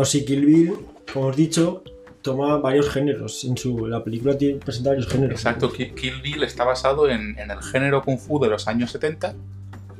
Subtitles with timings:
[0.00, 0.74] Bueno, sí, Kill Bill,
[1.12, 1.82] como os he dicho,
[2.22, 3.44] toma varios géneros.
[3.44, 5.32] En su, la película tiene, presenta varios géneros.
[5.40, 8.90] Exacto, Ki- Kill Bill está basado en, en el género kung fu de los años
[8.92, 9.34] 70,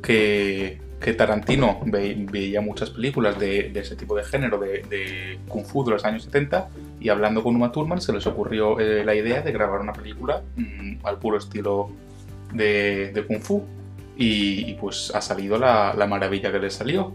[0.03, 5.39] que, que Tarantino ve- veía muchas películas de, de ese tipo de género, de, de
[5.49, 9.05] kung fu de los años 70, y hablando con Uma Thurman se les ocurrió eh,
[9.05, 11.91] la idea de grabar una película mm, al puro estilo
[12.55, 13.63] de, de kung fu,
[14.17, 17.15] y, y pues ha salido la, la maravilla que les salió.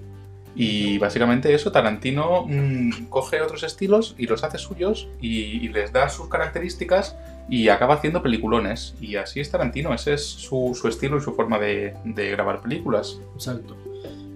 [0.56, 5.92] Y básicamente eso, Tarantino mm, coge otros estilos y los hace suyos y, y les
[5.92, 7.16] da sus características
[7.50, 8.96] y acaba haciendo peliculones.
[9.02, 12.62] Y así es Tarantino, ese es su, su estilo y su forma de, de grabar
[12.62, 13.20] películas.
[13.36, 13.76] Exacto.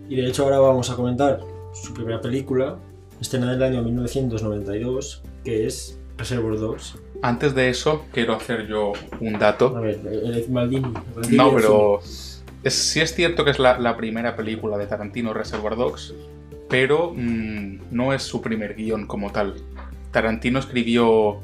[0.10, 1.40] Y de hecho ahora vamos a comentar
[1.74, 2.78] su primera película,
[3.22, 6.98] estrenada en el año 1992, que es Reservoir Dogs.
[7.22, 9.76] Antes de eso, quiero hacer yo un dato.
[9.76, 10.92] A ver, el Maldini.
[11.16, 12.00] Maldini No, del pero
[12.66, 16.14] sí es cierto que es la, primera película de Tarantino, Reservoir Dogs,
[16.68, 19.56] pero mm, no es su primer guion como tal.
[20.12, 21.40] Tarantino escribió,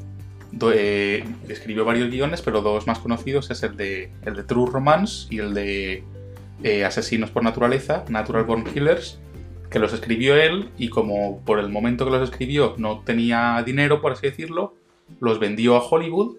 [0.72, 5.26] eh, escribió varios guiones, pero dos más conocidos es el de, el de True Romance
[5.30, 6.04] y el de
[6.62, 9.18] eh, Asesinos por Naturaleza, Natural Born Killers,
[9.70, 14.00] que los escribió él y como por el momento que los escribió no tenía dinero,
[14.00, 14.74] por así decirlo,
[15.20, 16.36] los vendió a Hollywood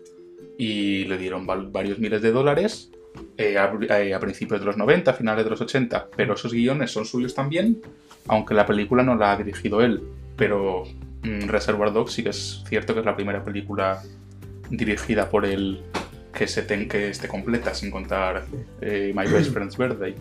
[0.58, 2.92] y le dieron varios miles de dólares
[3.38, 6.92] eh, a, eh, a principios de los 90, finales de los 80, pero esos guiones
[6.92, 7.82] son suyos también,
[8.28, 10.02] aunque la película no la ha dirigido él.
[10.36, 10.84] Pero
[11.24, 14.02] mm, Reservoir Dogs sí que es cierto que es la primera película
[14.70, 15.82] dirigida por él
[16.34, 18.46] que, se ten- que esté completa, sin contar
[18.82, 20.16] eh, My Best Friend's Birthday.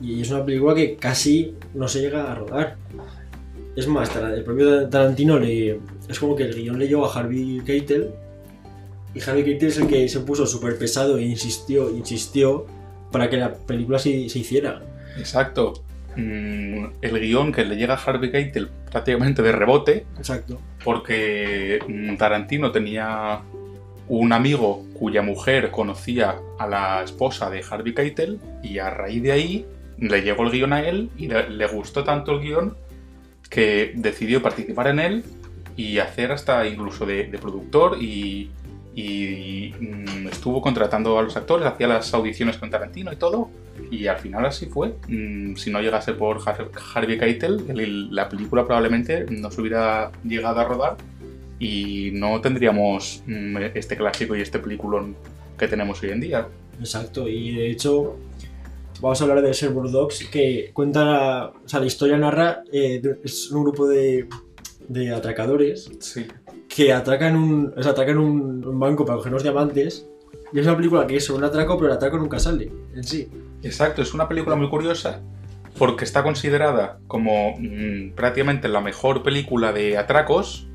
[0.00, 2.76] Y es una película que casi no se llega a rodar.
[3.76, 5.78] Es más, el propio Tarantino le,
[6.08, 8.10] es como que el guion le llegó a Harvey Keitel
[9.14, 12.66] y Harvey Keitel es el que se puso súper pesado e insistió, insistió
[13.10, 14.82] para que la película se, se hiciera.
[15.18, 15.82] Exacto.
[16.16, 20.60] Mm, el guion que le llega a Harvey Keitel prácticamente de rebote, Exacto.
[20.84, 23.42] porque mm, Tarantino tenía
[24.08, 29.32] un amigo cuya mujer conocía a la esposa de Harvey Keitel y a raíz de
[29.32, 29.66] ahí
[29.98, 32.76] le llegó el guion a él y le, le gustó tanto el guion
[33.48, 35.24] que decidió participar en él
[35.76, 38.50] y hacer hasta incluso de, de productor y,
[39.04, 43.48] y, mm, estuvo contratando a los actores, hacía las audiciones con Tarantino y todo
[43.90, 44.94] y al final así fue.
[45.08, 50.10] Mm, Si no llegase por Har- Harvey Keitel, el- la película probablemente no se hubiera
[50.24, 50.96] llegado a rodar
[51.58, 55.16] y no tendríamos mm, este clásico y este peliculón
[55.58, 56.48] que tenemos hoy en día.
[56.78, 58.16] Exacto, y de hecho
[59.00, 63.00] vamos a hablar de Reservoir Dogs que cuenta, la, o sea, la historia narra, eh,
[63.24, 64.26] es un grupo de,
[64.88, 66.26] de atracadores Sí.
[66.74, 70.06] Que atracan un, o sea, atracan un, un banco para coger unos diamantes
[70.52, 73.02] y es una película que es sobre un atraco, pero el atraco nunca sale en
[73.04, 73.28] sí.
[73.62, 75.20] Exacto, es una película muy curiosa
[75.78, 80.68] porque está considerada como mm, prácticamente la mejor película de atracos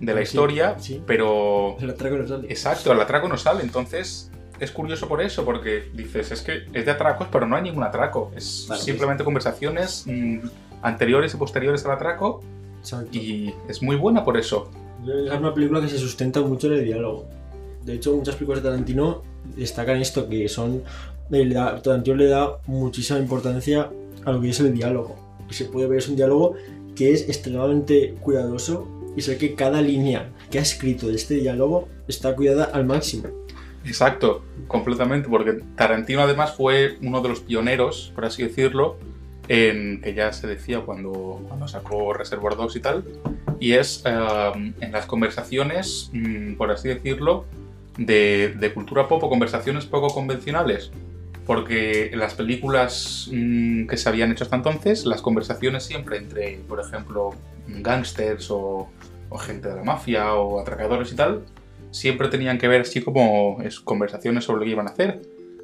[0.00, 1.02] de la Sí, historia, sí.
[1.06, 2.46] pero El atraco no sale.
[2.50, 6.84] exacto, el atraco no sale, entonces es curioso por eso, porque dices, es que es
[6.84, 10.38] de atracos, pero no hay ningún atraco, es Claro, simplemente conversaciones mm,
[10.82, 12.40] anteriores y posteriores al atraco
[12.80, 13.10] Exacto.
[13.16, 14.68] y es muy buena por eso.
[15.06, 17.26] Es una película que se sustenta mucho en el diálogo.
[17.84, 19.22] De hecho, muchas películas de Tarantino
[19.56, 20.82] destacan esto, que son...
[21.30, 23.90] le da- Tarantino le da muchísima importancia
[24.24, 25.16] a lo que es el diálogo.
[25.48, 26.54] Y se puede ver, es un diálogo
[26.94, 31.88] que es extremadamente cuidadoso y sé que cada línea que ha escrito de este diálogo
[32.08, 33.28] está cuidada al máximo.
[33.84, 38.96] Exacto, completamente, porque Tarantino además fue uno de los pioneros, por así decirlo,
[39.48, 43.04] en que ya se decía cuando, cuando sacó Reservoir Dogs y tal,
[43.60, 47.44] y es eh, en las conversaciones, mm, por así decirlo,
[47.96, 50.90] de, de cultura pop o conversaciones poco convencionales.
[51.46, 56.60] Porque en las películas mm, que se habían hecho hasta entonces, las conversaciones siempre entre,
[56.68, 57.30] por ejemplo,
[57.66, 58.88] gángsters o,
[59.30, 61.44] o gente de la mafia o atracadores y tal,
[61.90, 65.22] siempre tenían que ver así como es, conversaciones sobre lo que iban a hacer.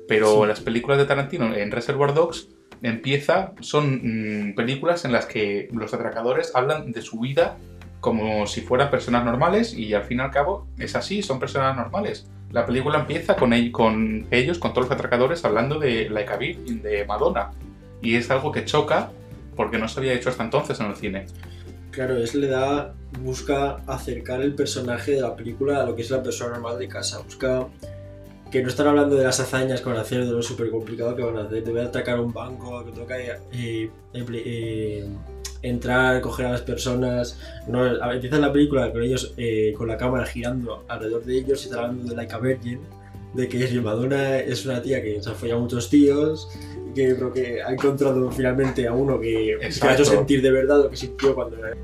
[0.08, 0.48] Pero Sí.
[0.48, 2.48] las películas de Tarantino en Reservoir Dogs
[2.82, 7.56] empieza, son mm, películas en las que los atracadores hablan de su vida
[8.04, 11.74] como si fueran personas normales y al fin y al cabo es así, son personas
[11.74, 12.26] normales.
[12.52, 16.36] La película empieza con, ell- con ellos, con todos los atracadores, hablando de Like a
[16.36, 17.52] Virgin, de Madonna.
[18.02, 19.10] Y es algo que choca
[19.56, 21.24] porque no se había hecho hasta entonces en el cine.
[21.92, 22.92] Claro, es le da,
[23.22, 26.88] busca acercar el personaje de la película a lo que es la persona normal de
[26.88, 27.20] casa.
[27.22, 27.66] Busca
[28.54, 31.16] que no están hablando de las hazañas que van a hacer, de lo súper complicado
[31.16, 35.08] que van a hacer, de voy a un banco, que toca eh, eh, eh,
[35.60, 37.36] entrar, coger a las personas.
[37.66, 41.64] No, empieza la película con ellos eh, con la cámara girando alrededor de ellos y
[41.64, 42.78] está hablando de Like a Virgin,
[43.34, 46.48] de que Madonna es una tía que se ha follado a muchos tíos
[46.94, 50.84] que creo que ha encontrado finalmente a uno que, que, ha hecho sentir de verdad
[50.84, 51.76] lo que sintió cuando era.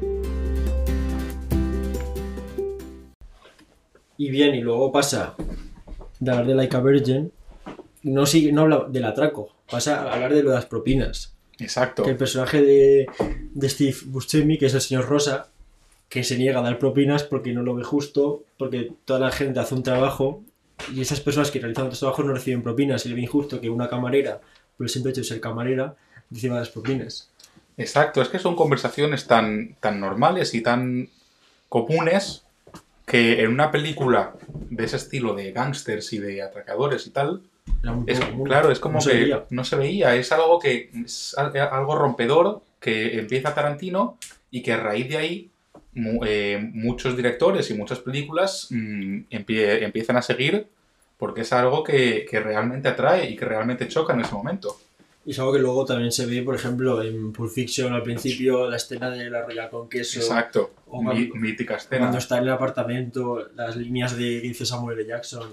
[4.16, 5.34] Y bien, y luego pasa
[6.20, 7.32] de hablar de Like a Virgin,
[8.02, 11.34] no, sigue, no habla del atraco, pasa a hablar de lo de las propinas.
[11.58, 12.04] Exacto.
[12.04, 13.06] Que el personaje de,
[13.52, 15.48] de Steve Buscemi, que es el señor Rosa,
[16.08, 19.60] que se niega a dar propinas porque no lo ve justo, porque toda la gente
[19.60, 20.42] hace un trabajo
[20.94, 23.70] y esas personas que realizan otros trabajos no reciben propinas y le ve injusto que
[23.70, 24.40] una camarera,
[24.76, 25.94] por el simple hecho de ser camarera,
[26.30, 27.30] reciba las propinas.
[27.76, 31.08] Exacto, es que son conversaciones tan, tan normales y tan
[31.68, 32.44] comunes
[33.10, 34.34] que en una película
[34.70, 37.42] de ese estilo de gángsters y de atracadores y tal,
[37.82, 39.44] muy es, claro, es como No que veía.
[39.50, 44.16] no se veía, es algo que es al- algo rompedor que empieza Tarantino
[44.50, 45.50] y que a raíz de ahí
[45.94, 50.68] mu- eh, muchos directores y muchas películas mm, empie- empiezan a seguir
[51.18, 54.76] porque es algo que, que realmente atrae y que realmente choca en ese momento.
[55.30, 58.68] Y es algo que luego también se ve, por ejemplo, en Pulp Fiction al principio,
[58.68, 62.00] la escena de la roya con queso, Exacto, o cuando- mítica escena.
[62.00, 65.06] cuando está en el apartamento, las líneas de que dice Samuel L.
[65.08, 65.48] Jackson,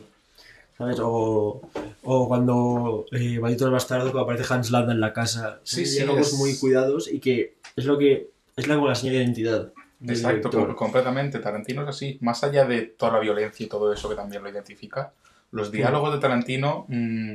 [0.75, 0.97] ¿sabes?
[0.99, 1.61] O,
[2.01, 5.59] o cuando eh, Maldito el Bastardo, que aparece Hans Landa en la casa.
[5.61, 8.95] Sí, sí, diálogos es- muy cuidados y que es lo que es la, como la
[8.95, 9.71] señal de identidad.
[10.07, 11.37] Exacto, com- completamente.
[11.37, 12.17] Tarantino es así.
[12.21, 15.11] Más allá de toda la violencia y todo eso que también lo identifica,
[15.51, 17.33] los diálogos de Tarantino mm,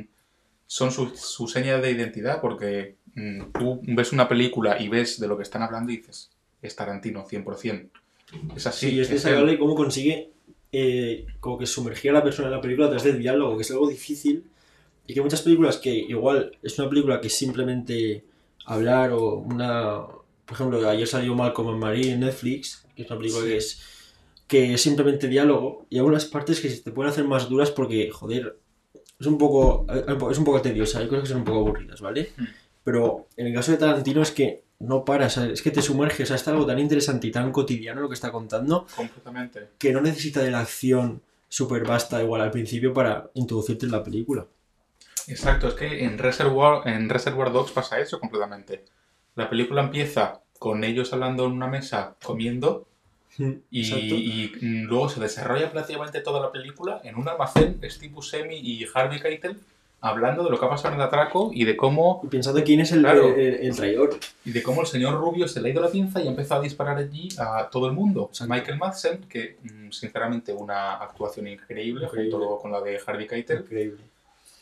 [0.67, 5.27] son su, su seña de identidad porque mm, tú ves una película y ves de
[5.27, 6.31] lo que están hablando y dices,
[6.61, 7.89] es Tarantino, 100%.
[8.55, 8.89] Es así.
[8.89, 10.31] Sí, es destacable cómo consigue
[10.71, 13.61] eh, como que sumergir a la persona en la película a través del diálogo, que
[13.61, 14.43] es algo difícil.
[15.05, 18.23] Y que muchas películas que igual es una película que simplemente
[18.65, 20.05] hablar o una...
[20.45, 23.49] Por ejemplo, ayer salió Malcolm and Marie en Netflix, que es una película Sí.
[23.49, 23.81] que es
[24.47, 28.11] que es simplemente diálogo y algunas partes que se te pueden hacer más duras porque,
[28.11, 28.59] joder,
[29.23, 32.31] es un poco es un poco tediosa, hay cosas que son un poco aburridas, ¿vale?
[32.35, 32.43] Mm.
[32.83, 36.27] Pero en el caso de Tarantino es que no paras, es que te sumerges, o
[36.27, 39.69] sea, está algo tan interesante y tan cotidiano lo que está contando Completamente.
[39.77, 44.03] que no necesita de la acción súper vasta igual al principio para introducirte en la
[44.03, 44.45] película.
[45.27, 48.83] Exacto, es que en Reservoir, en Reservoir Dogs pasa eso completamente.
[49.35, 52.87] La película empieza con ellos hablando en una mesa comiendo
[53.71, 54.47] y,
[54.85, 59.57] luego se desarrolla prácticamente toda la película en un almacén, Steve Buscemi y Harvey Keitel
[60.01, 62.81] hablando de lo que ha pasado en el atraco y de cómo Y pensando quién
[62.81, 63.33] es el, Claro.
[63.35, 64.19] el- traidor.
[64.43, 66.59] y de cómo el señor Rubio se le ha ido la pinza y ha empezado
[66.59, 68.27] a disparar allí a todo el mundo.
[68.29, 68.53] Exacto.
[68.53, 72.31] Michael Madsen, que mm, sinceramente una actuación increíble, Increíble.
[72.37, 73.59] junto con la de Harvey Keitel.
[73.61, 74.01] Increíble.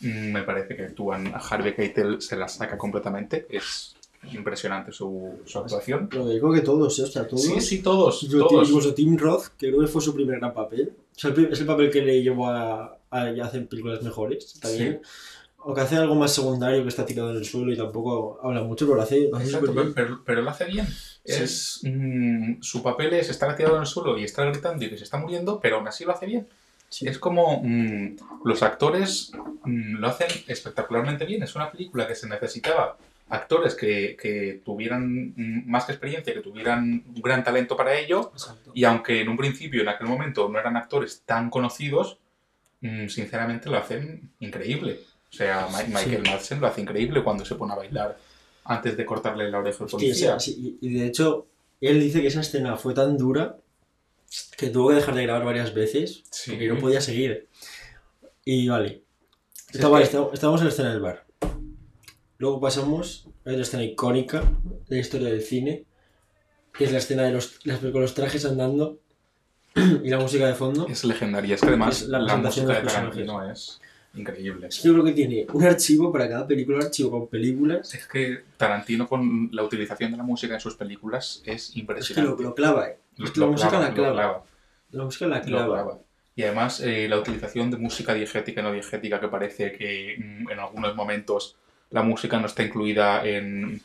[0.01, 3.47] Mm, Me parece que actúan a Harvey Keitel se la saca completamente.
[3.49, 3.95] Es
[4.33, 6.09] impresionante su, su actuación.
[6.11, 7.03] Lo digo que todos, ¿eh?
[7.03, 7.43] o sea, todos.
[7.43, 8.21] Sí, sí, todos.
[8.21, 8.67] Yo- todos.
[8.69, 10.93] Incluso Tim Roth, que creo que fue su primer gran papel.
[11.15, 14.59] O sea, es el papel que le llevó a, a hacer películas mejores.
[14.59, 15.01] También.
[15.63, 18.63] O que hace algo más secundario que está tirado en el suelo y tampoco habla
[18.63, 19.93] mucho, pero lo hace, lo hace Exacto, pero, bien.
[19.93, 20.87] pero- pero lo hace bien.
[20.87, 21.43] Sí.
[21.43, 24.97] Es, mm, su papel es estar tirado en el suelo y estar gritando y que
[24.97, 26.47] se está muriendo, pero aún así lo hace bien.
[26.89, 27.07] Sí.
[27.07, 29.31] Es como mm, los actores
[29.63, 31.43] mm, lo hacen espectacularmente bien.
[31.43, 32.97] Es una película que se necesitaba
[33.31, 35.33] actores que, que tuvieran
[35.65, 38.31] más que experiencia, que tuvieran un gran talento para ello.
[38.33, 38.71] Exacto.
[38.73, 42.17] Y aunque en un principio, en aquel momento, no eran actores tan conocidos,
[43.07, 44.99] sinceramente lo hacen increíble.
[45.31, 48.17] O sea, Ma- Michael Madsen lo hace increíble cuando se pone a bailar
[48.65, 50.39] antes de cortarle la oreja al policía.
[50.39, 51.47] sí, sí, y y de hecho,
[51.79, 53.57] él dice que esa escena fue tan dura
[54.57, 56.51] que tuvo que dejar de grabar varias veces Sí.
[56.51, 57.47] porque no podía seguir.
[58.45, 59.03] Y vale.
[59.71, 61.25] Está- es que- está- estábamos en la escena del bar.
[62.41, 64.41] Luego pasamos a otra escena icónica
[64.89, 65.85] de la historia del cine,
[66.73, 68.97] que es la escena de los, las- con los trajes andando
[70.03, 70.87] y la música de fondo.
[70.87, 71.53] Es legendaria.
[71.53, 73.79] Es que además Es la la, música de de Tarantino es
[74.15, 74.67] increíble.
[74.67, 77.93] Es que yo creo que tiene un archivo para cada película, un archivo con películas.
[77.93, 81.79] Es que Tarantino con la utilización de la música en sus películas es Es que
[81.81, 82.41] impresionante.
[82.43, 82.97] lo, lo clava, eh.
[83.17, 84.13] Lo- la lo música clava, la clava.
[84.13, 84.43] clava.
[84.89, 85.65] La música la clava.
[85.75, 85.99] clava.
[86.35, 90.49] Y además eh, la utilización de música diegética y no diegética que parece que mm,
[90.49, 91.57] en algunos momentos
[91.91, 93.81] la música no está incluida en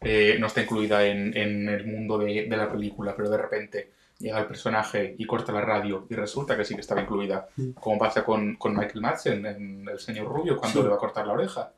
[0.00, 3.90] eh, no está incluida en, en el mundo de, de la película, pero de repente
[4.20, 7.70] llega el personaje y corta la radio y resulta que sí que estaba incluida, Mm.
[7.72, 10.82] como pasa con, con Michael Madsen en El Señor Rubio cuando Sí.
[10.84, 11.72] le va a cortar la oreja.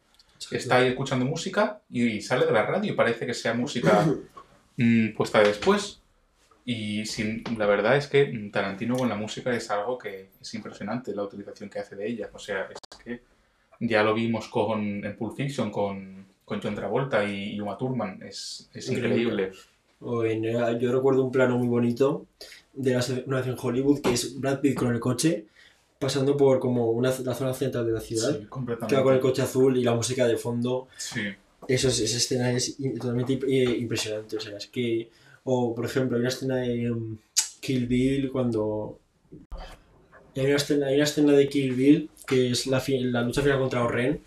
[0.50, 4.06] Está ahí escuchando música y sale de la radio y parece que sea música
[4.76, 6.00] mm, puesta de después.
[6.64, 11.14] Y sin, la verdad es que Tarantino con la música es algo que es impresionante
[11.14, 12.28] la utilización que hace de ella.
[12.32, 13.22] O sea, es que
[13.80, 18.22] ya lo vimos con, en Pulp Fiction con, con John Travolta y, y Uma Thurman.
[18.22, 19.50] Es, es increíble.
[20.02, 22.26] Eh, yo recuerdo un plano muy bonito
[22.72, 25.46] de la, una vez en Hollywood que es Brad Pitt con el coche
[25.98, 28.38] pasando por como una, la zona central de la ciudad.
[28.38, 28.94] Sí, completamente.
[28.94, 30.88] Que va con el coche azul y la música de fondo.
[30.96, 31.20] Sí,
[31.68, 34.36] Eso es- esa escena es totalmente eh, impresionante.
[34.36, 35.10] O sea, es que.
[35.44, 37.18] O por ejemplo, hay una escena de um,
[37.60, 38.98] Kill Bill cuando.
[40.36, 43.58] Hay una escena, hay una escena de Kill Bill que es la, la lucha final
[43.58, 44.20] contra Oren,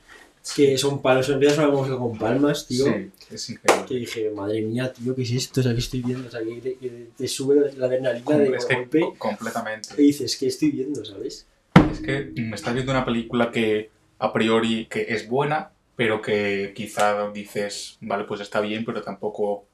[0.55, 2.85] que son palos, empieza a música con palmas, tío.
[2.85, 3.85] Sí, es increíble.
[3.87, 5.61] Que dije, madre mía, tío, ¿qué es esto?
[5.61, 6.27] O sea, ¿qué estoy viendo?
[6.27, 9.89] O sea, que te, que te sube la adrenalina de es que golpe co- completamente.
[9.97, 11.47] y dices, ¿qué estoy viendo, sabes?
[11.91, 16.73] Es que me estás viendo una película que a priori que es buena, pero que
[16.75, 19.65] quizá dices, vale, pues está bien, pero tampoco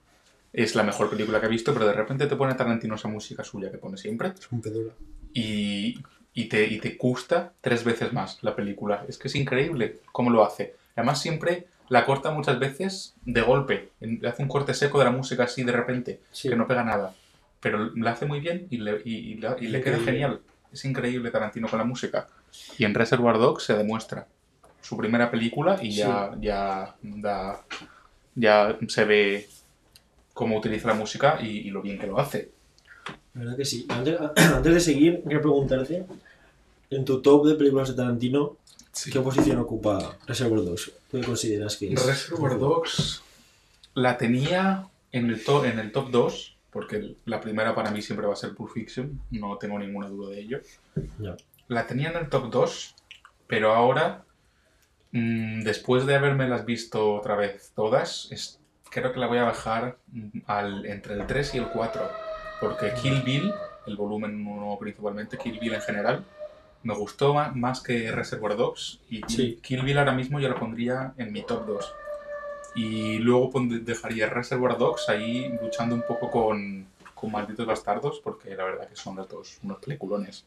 [0.53, 3.43] es la mejor película que he visto, pero de repente te pone Tarantino esa música
[3.43, 4.93] suya que pone siempre Es un pedora.
[5.33, 5.95] y,
[6.33, 9.05] y, te, y te gusta tres veces más la película.
[9.07, 10.75] Es que es increíble cómo lo hace.
[10.95, 13.89] Además siempre la corta muchas veces de golpe,
[14.27, 16.49] hace un corte seco de la música así de repente, Sí.
[16.49, 17.15] que no pega nada.
[17.59, 20.39] Pero la hace muy bien y le, y, y la- y le queda genial.
[20.71, 22.27] Es increíble Tarantino con la música.
[22.77, 24.27] Y en Reservoir Dogs se demuestra.
[24.81, 27.65] Su primera película y ya, ya, da-
[28.35, 29.49] ya se ve
[30.33, 32.51] cómo utiliza la música y, y lo bien que lo hace.
[33.33, 33.85] La verdad que sí.
[33.89, 36.05] Antes, antes de seguir, quiero preguntarte,
[36.89, 38.57] en tu top de películas de Tarantino,
[39.11, 40.91] ¿qué posición ocupa Reservoir Dogs?
[41.11, 42.05] ¿Qué consideras que es?
[42.05, 43.21] Reservoir Dogs
[43.93, 48.27] la tenía en el, top, en el top 2, porque la primera para mí siempre
[48.27, 50.59] va a ser Pulp Fiction, no tengo ninguna duda de ello.
[51.19, 51.35] Ya.
[51.67, 52.95] La tenía en el top 2,
[53.47, 54.23] pero ahora,
[55.11, 58.59] mm, después de haberme las visto otra vez todas, es-
[58.91, 62.01] creo que la voy a bajar mm, al, entre el 3 y el 4,
[62.59, 63.53] porque Kill Bill,
[63.87, 66.23] el volumen 1 principalmente, Kill Bill en general,
[66.83, 69.59] me gustó más, que Reservoir Dogs y Kill, Sí.
[69.61, 71.93] Kill Bill ahora mismo yo lo pondría en mi top 2.
[72.75, 73.51] Y luego
[73.81, 76.85] dejaría Reservoir Dogs ahí luchando un poco con,
[77.15, 80.45] con Malditos Bastardos, porque la verdad que son los dos unos peliculones.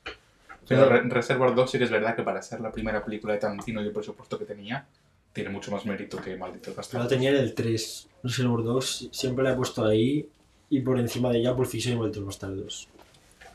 [0.69, 0.89] Pero.
[0.89, 3.83] Re- Reservoir Dogs sí que es verdad que para ser la primera película de Tarantino
[3.83, 4.87] y el presupuesto que tenía,
[5.33, 7.09] tiene mucho más mérito que Malditos Yo Bastardos.
[7.09, 8.09] tenía en el 3.
[8.23, 10.29] Reservoir Dogs siempre la he puesto ahí
[10.73, 12.89] y por encima de ella Pulp Fiction y Malditos Bastardos.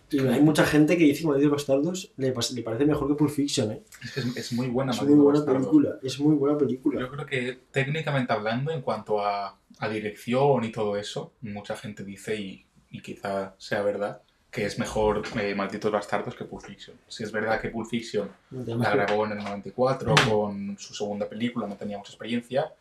[0.10, 3.30] Y hay mucha gente que dice que Malditos Bastardos le, le parece mejor que Pulp
[3.32, 3.82] Fiction, ¿eh?
[4.04, 5.64] Es, que es- es muy buena Es muy buena Bastardos.
[5.68, 7.00] película, es muy buena película.
[7.02, 12.04] Yo creo que técnicamente hablando, en cuanto a, a dirección y todo eso, mucha gente
[12.06, 16.96] dice, y, y quizá sea verdad, que es mejor eh, Malditos Bastardos que Pulp Fiction.
[17.10, 21.68] Si es verdad que Pulp Fiction la grabó en el 94 con su segunda película,
[21.68, 22.72] no tenía mucha experiencia,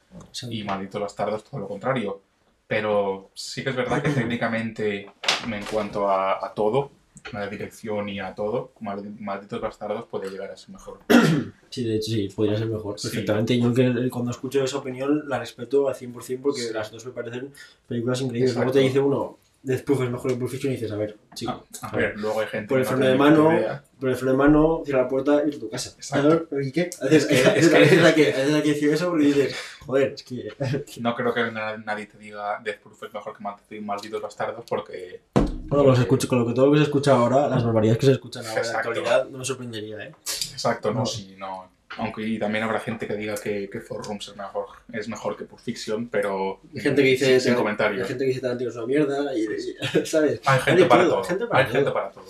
[0.48, 2.22] y Malditos Bastardos todo lo contrario.
[2.68, 5.06] Pero sí que es verdad que técnicamente,
[5.46, 6.90] en cuanto a, a todo,
[7.32, 10.99] a la dirección y a todo, Maldi- Malditos Bastardos puede llegar a ser mejor.
[11.68, 12.99] Sí, de hecho sí, podría ser mejor.
[12.99, 13.08] Sí.
[13.08, 13.58] Perfectamente.
[13.58, 16.73] Yo que cuando escucho esa opinión la respeto al 100% porque Sí.
[16.73, 17.52] las dos me parecen
[17.88, 18.54] películas increíbles.
[18.54, 19.37] Luego te dice uno,
[19.84, 22.40] Proof es mejor que Pulp Fiction y dices, a ver, chico, Ah, a ver, luego
[22.40, 23.50] hay gente por el freno de mano,
[23.98, 25.90] por el freno de mano, cierra la puerta y a tu casa.
[25.96, 26.60] Exacto.
[26.60, 26.90] ¿Y qué?
[27.02, 30.12] Haces, que- haces- es que- la que, haces la que decir eso porque dices, joder,
[30.12, 30.52] es que...
[31.00, 34.64] No creo que na- nadie te diga Death Proof es mejor que Maldi- Malditos Bastardos
[34.68, 35.22] porque...
[35.34, 37.98] Bueno, con, los escucho- con lo que todo lo que se escucha ahora, las barbaridades
[37.98, 40.12] que se escuchan ahora en la actualidad, no me sorprendería, ¿eh?
[40.52, 41.06] Exacto, no, No.
[41.06, 41.68] sí, no.
[41.98, 45.36] Aunque y también habrá gente que diga que, que Four Rooms es mejor, es mejor
[45.36, 46.60] que Pulp Fiction, pero...
[46.74, 47.26] Hay gente que dice...
[47.26, 48.06] Sin, sin Hay comentarios.
[48.08, 49.42] gente que dice Tarantino es una mierda y...
[49.44, 50.40] y- ¿Sabes?
[50.44, 51.24] Hay gente para todo, todo.
[51.24, 52.24] gente para Hay gente para todo.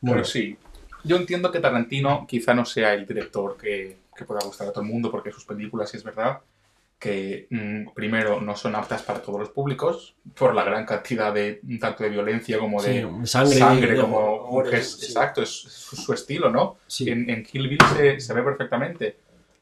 [0.00, 0.14] Bueno.
[0.16, 0.56] Pero sí,
[1.04, 4.82] yo entiendo que Tarantino quizá no sea el director que, que pueda gustar a todo
[4.84, 6.38] el mundo, porque sus películas, sí es verdad,
[7.00, 11.60] que mm, primero no son aptas para todos los públicos, por la gran cantidad de
[11.80, 15.06] tanto de violencia como de Sí, sangre, de- como que es- sí.
[15.06, 16.76] exacto, es su, su estilo, ¿no?
[16.86, 17.08] Sí.
[17.10, 19.16] En, en Kill Bill se, se ve perfectamente.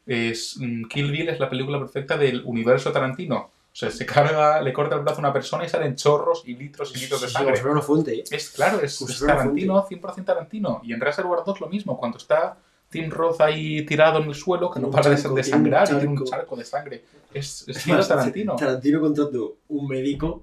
[0.04, 3.37] Es, mm, Kill Bill es la película perfecta del universo Tarantino.
[3.71, 6.57] O sea, se carga, le corta el brazo a una persona y salen chorros y
[6.57, 7.54] litros y litros de sangre.
[7.57, 8.25] fuera una fuente, ¿eh?
[8.28, 10.80] Es claro, es, es Tarantino, 100% Tarantino.
[10.83, 12.57] Y en Reservoir 2 lo mismo, cuando está
[12.90, 15.90] Tim Roth ahí tirado en el suelo, que no Un para de, charco, sangrar y
[15.99, 16.57] tiene un charco.
[16.57, 17.04] de sangre.
[17.35, 18.57] Es, es Es estilo más, Tarantino.
[18.57, 20.42] Tarantino contrató un médico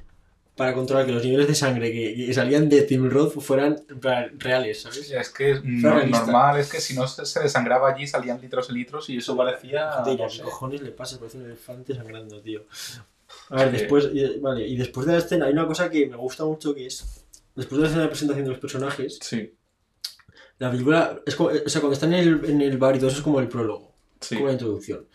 [0.55, 3.81] para controlar que los niveles de sangre que, salían de Tim Roth fueran
[4.37, 5.11] reales, ¿sabes?
[5.11, 6.19] Es que es no- realista.
[6.21, 9.35] normal, es que si no se, se desangraba allí salían litros y litros y eso
[9.35, 9.91] parecía...
[9.91, 10.41] Joder, no ¿qué sé.
[10.43, 11.17] cojones le pasa?
[11.19, 12.61] Parece un elefante sangrando, tío.
[13.49, 13.77] A ver, Sí.
[13.79, 16.73] después, y- vale, y después de la escena hay una cosa que me gusta mucho
[16.73, 17.25] que es,
[17.55, 19.53] después de la escena de presentación de los personajes, Sí,
[20.59, 23.09] la película, es como, o sea, cuando están en el, en el bar y todo
[23.09, 24.35] eso es como el prólogo, sí.
[24.35, 25.05] como la introducción.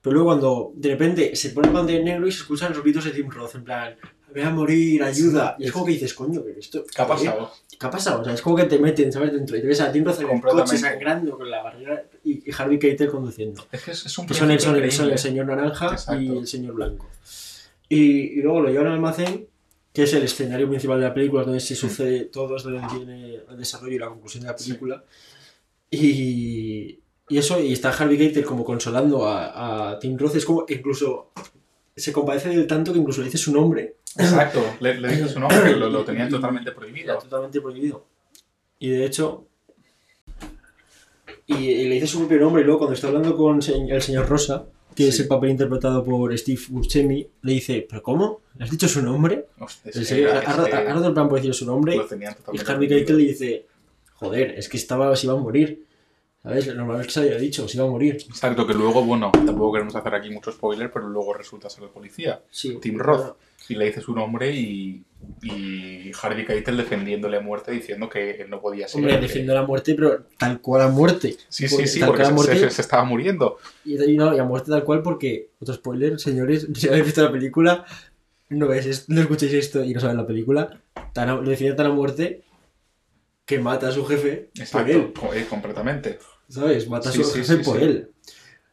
[0.00, 2.82] Pero luego cuando de repente se pone el pantalla en negro y se escuchan los
[2.82, 3.96] gritos de Tim Roth, en plan,
[4.32, 5.56] voy a morir, ayuda.
[5.58, 6.84] Y es como que dices, coño, pero esto...
[6.84, 7.50] ¿Qué ha pasado?
[7.78, 8.20] ¿Qué ha pasado?
[8.20, 9.32] O sea, es como que te meten, ¿sabes?
[9.32, 12.48] Dentro y te ves a Tim Roth en el coche sangrando con la barrera y,
[12.48, 13.66] y Harvey Keitel conduciendo.
[13.72, 16.20] Es que es, es un Que son el, son, el, son el señor naranja Exacto.
[16.20, 17.08] y el señor blanco.
[17.88, 19.48] Y, y luego lo llevan al almacén,
[19.96, 23.36] que es el escenario principal de la película, donde se sucede todo, es donde viene
[23.48, 24.68] el desarrollo y la conclusión de la Sí.
[24.68, 25.02] película.
[25.90, 26.98] Y,
[27.30, 31.30] y eso, y está Harvey Keitel como consolando a, a Tim Roth, es como incluso
[31.96, 33.96] se compadece del tanto que incluso le dice su nombre.
[34.18, 37.18] Exacto, le, le dice su nombre, que lo, lo tenían totalmente Era prohibido.
[37.18, 38.06] totalmente prohibido.
[38.78, 39.46] Y de hecho,
[41.46, 41.54] y,
[41.88, 45.08] le dice su propio nombre y luego cuando está hablando con el señor Rosa, que
[45.08, 45.22] es Sí.
[45.22, 48.40] el papel interpretado por Steve Buscemi, le dice, ¿pero cómo?
[48.58, 49.46] ¿Le has dicho su nombre?
[49.60, 50.56] Hostia, es que- ha, es
[50.94, 52.88] roto el plan por decir su nombre y Harvey.
[52.88, 53.66] Keitel le dice,
[54.14, 55.84] joder, es que estaba, se iba a morir.
[56.46, 56.72] ¿Sabes?
[56.76, 58.18] Normal es que se haya dicho, se iba a morir.
[58.28, 61.90] Exacto, que luego, bueno, tampoco queremos hacer aquí mucho spoiler, pero luego resulta ser el
[61.90, 62.40] policía.
[62.50, 62.78] Sí.
[62.80, 63.36] Tim Roth.
[63.68, 65.02] Y le dice su nombre y,
[65.42, 69.00] y Harvey Keitel defendiéndole a muerte diciendo que él no podía ser.
[69.00, 71.36] Hombre, defiendo la muerte, pero tal cual a muerte.
[71.48, 73.58] Sí, sí, sí, porque se, muerte, se- se estaba muriendo.
[73.84, 77.24] Y, y no, y a muerte tal cual porque, otro spoiler, señores, si habéis visto
[77.24, 77.84] la película,
[78.50, 80.80] no, ves no escuchéis esto y no sabéis la película,
[81.12, 82.42] tan a- le defiende tan a muerte
[83.44, 86.18] que mata a su jefe por él, Exacto, eh, completamente.
[86.48, 86.88] ¿Sabes?
[86.88, 88.10] Mata a su sí, jefe sí, por él.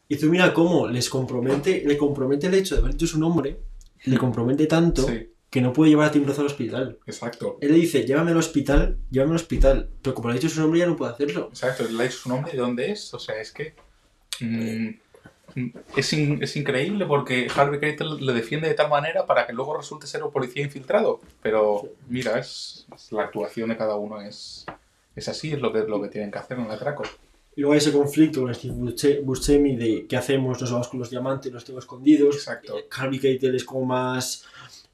[0.10, 3.60] Y tú mira cómo les compromete, le compromete el hecho de haber dicho su nombre,
[4.06, 5.06] le compromete tanto
[5.50, 6.98] que no puede llevar a Tim Roth al hospital.
[7.06, 7.58] exacto.
[7.62, 10.60] Él le dice, llévame al hospital, llévame al hospital, pero como le ha dicho su
[10.60, 11.50] nombre ya no puede hacerlo.
[11.52, 13.14] Exacto, le ha dicho su nombre y de dónde es.
[13.14, 13.74] O sea, es que.
[14.42, 14.90] mm,
[15.96, 19.78] es, in- es increíble porque Harvey Keitel le defiende de tal manera para que luego
[19.78, 21.22] resulte ser un policía infiltrado.
[21.44, 24.66] Pero mira, es, es- la actuación de cada uno es,
[25.16, 27.04] es así, es lo que, lo que tienen que hacer en el atraco.
[27.56, 31.00] Y luego hay ese conflicto con Steve Busce- Buscemi de qué hacemos, nos vamos con
[31.00, 32.36] los diamantes, los tengo escondidos.
[32.36, 32.78] Exacto.
[32.78, 34.46] Eh, Harvey Keitel es como más...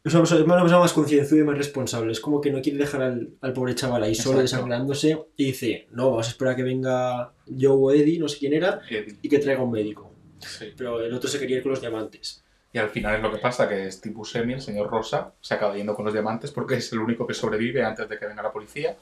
[0.01, 2.11] Es una persona, es una persona más concienzuda y más responsable.
[2.13, 5.87] Es como que no quiere dejar al, al pobre chaval ahí solo desangrándose y dice,
[5.91, 9.17] no, vamos a esperar a que venga Joe o Eddie, no sé quién era, Eddie,
[9.21, 10.13] y que traiga un médico.
[10.39, 10.73] sí.
[10.77, 12.43] Pero el otro se quería ir con los diamantes.
[12.71, 15.75] Y al final es lo que pasa, que Steve Buscemi, el señor Rosa, se acaba
[15.75, 18.53] yendo con los diamantes porque es el único que sobrevive antes de que venga la
[18.53, 18.95] policía.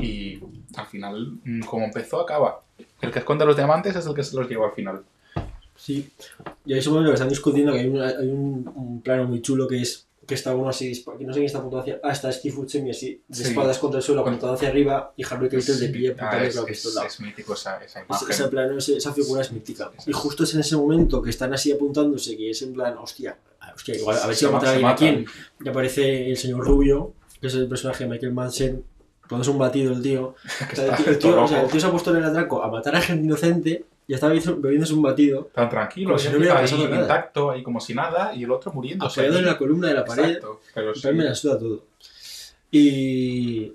[0.00, 0.40] Y
[0.76, 2.62] al final, mm, como empezó, acaba.
[3.00, 5.02] El que esconde los diamantes es el que se los lleva al final.
[5.76, 6.08] Sí.
[6.64, 9.24] Y ahí es un momento que están discutiendo que hay, un, hay un, un plano
[9.24, 12.00] muy chulo que es que está uno así, que no sé quién está apuntando hacia...
[12.02, 13.42] Ah, está Steve Buscemi así, de Sí.
[13.44, 16.56] espaldas contra el suelo, apuntando hacia arriba, y Harvey Keitel de pie Ah, apuntando es,
[16.56, 17.06] con la es- pistola.
[17.06, 18.30] es mítico esa, esa imagen.
[18.30, 19.88] ese plano, ese- esa figura es mítica.
[19.92, 20.18] Sí, sí, Y sí.
[20.20, 23.38] justo es en ese momento que están así apuntándose, que es en plan, hostia,
[23.72, 25.26] hostia igual, a ver si va a matar a alguien se a quién.
[25.64, 28.82] Y aparece el señor Rubio, que es el personaje de Michael Madsen,
[29.28, 30.34] cuando es un batido el tío.
[30.72, 32.24] O sea, el, tío, el tío- o sea, el tío se ha puesto en el
[32.24, 36.28] atraco a matar a gente inocente y estaba bebiéndose un batido, Tan tranquilo, Como si
[36.28, 37.00] no hubiera ahí nada.
[37.02, 39.20] intacto, ahí como si nada, y el otro muriéndose.
[39.20, 40.24] apoyado en la columna de la pared.
[40.36, 41.08] Exacto, pero sí.
[41.12, 41.82] me la suda todo.
[42.70, 43.72] Y,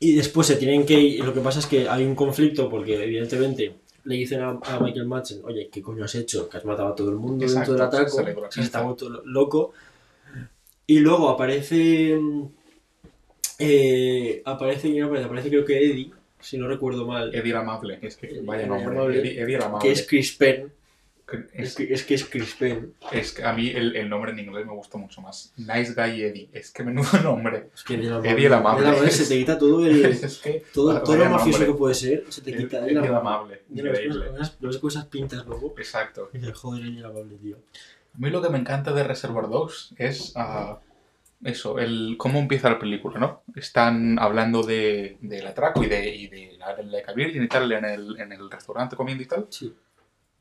[0.00, 1.24] y después se tienen que ir.
[1.24, 5.06] Lo que pasa es que hay un conflicto porque, evidentemente, le dicen a, a Michael
[5.06, 6.48] Madsen: Oye, ¿qué coño has hecho?
[6.48, 8.46] Que has matado a todo el mundo Exacto, dentro del atraco.
[8.50, 8.84] se está
[9.24, 9.72] loco.
[10.86, 12.18] Y luego aparece.
[13.58, 18.16] Eh, aparece, aparece, aparece creo que Eddie, si no recuerdo mal, Eddie el amable, es
[18.16, 18.94] que Eddie vaya el nombre.
[18.96, 19.86] amable, Eddie, Eddie el amable.
[19.86, 20.72] que es Chris Penn.
[21.54, 22.92] Es es- que es, que es Chris Penn.
[23.10, 25.52] es que a mí el, el nombre en inglés me gustó mucho más.
[25.56, 26.48] Nice Guy Eddie.
[26.52, 27.68] Es que menudo nombre.
[27.74, 29.10] Es que Eddie el el amable.
[29.10, 30.04] se te quita todo el.
[30.04, 30.62] es que.
[30.74, 32.84] Todo, vaya todo lo mafioso que puede ser, se te quita.
[32.86, 33.62] Eddie el amable.
[33.74, 34.26] Increíble.
[34.80, 35.74] con esas pintas luego.
[35.78, 36.28] Exacto.
[36.34, 37.56] Y dices, joder, Eddie el amable, tío.
[38.14, 40.80] A mí lo que me encanta de Reservoir Dogs es ah,
[41.44, 43.42] eso, el cómo empieza la película, ¿no?
[43.54, 47.70] Están hablando de, del atraco y de, y de la de la Virgin y tal
[47.72, 49.46] en el, en el restaurante comiendo y tal.
[49.50, 49.74] Sí.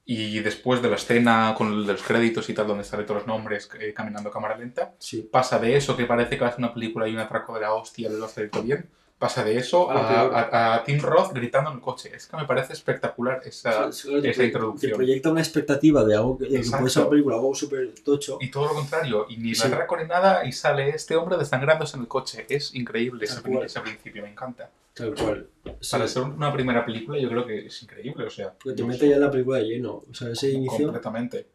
[0.06, 3.22] Y después de la escena con el de los créditos y tal, donde salen todos
[3.22, 5.28] los nombres eh, caminando a cámara lenta, Sí.
[5.32, 7.62] pasa de eso, que parece que va a ser una película y un atraco de
[7.62, 8.90] la hostia, de los bien,
[9.22, 12.12] pasa de eso A a, Tim Roth gritando en el coche.
[12.14, 14.92] Es que me parece espectacular esa, esa introducción.
[14.92, 16.80] Te proyecta una expectativa de algo que, de que Exacto.
[16.80, 18.40] puede ser una película, algo súper tocho.
[18.42, 19.68] Y todo lo contrario, y ni Sí.
[19.68, 22.48] atraco ni nada, y sale este hombre desangrándose en el coche.
[22.50, 24.72] Es increíble ese, principio, me encanta.
[24.96, 25.48] Tal cual.
[25.92, 28.54] Para ser una primera película, yo creo que es increíble, o sea.
[28.62, 30.04] porque te mete ya en la película de lleno.
[30.10, 30.86] O sea, ese inicio.
[30.86, 31.46] Completamente.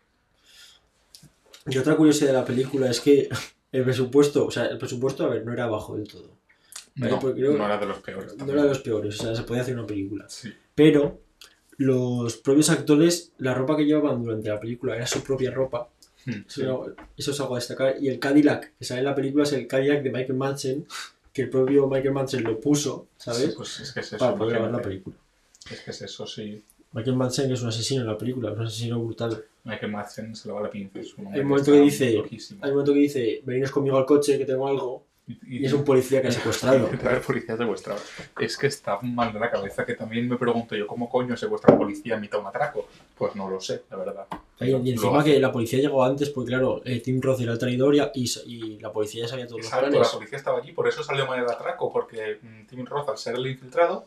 [1.67, 3.29] Y otra curiosidad de la película es que
[3.73, 6.46] el presupuesto, o sea, el presupuesto, a ver, no era bajo del todo.
[6.97, 8.33] Vale, No, creo- no era de los peores.
[8.33, 8.55] No también.
[8.59, 10.25] era de los peores, o sea, se podía hacer una película.
[10.29, 10.53] Sí.
[10.75, 11.21] Pero
[11.79, 15.89] los propios actores, la ropa que llevaban durante la película era su propia ropa.
[16.25, 16.63] Hmm, Eso, sí.
[16.63, 17.97] no- eso es algo a destacar.
[18.01, 20.87] Y el Cadillac que sale en la película es el Cadillac de Michael Madsen,
[21.33, 23.43] que el propio Michael Madsen lo puso, ¿sabes?
[23.43, 24.19] Sí, pues es que es eso.
[24.19, 25.17] Para poder grabar la película.
[25.71, 26.63] Es que es eso, sí.
[26.93, 29.45] Michael Madsen que es un asesino en la película, es un asesino brutal.
[29.65, 30.99] Michael Madsen se le va la pinza.
[30.99, 32.09] Es un Hay momento que dice-.
[32.63, 35.73] Hay un momento que dice, venidnos conmigo al coche que tengo algo, Y, y es
[35.73, 36.87] un policía que ha secuestrado.
[37.01, 38.01] Traer policía secuestrado.
[38.39, 41.75] Es que está mal de la cabeza que también me pregunto yo, ¿cómo coño secuestra
[41.75, 42.89] a policía en mitad de un atraco?
[43.17, 44.27] Pues no lo sé, la verdad.
[44.61, 47.95] Y, encima que la policía llegó antes, porque claro, eh, Tim Roth era el traidor
[47.95, 48.01] y,
[48.47, 50.15] y, la policía ya sabía todos Exacto, los la planes.
[50.15, 53.35] policía estaba allí, por eso salió mal el atraco, porque mm, Tim Roth, al ser
[53.35, 54.07] el infiltrado,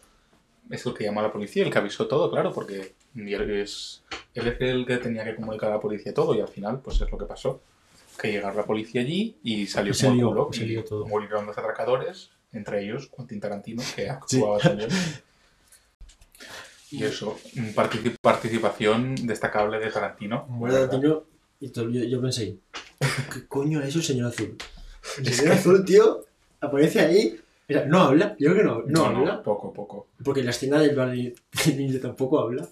[0.70, 4.04] es el que llama a la policía, el que avisó todo, claro, porque él es,
[4.34, 7.02] él es el que tenía que comunicar a la policía todo, y al final, pues
[7.02, 7.62] es lo que pasó.
[8.22, 11.08] Que llegara la policía allí y salió se como lió, se y lió todo.
[11.08, 14.90] murieron dos atracadores, entre ellos Quentin Tarantino, que actuaba también.
[16.92, 20.48] Y eso, mm, partici- participación destacable de Tarantino.
[20.60, 20.88] Verdad.
[20.88, 21.24] Tarantino
[21.60, 22.58] y todo- yo, yo pensé,
[23.32, 24.58] ¿qué coño es el señor azul?
[25.20, 26.26] El señor azul, tío,
[26.60, 27.40] aparece ahí.
[27.68, 29.44] Mira, no habla, yo creo que no, no, habla.
[29.44, 30.08] poco, poco.
[30.24, 31.36] Porque en la escena del Barney
[32.02, 32.68] tampoco habla.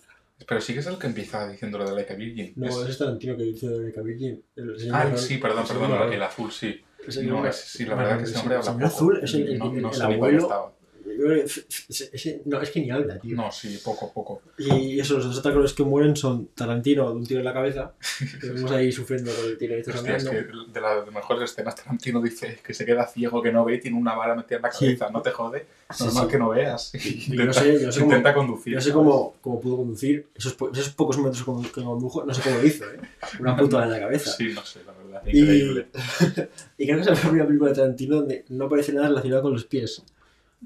[0.45, 2.53] Pero sí que es el que empieza diciendo lo de Like a Virgin.
[2.55, 4.43] No, Es- es Tarantino que dice de Virgin.
[4.55, 6.81] El señor Ah, sí, perdón, el perdón, el azul, sí.
[7.07, 8.85] El No, es- sí, la verdad que ese hombre el habla poco.
[8.85, 10.76] azul es el, el, el- el abuelo.
[11.19, 13.35] Ese- no, es que ni habla, tío.
[13.35, 14.41] No, sí, poco, poco.
[14.57, 17.93] Y eso, los dos actores que mueren son Tarantino de un tiro en la cabeza.
[18.41, 20.35] Que vemos ahí sufriendo con el tiro y Hostia, es que
[20.73, 23.97] de las mejores escenas Tarantino dice que se queda ciego, que no ve y tiene
[23.97, 24.85] una vara metida en la Sí.
[24.85, 25.09] cabeza.
[25.09, 25.65] No te jode.
[25.89, 26.31] Sí, Normal sí.
[26.31, 26.91] que no veas.
[27.29, 28.73] Yo no sé, yo sé cómo- intenta conducir.
[28.73, 31.81] Yo no sé cómo, cómo pudo conducir esos, po- esos pocos momentos que condu- que
[31.83, 32.99] condujo, no sé cómo lo hizo, ¿eh?
[33.39, 34.31] Una puta en la cabeza.
[34.31, 35.21] Sí, no sé, la verdad.
[35.25, 35.87] Y- Increíble.
[36.77, 39.53] Y creo que es la primera película de Tarantino donde no aparece nada relacionado con
[39.53, 40.03] los pies.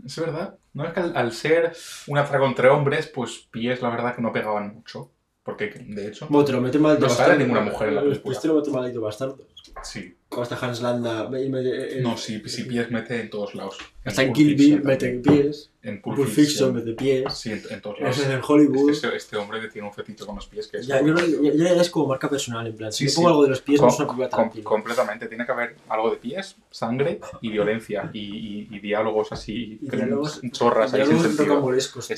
[0.06, 0.58] Es verdad.
[0.74, 1.74] No es que al, al ser
[2.08, 5.12] un atraco entre hombres, pues pies, la verdad, que no pegaban mucho.
[5.44, 7.40] Porque, de hecho, Bueno, te lo mete maldito No sale bastardo.
[7.44, 8.32] ninguna mujer en la película.
[8.32, 9.38] pies te lo mete maldito bastardo.
[9.84, 10.18] sí.
[10.40, 11.28] Hasta Hans Landa.
[11.30, 13.78] mete- el- No, sí, sí, pies mete en todos lados.
[14.06, 15.70] Hasta en Kill Bill mete pies.
[15.84, 17.34] En Pulp, Fiction mete pies.
[17.34, 18.18] Sí, en, en todos lados.
[18.20, 18.92] es en Hollywood.
[18.92, 21.54] Este, este hombre que tiene un fetiche con los pies que es Ya, yo, ya,
[21.76, 22.94] ya es como marca personal, en plan.
[22.94, 23.16] Si Sí, sí.
[23.18, 25.28] pongo algo de los pies, no es una película com- completamente.
[25.28, 28.10] Tiene que haber algo de pies, sangre y violencia.
[28.14, 31.46] Y, y- y diálogos así, Y diálogos- chorras ahí sin Diálogos sentido.
[31.56, 32.18] rocambolescos, tío.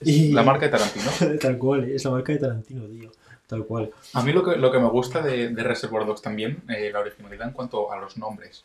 [0.00, 1.10] Y- La marca de Tarantino.
[1.40, 3.10] Tal cual, es la marca de Tarantino, tío.
[3.46, 3.90] Tal cual.
[4.12, 7.00] A mí lo que, lo que me gusta de, de Reservoir Dogs también, eh, la
[7.00, 8.64] originalidad en cuanto a los nombres.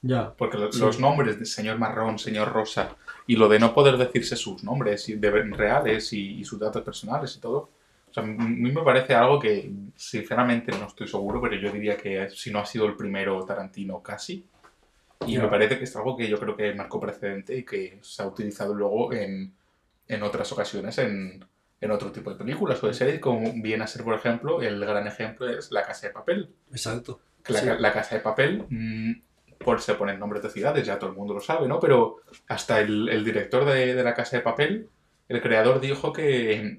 [0.00, 0.32] Ya.
[0.32, 0.80] Porque lo- Sí.
[0.80, 5.08] los nombres de señor marrón, señor rosa, y lo de no poder decirse sus nombres
[5.08, 7.68] y de, reales y, y sus datos personales y todo,
[8.10, 11.96] o sea, a mí me parece algo que, sinceramente, no estoy seguro, pero yo diría
[11.96, 14.44] que si no ha sido el primero Tarantino casi.
[15.26, 15.42] Y Ya.
[15.42, 18.26] me parece que es algo que yo creo que marcó precedente y que se ha
[18.26, 19.52] utilizado luego en,
[20.08, 21.44] en otras ocasiones en,
[21.80, 24.80] en otro tipo de películas o de series, como viene a ser, por ejemplo, el
[24.84, 26.50] gran ejemplo es La Casa de Papel.
[26.70, 27.20] Exacto.
[27.48, 27.66] La, Sí.
[27.78, 29.12] la Casa de Papel, mm,
[29.58, 31.80] por se ponen nombres de ciudades, ya todo el mundo lo sabe, ¿no?
[31.80, 34.88] Pero hasta el, el director de, de La Casa de Papel,
[35.28, 36.78] el creador dijo que,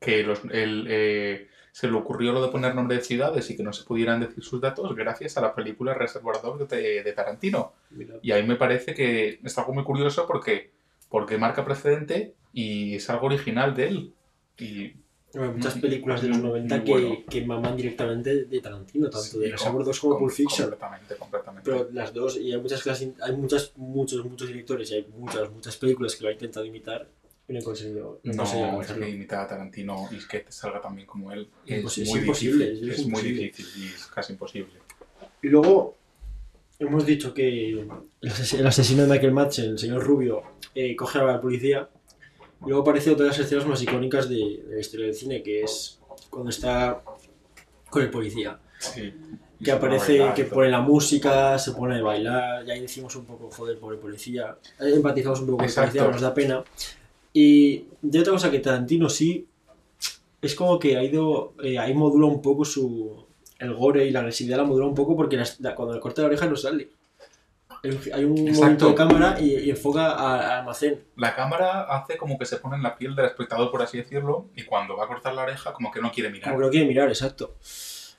[0.00, 3.62] que los, el, eh, se le ocurrió lo de poner nombre de ciudades y que
[3.62, 7.72] no se pudieran decir sus datos gracias a la película Reservoir Dogs de, de Tarantino.
[7.90, 8.16] Mira.
[8.22, 10.72] Y ahí me parece que es algo muy curioso porque,
[11.12, 14.12] porque marca precedente y es algo original de él.
[14.58, 14.94] Y
[15.34, 17.08] Hay muchas películas de los mm, 90 bueno.
[17.10, 20.32] que, que maman directamente de Tarantino, tanto Sí, de com- Reservoir Dogs como com- Pulp
[20.34, 20.68] Fiction.
[20.70, 21.70] Completamente, completamente.
[21.70, 25.50] Pero las dos, y hay muchas clases, hay muchas, muchos, muchos directores y hay muchas,
[25.52, 27.08] muchas películas que lo han intentado imitar
[27.48, 30.52] y no han conseguido, no conseguido No, es que imitar a Tarantino y que te
[30.52, 32.90] salga tan bien como él es, es muy imposible, difícil.
[32.90, 34.72] es Es, muy difícil y es casi imposible.
[35.42, 35.96] Y luego
[36.86, 37.88] hemos dicho que el,
[38.22, 40.42] ases- el asesino de Michael Madsen, el señor Rubio,
[40.74, 41.88] eh, coge a la policía.
[42.64, 45.42] Y luego aparece otra de las escenas más icónicas de, de la historia del cine,
[45.42, 47.02] que es cuando está
[47.90, 48.58] con el policía.
[48.78, 49.12] Sí.
[49.62, 53.14] Que aparece, que bailar y pone la música, se pone a bailar, ya ahí decimos
[53.16, 54.56] un poco, joder, pobre policía.
[54.78, 56.64] Ahí empatizamos un poco con el policía, nos da pena.
[57.32, 59.46] Y de otra cosa que Tarantino sí,
[60.40, 63.24] es como que ha ido, eh, ahí modula un poco su,
[63.62, 66.22] el gore y la agresividad la modula un poco porque las- la- cuando le corta
[66.22, 66.88] la oreja no sale.
[68.14, 68.60] Hay un- Exacto.
[68.62, 71.00] momento de cámara y, y enfoca al almacén.
[71.16, 74.46] La cámara hace como que se pone en la piel del espectador, por así decirlo,
[74.54, 76.50] y cuando va a cortar la oreja, como que no quiere mirar.
[76.50, 77.56] Como que lo quiere mirar, exacto.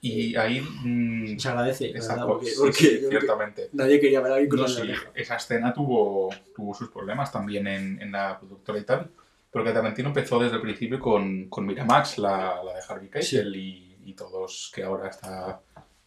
[0.02, 0.60] Y ahí.
[0.60, 3.70] mm, Se agradece, exacto, porque, sí, porque- sí, porque ciertamente.
[3.72, 5.12] nadie quería ver a alguien No, cortando sí, la oreja.
[5.16, 9.10] esa escena tuvo, tuvo sus problemas también en, en la productora y tal,
[9.50, 13.93] porque Tarantino empezó desde el principio con, con Miramax, la, la de Harvey Keitel, y,
[14.06, 15.62] y todos que ahora está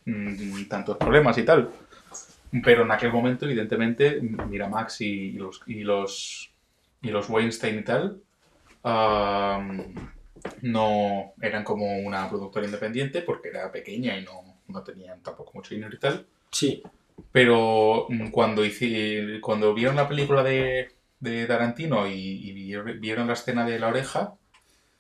[0.04, 1.70] mm, tantos problemas y tal.
[2.64, 6.50] Pero en aquel momento, evidentemente, Miramax y, y los, y, los,
[7.02, 8.20] y los Weinstein y tal
[8.86, 9.94] am,
[10.62, 15.74] no eran como una productora independiente porque era pequeña y no, no tenían tampoco mucho
[15.74, 16.26] dinero y tal.
[16.50, 16.82] Sí,
[17.32, 20.88] Pero mm, cuando, hice, cuando vieron la película de,
[21.20, 24.34] de Tarantino y, y vieron la escena de la oreja,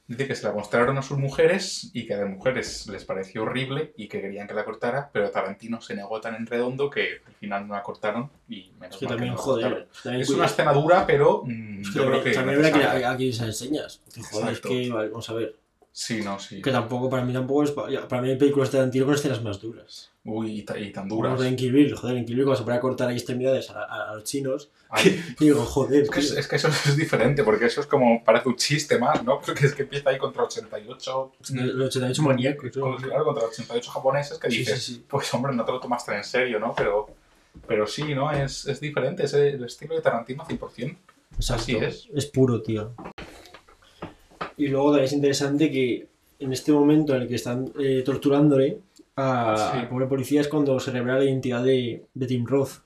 [0.08, 3.42] dice que se la mostraron a sus mujeres y que a las mujeres les pareció
[3.42, 7.20] horrible y que querían que la cortara, pero Tarantino se negó tan en redondo que
[7.26, 9.72] al final no la cortaron y menos es que mal también, no la cortaron.
[9.72, 9.88] joder.
[10.02, 13.04] también Es cuida- una escena dura, pero mm, que yo creo que también habrá que
[13.04, 14.00] a, a quién se enseñas.
[14.30, 15.56] Joder, es que, vale, vamos a ver.
[15.98, 16.60] Sí, no, sí.
[16.60, 17.70] Que tampoco, para mí tampoco es.
[17.70, 20.10] Para mí hay películas de Tarantino con escenas más duras.
[20.26, 21.40] Uy, y, y tan Como duras.
[21.42, 23.82] en Kill Bill, joder, en Kill Bill cuando se pone a cortar ahí extremidades a,
[23.82, 24.68] a- a los chinos.
[24.90, 28.22] Ay, digo, joder, Es que, es, es que eso es diferente, porque eso es como,
[28.22, 29.40] parece un chiste más, ¿no?
[29.46, 31.32] Porque es que empieza ahí contra 88...
[31.54, 32.70] Los 88 maníacos.
[32.72, 35.04] Claro, contra 88 japoneses que Sí, dices, sí, sí.
[35.08, 36.74] pues hombre, no te lo tomas tan en serio, ¿no?
[36.76, 37.06] Pero,
[37.66, 38.30] pero sí, ¿no?
[38.30, 40.94] Es, es diferente, es el estilo de Tarantino 100%.
[41.36, 41.62] Exacto.
[41.62, 42.06] así es.
[42.14, 42.92] Es puro, tío.
[44.56, 48.78] Y luego también es interesante que en este momento en el que están eh, torturándole
[49.16, 49.78] a, Sí.
[49.78, 52.82] al pobre policía es cuando se revela la identidad de, de Tim Roth.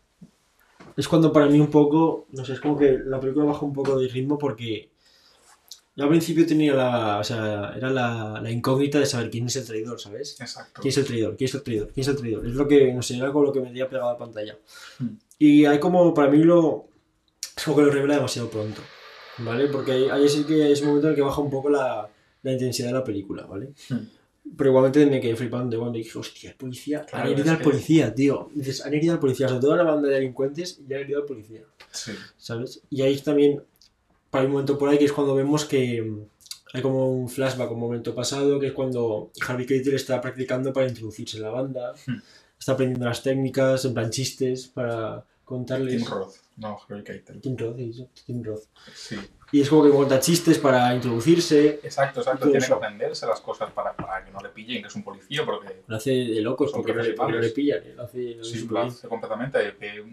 [0.97, 3.73] Es cuando para mí un poco, no sé, es como que la película baja un
[3.73, 4.91] poco de ritmo porque
[5.97, 9.57] yo al principio tenía la, o sea, era la, la incógnita de saber quién es
[9.57, 10.41] el traidor, ¿sabes?
[10.41, 10.81] Exacto.
[10.81, 11.37] ¿Quién es el traidor?
[11.37, 11.89] ¿Quién es el traidor?
[11.93, 12.47] ¿Quién es el traidor?
[12.47, 14.57] Es lo que, no sé, era como lo que me tenía pegado a la pantalla.
[14.99, 15.09] Hmm.
[15.39, 16.87] Y hay como, para mí lo,
[17.57, 18.81] es como que lo revela demasiado pronto,
[19.45, 19.67] ¿vale?
[19.69, 22.09] Porque ahí, ahí sí que es un momento en el que baja un poco la,
[22.43, 23.73] la intensidad de la película, ¿vale?
[23.89, 23.99] Hmm.
[24.57, 28.15] Pero igualmente me quedé flipando cuando dije, hostia, el policía, Claro, han herido al policía,
[28.15, 28.51] tío.
[28.55, 31.21] Dices, han herido al policía, sobre todo a la banda de delincuentes, y han herido
[31.21, 32.13] al policía, Sí.
[32.37, 32.83] ¿sabes?
[32.91, 33.63] Y ahí también,
[34.31, 36.21] para un momento por ahí, que es cuando vemos que mm,
[36.73, 40.89] hay como un flashback, un momento pasado, que es cuando Harvey Keitel está practicando para
[40.89, 42.17] introducirse en la banda, Hmm.
[42.59, 46.03] está aprendiendo las técnicas, en plan chistes, para contarles...
[46.03, 46.35] Tim Roth.
[46.57, 47.41] No, Harry Keitel.
[47.41, 47.77] Tim Roth,
[48.27, 48.65] Tim Roth.
[48.95, 49.17] Sí.
[49.53, 52.45] Y es como que cuenta chistes para introducirse, Exacto, exacto.
[52.45, 52.69] Tiene eso.
[52.79, 55.83] que aprenderse las cosas para, para que no le pillen, que es un policía, porque
[55.87, 57.95] lo hace de locos porque no, le, porque le pillan, ¿eh?
[57.97, 59.59] lo hace, lo sí, lo hace completamente.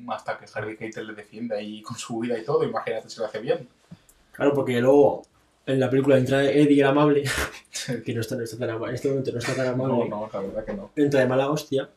[0.10, 3.28] hasta que Harvey Keitel le defiende ahí con su vida y todo, imagínate si lo
[3.28, 3.67] hace bien.
[4.32, 5.21] Claro, porque luego
[5.67, 7.23] en la película entra Eddie el amable,
[8.06, 10.21] que no está, no está tan amable, en este momento no está tan amable, No,
[10.21, 10.91] no, la verdad que no.
[10.95, 11.89] entra de mala hostia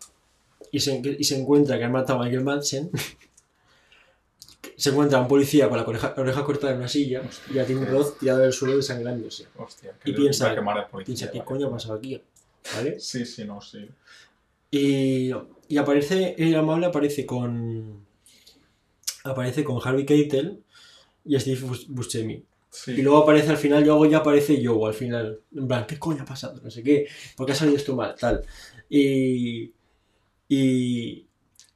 [0.72, 2.90] y se, y se encuentra que han matado a Michael Madsen.
[4.80, 8.18] Se encuentra un policía con la oreja, cortada en una silla y a Tim Roth
[8.18, 9.46] tirado en el suelo desangrándose.
[9.58, 10.54] Hostia, que Y piensa-
[10.90, 11.46] policía, Piensa, ¿qué vale.
[11.48, 12.20] coño ha pasado aquí?
[12.74, 12.98] ¿Vale?
[12.98, 13.86] Sí, sí, no, sí.
[14.70, 15.30] Y,
[15.68, 18.06] y aparece, el amable aparece con.
[19.24, 20.62] Aparece con Harvey Keitel
[21.24, 22.42] y Steve Bus- Buscemi.
[22.70, 22.92] Sí.
[22.92, 25.40] Y luego aparece al final, y luego ya aparece Joe al final.
[25.54, 26.60] En plan, ¿qué coño ha pasado?
[26.62, 27.06] No sé qué.
[27.36, 28.14] ¿Por qué ha salido esto mal?
[28.18, 28.42] Tal.
[28.88, 29.72] Y.
[30.48, 31.26] Y.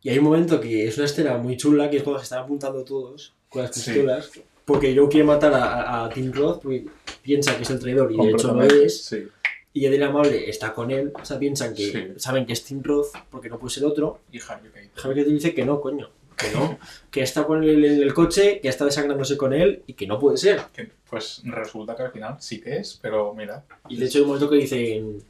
[0.05, 2.41] Y hay un momento que es una escena muy chula, que es cuando se están
[2.45, 3.91] apuntando todos con las Sí.
[3.91, 4.31] pistolas.
[4.67, 6.85] Porque Joe quiere matar a, Tim Roth porque
[7.23, 9.05] piensa que es el traidor y de hecho no Completamente, es.
[9.05, 9.25] Sí.
[9.73, 11.11] Y Eddie el amable está con él.
[11.21, 12.05] O sea, piensan que Sí.
[12.17, 14.21] saben que es Tim Roth porque no puede ser otro.
[14.31, 14.91] Y Harvey Keitel.
[14.95, 16.11] Javier que te dice que no, coño.
[16.37, 16.79] Que no.
[17.11, 20.19] que está con él en el coche, que está desangrándose con él y que no
[20.19, 20.61] puede ser.
[20.75, 23.65] Que, pues resulta que al final sí que es, pero mira.
[23.89, 25.23] Y de hecho hay un momento que dicen...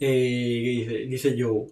[0.00, 1.66] Eh, que dice, dice Joe,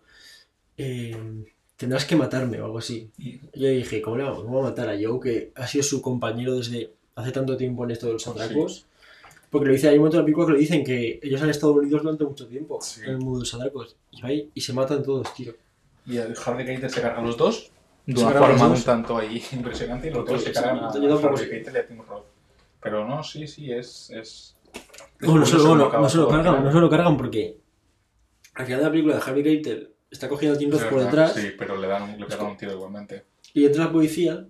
[0.78, 1.44] eh,
[1.76, 3.10] tendrás que matarme o algo así.
[3.18, 4.38] Y- Y yo dije, ¿cómo vamos?
[4.42, 7.84] ¿Cómo vamos a matar a Joe que ha sido su compañero desde hace tanto tiempo
[7.84, 8.86] en esto de los atracos?
[9.50, 11.50] Porque lo dice, hay un momento en la película que lo dicen que ellos han
[11.50, 13.00] estado unidos durante mucho tiempo Sí.
[13.04, 13.96] en el mundo de los atracos.
[14.10, 15.54] Y, va ahí y se matan todos, tío.
[16.04, 17.70] Y el Harvey Keitel se carga a los dos
[18.06, 20.98] de Se una forma un tanto ahí impresionante y los dos se Sí, cargan sí,
[20.98, 21.48] a.
[21.48, 22.24] Keitel y a Tim Roth.
[22.82, 24.10] Pero no, sí, sí, es...
[24.10, 24.56] es...
[25.20, 27.56] No, no, curioso no, no, se lo cargan, no se lo cargan porque
[28.54, 31.52] al final de la película de Harvey Keitel está cogiendo a Es por detrás Sí,
[31.58, 33.24] pero le dan un, le pegan un tiro igualmente.
[33.54, 34.46] y entra la policía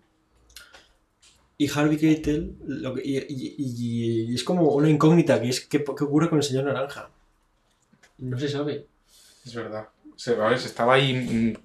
[1.59, 5.61] y Harvey Keitel lo que- y, y- y- y es como una incógnita que es
[5.67, 7.09] ¿qué, qué ocurre con el señor naranja?
[8.19, 8.87] No se sabe.
[9.45, 9.89] Es verdad.
[10.17, 11.13] Se, a ver, se estaba ahí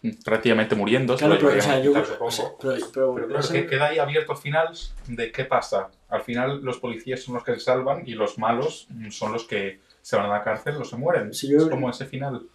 [0.02, 1.16] mm, mm, prácticamente muriendo.
[1.16, 4.38] Claro, pero, o sea, yo, o sea, pero, pero- claro, que queda ahí abierto al
[4.38, 4.70] final
[5.08, 5.90] de qué pasa.
[6.10, 9.46] Al final los policías son los que se salvan y los malos mm, son los
[9.46, 11.32] que se van a la cárcel o se mueren.
[11.32, 12.46] Yo- Es como ese final.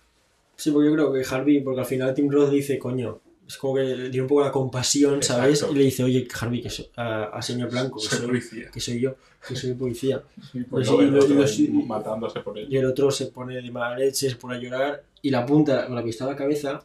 [0.57, 3.75] Sí, porque yo creo que Harvey, porque al final Tim Roth dice, coño, es como
[3.77, 5.51] que le tiene un poco la compasión, ¿sabes?
[5.51, 5.75] Exacto.
[5.75, 8.71] Y le dice, oye, Harvey, que soy, a, a señor Blanco, que Soy soy, policía.
[8.73, 9.15] que soy yo,
[9.47, 10.23] que soy policía.
[10.55, 12.81] Y pues y el y otro y- matándose por Y ello.
[12.81, 15.95] el otro se pone de mala leche, se pone a llorar y la apunta con
[15.95, 16.85] la pistola a la cabeza.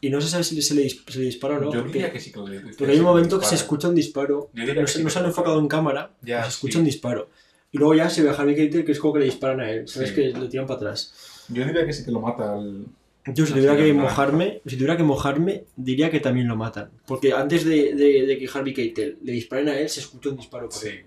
[0.00, 1.72] Y no se sabe si se le, dis- se le dispara o no.
[1.72, 3.94] Yo porque, diría que sí que lo porque hay un momento que se escucha un
[3.94, 4.50] disparo.
[4.52, 6.78] No que se, sí no se han enfocado en cámara, Ya, pero se escucha sí.
[6.80, 7.28] un disparo.
[7.72, 9.70] Y luego ya se ve a Harvey Keitel que es como que le disparan a
[9.70, 9.86] él.
[9.88, 10.10] ¿Sabes?
[10.10, 10.14] Sí.
[10.16, 11.14] Que le tiran para atrás.
[11.48, 12.84] Yo diría que sí que lo mata al.
[13.26, 16.90] Yo si tuviera que mojarme, si tuviera que mojarme, diría que también lo matan.
[17.06, 20.36] Porque antes de, de- de que Harvey Keitel le disparen a él, se escucha un
[20.36, 20.88] disparo Sí.
[20.88, 21.04] él.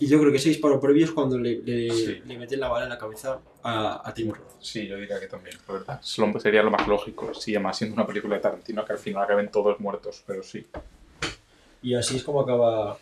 [0.00, 2.20] Y yo creo que ese disparo previo es cuando le, le, Sí.
[2.26, 4.56] le meten la bala en la cabeza a, a Tim Roth.
[4.60, 6.00] Sí, yo diría que también, la verdad.
[6.02, 8.98] Es lo- Sería lo más lógico, sí, además siendo una película de Tarantino que al
[8.98, 10.66] final acaben todos muertos, pero sí.
[11.82, 12.98] Y así es como acaba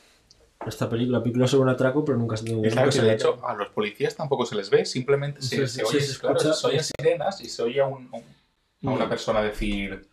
[0.67, 1.19] esta película.
[1.19, 3.15] La película sobre un atraco, pero nunca se nunca Es claro se que de ve.
[3.17, 6.19] hecho a los policías tampoco se les ve, simplemente se, Sí, se sí, oye, se
[6.19, 10.07] claro, se oyen sirenas y se oye a, un- a una persona decir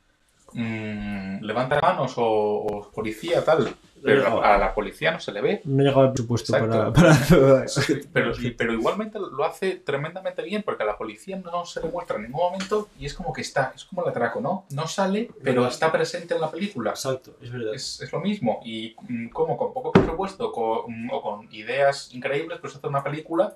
[0.54, 5.62] mm, levanta manos o, o policía tal, pero a la policía no se le ve.
[5.66, 7.66] No llegaba el presupuesto para, para-
[8.14, 12.18] Pero, pero igualmente lo hace tremendamente bien porque a la policía no se le muestra
[12.18, 14.66] en ningún momento y es como que está, es como el atraco, ¿no?
[14.72, 16.92] No sale, pero está presente en la película.
[16.92, 17.74] Exacto, es verdad.
[17.74, 18.62] Es, es lo mismo.
[18.64, 23.56] Y mm, como con poco presupuesto con- o con ideas increíbles, pues hacer una película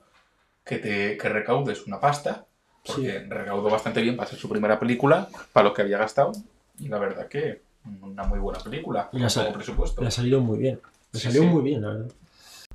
[0.66, 2.46] que, te, que recaudes una pasta,
[2.86, 6.32] porque recaudó bastante bien para ser su primera película, para lo que había gastado.
[6.82, 7.62] Y la verdad que
[8.02, 10.02] una muy buena película, Y la poco presupuesto.
[10.02, 10.80] Le ha salido muy bien.
[11.13, 11.48] Le Sí, salió sí.
[11.48, 12.12] muy bien, la verdad.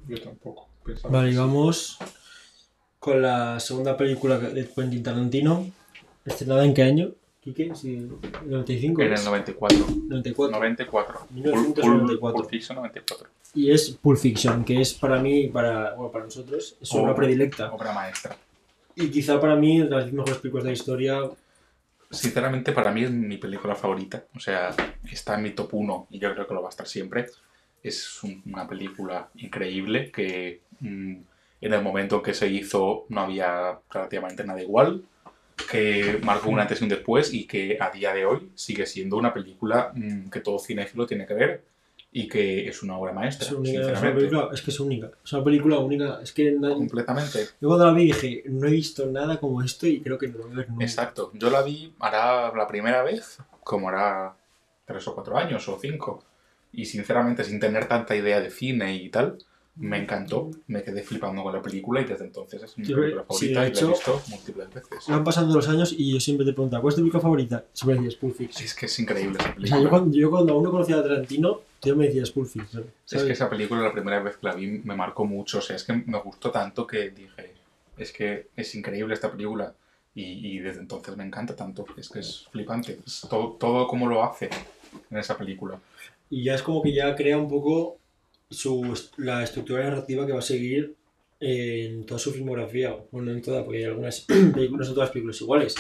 [0.08, 0.68] Yo tampoco.
[0.84, 1.98] Pensaba Vale, y vamos
[2.98, 5.66] con la segunda película de Quentin Tarantino.
[6.24, 7.10] ¿Estrenada en qué año?
[7.40, 7.72] ¿Quique?
[7.74, 8.08] Sí,
[8.48, 9.00] ¿95?
[9.00, 9.24] En el es?
[9.24, 9.78] 94.
[10.08, 10.58] 94.
[10.58, 11.26] 94.
[11.30, 12.18] 1994.
[12.36, 13.28] Pulp, Fiction 94.
[13.54, 17.14] Y es Pulp Fiction, que es para mí, para, bueno, para nosotros, es una Oh.
[17.14, 17.72] predilecta.
[17.72, 18.36] Obra maestra.
[18.96, 21.20] Y quizá para mí, de las 10 mejores películas de la historia,
[22.10, 24.24] Sinceramente, para mí es mi película favorita.
[24.34, 24.74] O sea,
[25.10, 27.26] está en mi top 1 y yo creo que lo va a estar siempre.
[27.82, 31.16] Es un- una película increíble que mm,
[31.62, 35.02] en el momento en que se hizo no había relativamente nada igual,
[35.70, 39.16] que marcó un antes y un después y que a día de hoy sigue siendo
[39.16, 41.64] una película mm, que todo cinéfilo tiene que ver
[42.12, 45.10] y que es una obra maestra, es, única, es, una película, es que es única.
[45.22, 46.18] Es una película única.
[46.22, 47.40] Es que nadie- Completamente.
[47.60, 50.38] yo cuando la vi dije, no he visto nada como esto y creo que no
[50.38, 50.84] lo voy a ver nunca.
[50.84, 51.30] Exacto.
[51.34, 54.34] Yo la vi hará la primera vez, como hará
[54.86, 56.22] tres o cuatro años o cinco.
[56.72, 59.36] Y sinceramente, sin tener tanta idea de cine y tal,
[59.76, 60.50] me encantó.
[60.68, 63.60] Me quedé flipando con la película y desde entonces es mi Sí, película sí, favorita
[63.60, 65.04] de y la hecho- he visto múltiples veces.
[65.08, 67.64] Van pasando los años y yo siempre te pregunto, ¿cuál es tu película favorita?
[67.74, 68.64] Siempre decías Pulp Fiction.
[68.64, 69.82] Es que es increíble esa O sea, película.
[69.82, 72.84] yo cuando, yo cuando aún no conocía a Tarantino, tú me decías Pulp Fiction.
[72.84, 73.26] Es ¿sabes?
[73.26, 75.58] que esa película, la primera vez que la vi, me marcó mucho.
[75.58, 77.54] O sea, es que me gustó tanto que dije,
[77.96, 79.74] es que es increíble esta película.
[80.14, 81.84] Y, y desde entonces me encanta tanto.
[81.96, 83.00] Es que es flipante.
[83.06, 84.48] Es todo, todo como lo hace
[85.10, 85.78] en esa película.
[86.30, 87.98] Y ya es como que ya crea un poco
[88.50, 90.94] su, la estructura narrativa que va a seguir
[91.40, 92.96] en toda su filmografía.
[93.10, 95.74] Bueno, en toda, porque hay algunas películas, no son todas películas iguales.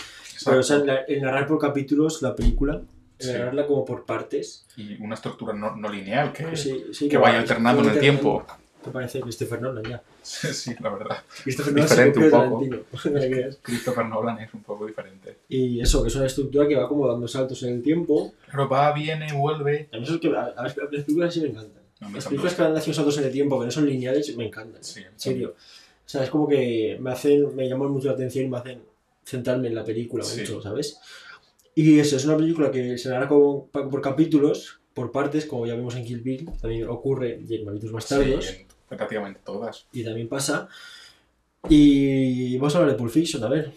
[0.44, 1.12] Pero o sea, Exacto.
[1.12, 2.82] el narrar por capítulos la película,
[3.18, 3.32] Sí.
[3.32, 4.66] narrarla como por partes.
[4.76, 8.00] y una estructura no, no lineal que, Sí, sí, que vaya va- alternando en el
[8.00, 8.44] tiempo.
[8.84, 10.02] Te parece Christopher Nolan ya.
[10.22, 11.16] Sí, la verdad.
[11.42, 12.64] Christopher Nolan Diferente un poco.
[13.10, 13.58] No creas.
[13.62, 15.38] Christopher Nolan es un poco diferente.
[15.48, 18.32] y eso, que es una estructura que va como dando saltos en el tiempo.
[18.50, 19.88] Pero va, viene, vuelve.
[19.92, 21.82] A mí eso es que a, a las las películas sí me encantan.
[22.00, 24.36] A mí Las películas que van haciendo saltos en el tiempo, que no son lineales,
[24.36, 24.84] me encantan.
[24.84, 25.54] Sí, En serio.
[25.58, 28.80] O sea, es como que me hacen, me llaman mucho la atención y me hacen
[29.24, 30.40] centrarme en la película Sí.
[30.42, 30.98] mucho, ¿sabes?
[31.76, 35.74] Y eso, es una película que se narra como, por capítulos, por partes, como ya
[35.76, 39.86] vemos en Kill Bill, también ocurre y en Malditos Bastardos, Sí, en prácticamente todas.
[39.92, 40.68] y también pasa.
[41.68, 43.72] Y vamos a hablar de Pulp Fiction, a ver.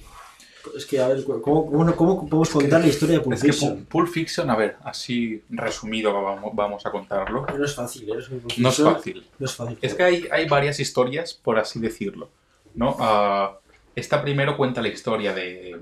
[0.76, 3.80] Es que, a ver, ¿cómo, cómo, cómo podemos contar la historia de Pulp Es Fiction?
[3.80, 7.46] Pul- Pulp Fiction, a ver, así resumido vamos, vamos a contarlo.
[7.58, 8.14] No es fácil, ¿eh?
[8.58, 9.28] No es fácil.
[9.40, 9.78] No es fácil.
[9.82, 12.30] Es que hay, hay varias historias, por así decirlo.
[12.76, 12.96] ¿no?
[13.00, 13.58] Ah,
[13.96, 15.80] esta primero cuenta la historia de,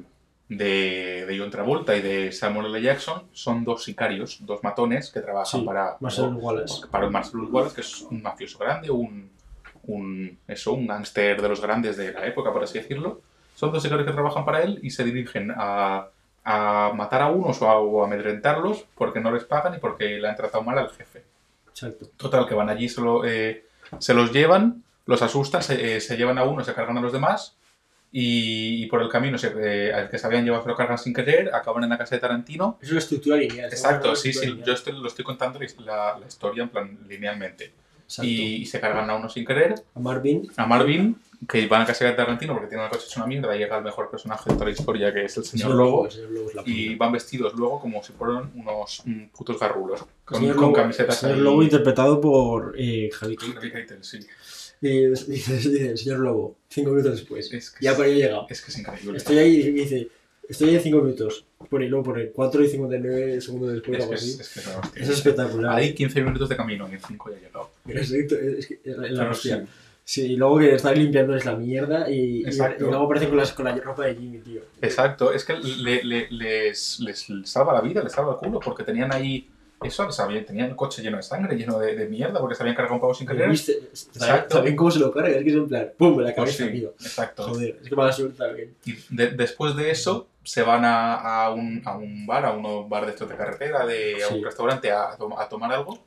[0.50, 2.82] de, de John Travolta y de Samuel L.
[2.82, 3.24] Jackson.
[3.34, 6.88] Son dos sicarios, dos matones que trabajan Sí, para, Marcel Wallace.
[6.88, 9.30] para Marcel Wallace, que es un mafioso grande, un,
[9.84, 13.22] un, eso, un gángster de los grandes de la época, por así decirlo.
[13.56, 16.08] Son dos sicarios que trabajan para él y se dirigen a,
[16.44, 20.28] a matar a unos o a, o amedrentarlos porque no les pagan y porque le
[20.30, 21.24] han tratado mal al jefe.
[21.70, 22.08] Exacto.
[22.18, 23.66] Total, que van allí, se, lo, eh,
[24.00, 27.12] se los llevan, los asustan, se, eh, se llevan a uno, se cargan a los
[27.12, 27.56] demás
[28.20, 30.98] y, y por el camino se, eh, al que se habían llevado se lo cargan
[30.98, 32.80] sin querer, acaban en la casa de Tarantino.
[32.82, 33.70] Es una estructura lineal.
[33.72, 37.72] Exacto, sí, sí, estructura yo estoy- lo estoy contando la, la historia en plan linealmente.
[38.24, 41.16] Y, y se cargan a uno sin querer, A Marvin, a Marvin,
[41.48, 43.84] que van a casa de Tarantino porque tiene el coche hecho una mierda, llega el
[43.84, 46.96] mejor personaje de toda la historia que es el señor señor Lobo es la Y
[46.96, 51.30] van vestidos luego como si fueran unos mm, putos garrulos, con, con Lobo- camisetas el
[51.32, 51.44] señor.
[51.44, 53.58] Lobo interpretado por eh, Javi Keitel.
[53.58, 54.20] Harvey Keitel, sí.
[54.82, 57.52] Y dice, dice, el señor Lobo, cinco minutos después.
[57.52, 58.46] Es que Ya para ahí he llegado.
[58.50, 59.18] Es que es increíble.
[59.18, 60.08] Estoy ahí y dice,
[60.48, 61.46] estoy ahí cinco minutos.
[61.70, 64.32] Por ahí luego pone 4 y 59 segundos después Es algo que así.
[64.32, 65.76] es, es que es espectacular.
[65.76, 67.70] Hay 15 minutos de camino y en 5 ya he llegado.
[67.88, 69.60] Exacto, es que la, hostia.
[69.62, 69.68] sí.
[70.10, 73.36] Sí, y luego que está limpiando es la mierda y, y, y luego aparece con,
[73.38, 74.62] las, con la ropa de Jimmy, tío.
[74.82, 78.84] Exacto, es que le- le- les, les salva la vida, les salva el culo, porque
[78.86, 79.50] tenían ahí
[79.84, 80.08] eso,
[80.46, 83.02] tenían el coche lleno de sangre, lleno de, de mierda, porque se habían cargado un
[83.02, 83.50] pavo sin querer.
[83.50, 83.74] ¿Viste?
[83.74, 84.58] Exacto.
[84.58, 85.30] ¿Saben cómo se lo carga?
[85.30, 86.20] Es que es en plan, ¡pum!
[86.20, 86.90] en la Pues cabeza, sí, tío.
[87.00, 87.44] exacto.
[87.44, 88.76] Joder, es que mala suerte también.
[88.86, 92.90] Y de- después de eso, se van a, a un, a un bar, a un
[92.90, 94.34] bar de estos de carretera, de, a Sí.
[94.36, 96.00] un restaurante a, a tomar algo,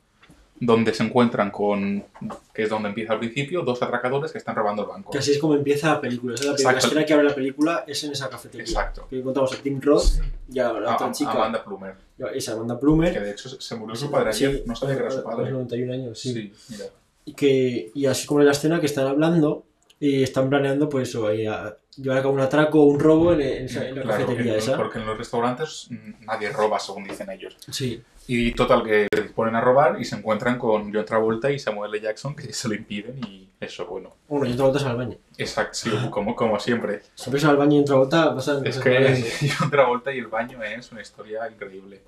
[0.63, 2.05] donde se encuentran con,
[2.53, 5.11] que es donde empieza al principio, dos atracadores que están robando el banco.
[5.11, 6.35] Que así es como empieza la película.
[6.35, 8.67] Esa es la primera escena que abre la película, es en esa cafetería.
[8.67, 9.07] Exacto.
[9.09, 10.21] Que encontramos a Tim Roth
[10.53, 11.95] y a la otra a- chica, Amanda Plumer,
[12.35, 13.13] esa Amanda Plumer.
[13.15, 15.35] que de hecho se murió su padre ayer, no sabía que era su A los
[15.35, 15.51] padre.
[15.53, 16.33] 91 años, sí.
[16.35, 16.85] Sí, mira.
[17.25, 19.65] Y, que, y así como en la escena que están hablando
[20.01, 23.43] y están planeando, pues ahí a llevar a cabo un atraco o un robo en,
[23.43, 24.77] en en la Claro, cafetería esa.
[24.77, 27.57] porque en los restaurantes mm, nadie roba, según dicen ellos.
[27.71, 31.59] Sí, Y total, que se disponen a robar y se encuentran con John Travolta y
[31.59, 32.01] Samuel L.
[32.03, 34.15] Jackson, que se lo impiden y eso, bueno.
[34.29, 35.17] bueno, y otra vuelta al baño.
[35.37, 37.03] Exacto, sí, como, como siempre.
[37.15, 39.51] Siempre se va al baño y otra vuelta pasan Es que.
[39.59, 42.01] John Travolta y el baño es una historia increíble.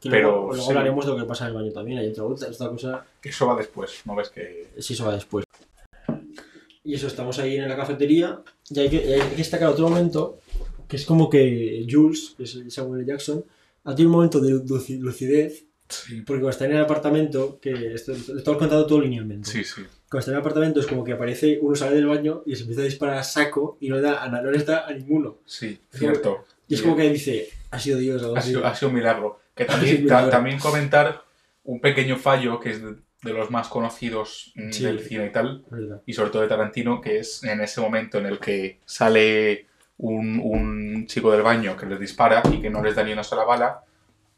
[0.00, 0.68] Que pero luego, luego sí.
[0.70, 1.98] hablaremos de lo que pasa en el baño también.
[2.00, 4.68] Hay otra vuelta, esta cosa, Eso va después, ¿no ves que...?
[4.80, 5.44] sí, eso va después.
[6.84, 10.40] Y eso, estamos ahí en la cafetería y hay que, hay que destacar otro momento
[10.88, 13.06] que es como que Jules, que es el Samuel.
[13.06, 13.44] Jackson,
[13.84, 17.92] ha tenido un momento de luci- lucidez Sí, porque cuando está en el apartamento, que
[17.92, 19.50] esto lo estamos contando todo linealmente.
[19.50, 19.82] sí, sí.
[20.08, 22.62] Cuando está en el apartamento es como que aparece uno sale del baño y se
[22.62, 25.38] empieza a disparar a saco y no le, da no les da a ninguno.
[25.44, 26.46] Sí, cierto.
[26.66, 29.40] Y es como que dice, ha sido Dios Ha sido, ha sido un milagro.
[29.54, 31.22] Que también, ta- también comentar
[31.64, 32.80] un pequeño fallo que es
[33.22, 34.84] de, los más conocidos mm, Sí.
[34.84, 36.00] del cine y tal, verdad.
[36.06, 39.66] y sobre todo de Tarantino, que es en ese momento en el que sale
[39.98, 43.22] un, un chico del baño que les dispara y que no les da ni una
[43.24, 43.82] sola bala.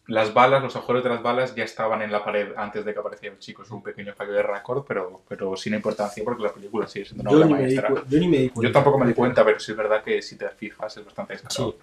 [0.06, 3.00] Las balas, los agujeros de las balas ya estaban en la pared antes de que
[3.00, 3.62] apareciera el chico.
[3.62, 7.22] Es un pequeño fallo de récord, pero, pero sin importancia porque la película sigue siendo
[7.22, 7.88] una Yo obra maestra.
[8.06, 8.68] yo ni me di cuenta.
[8.68, 11.32] Yo tampoco me di cuenta, pero sí es verdad que si te fijas es bastante
[11.32, 11.72] descarado.
[11.72, 11.78] Sí.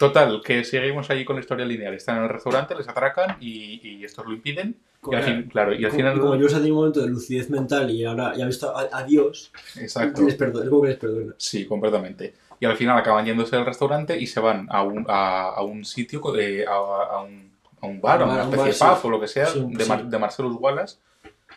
[0.00, 1.92] Total, que seguimos allí con la historia lineal.
[1.92, 4.76] Están en el restaurante, les atracan y, y estos lo impiden.
[5.10, 6.18] Y al, fin, claro, y al como, final...
[6.20, 8.88] como Jules ha tenido un momento de lucidez mental y ahora ya ha visto a,
[8.90, 10.22] a Dios, Exacto.
[10.22, 11.34] les es como que les perdona.
[11.36, 12.32] Sí, completamente.
[12.58, 15.84] Y al final acaban yéndose del restaurante y se van a un, a, a un
[15.84, 17.50] sitio, de- a, un,
[17.82, 19.06] a un bar, a Un una bar, especie de pub sí.
[19.06, 20.06] o lo que sea, Sí, de, Mar- sí.
[20.08, 20.96] de Marcellus Wallace,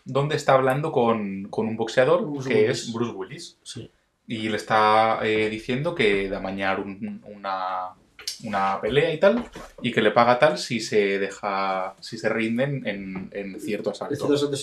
[0.04, 2.70] donde está hablando con, con un boxeador Bruce que Willis.
[2.88, 3.58] es Bruce Willis.
[4.28, 7.90] Y le está eh, diciendo que da mañana un- una,
[8.46, 9.46] una pelea y tal,
[9.82, 14.14] y que le paga tal si se deja, si se rinden en, en cierto asalto.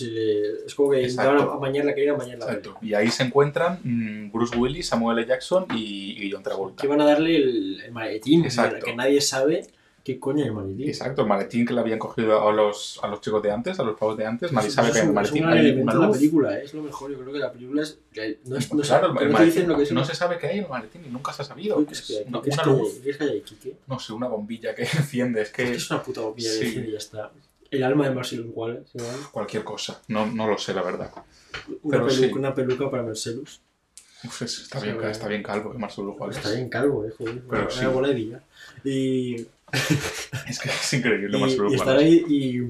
[0.01, 1.31] Le- es como que Exacto.
[1.31, 1.95] intentaban amañar la
[2.39, 2.77] la Exacto.
[2.81, 5.27] Y ahí se encuentran mm, Bruce Willis, Samuel L.
[5.27, 6.81] Jackson y, y John Travolta.
[6.81, 8.43] Que van a darle el, el maletín,
[8.83, 9.65] que nadie sabe
[10.03, 10.87] qué coño es el maletín.
[10.87, 13.83] Exacto, el maletín que le habían cogido a los, a los chicos de antes, a
[13.83, 14.51] los pavos de antes.
[14.51, 16.63] Nadie sabe que un- maletín es un hay una la película, ¿eh?
[16.65, 17.11] es lo mejor.
[17.11, 17.97] Yo creo que la película es.
[18.11, 19.91] que No, es, no, sabe- claro, el no te maletín dicen lo que es.
[19.91, 21.85] no se sabe qué hay en el maletín y nunca se ha sabido.
[21.85, 23.43] ¿Qué es que- Es una, que- luz, que hay
[23.87, 25.41] no sé, una bombilla que enciende.
[25.41, 26.71] Es que que es una puta bombilla de Sí.
[26.71, 27.31] cine y ya está.
[27.69, 28.43] El alma de Marcelo.
[28.43, 28.83] Igual.
[29.31, 30.01] cualquier cosa.
[30.09, 31.09] No, no lo sé, la verdad.
[31.83, 32.33] Una, Pero peluca, sí.
[32.33, 33.61] una peluca para Marcelus.
[34.23, 36.39] Uf, está, bien, está bien calvo, Marcelo Wallace.
[36.39, 37.41] Está bien calvo, eh, joder.
[37.49, 38.39] Pero una, bola de.
[38.83, 39.47] Y,
[40.47, 42.61] Es que es increíble, y, Marcelo y estar ahí y.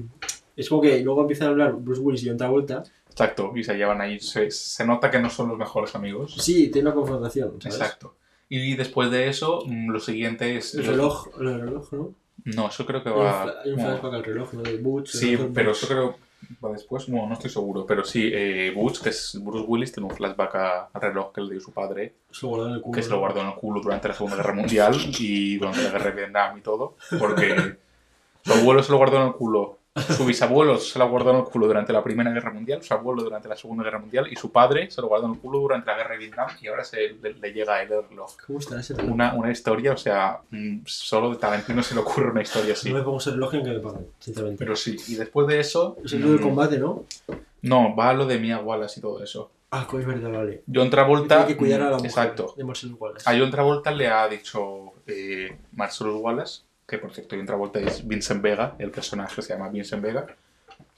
[0.56, 2.82] Es como que luego empiezan a hablar Bruce Willis y John Travolta.
[3.10, 4.20] Exacto, y se llevan ahí.
[4.20, 6.36] Se, se nota que no son los mejores amigos.
[6.38, 7.78] Sí, tiene una confrontación, ¿sabes?
[7.78, 8.16] Exacto.
[8.48, 10.74] Y después de eso, mm, lo siguiente es.
[10.74, 12.14] El reloj, el reloj, ¿no?
[12.44, 13.62] No, eso creo que va.
[13.64, 14.62] Hay un flashback al reloj, ¿no?
[14.62, 15.10] De Butch.
[15.10, 16.16] Sí, pero eso creo
[16.64, 17.06] va después.
[17.08, 17.84] Bueno, no estoy seguro.
[17.86, 21.40] Pero sí, eh, Butch, que es Bruce Willis, tiene un flashback a- al reloj que
[21.40, 22.94] le dio su padre, Se lo guardó en el culo.
[22.96, 25.90] que se lo guardó en el culo durante la Segunda Guerra Mundial y durante la
[25.90, 26.96] Guerra de Vietnam y todo.
[27.18, 27.76] Porque
[28.44, 29.78] su abuelo se lo guardó en el culo.
[29.94, 33.22] Su bisabuelo se lo guardó en el culo durante la Primera Guerra Mundial, su abuelo
[33.22, 35.90] durante la Segunda Guerra Mundial y su padre se lo guardó en el culo durante
[35.90, 38.30] la Guerra de Vietnam y ahora se, le, le llega a él el reloj.
[38.46, 39.12] ¿Cómo está ese reloj?
[39.12, 42.88] Una, una historia, o sea, mm, solo de Tarantino se le ocurre una historia así.
[42.88, 44.64] No me pongo ese reloj en que me paguen, sinceramente.
[44.64, 45.98] Pero sí, y después de eso...
[46.02, 47.04] es el de mm, combate, ¿no?
[47.60, 49.50] No, va a lo de Mia Wallace y todo eso.
[49.70, 50.62] Ah, es verdad, vale.
[50.72, 51.42] John Travolta...
[51.42, 52.54] Hay que cuidar a la mm, mujer Exacto.
[52.56, 53.28] de Marcelo Wallace.
[53.28, 56.62] A John Travolta le ha dicho eh, Marcellus Wallace,
[56.92, 60.26] que por cierto John Travolta es Vincent Vega, el personaje se llama Vincent Vega,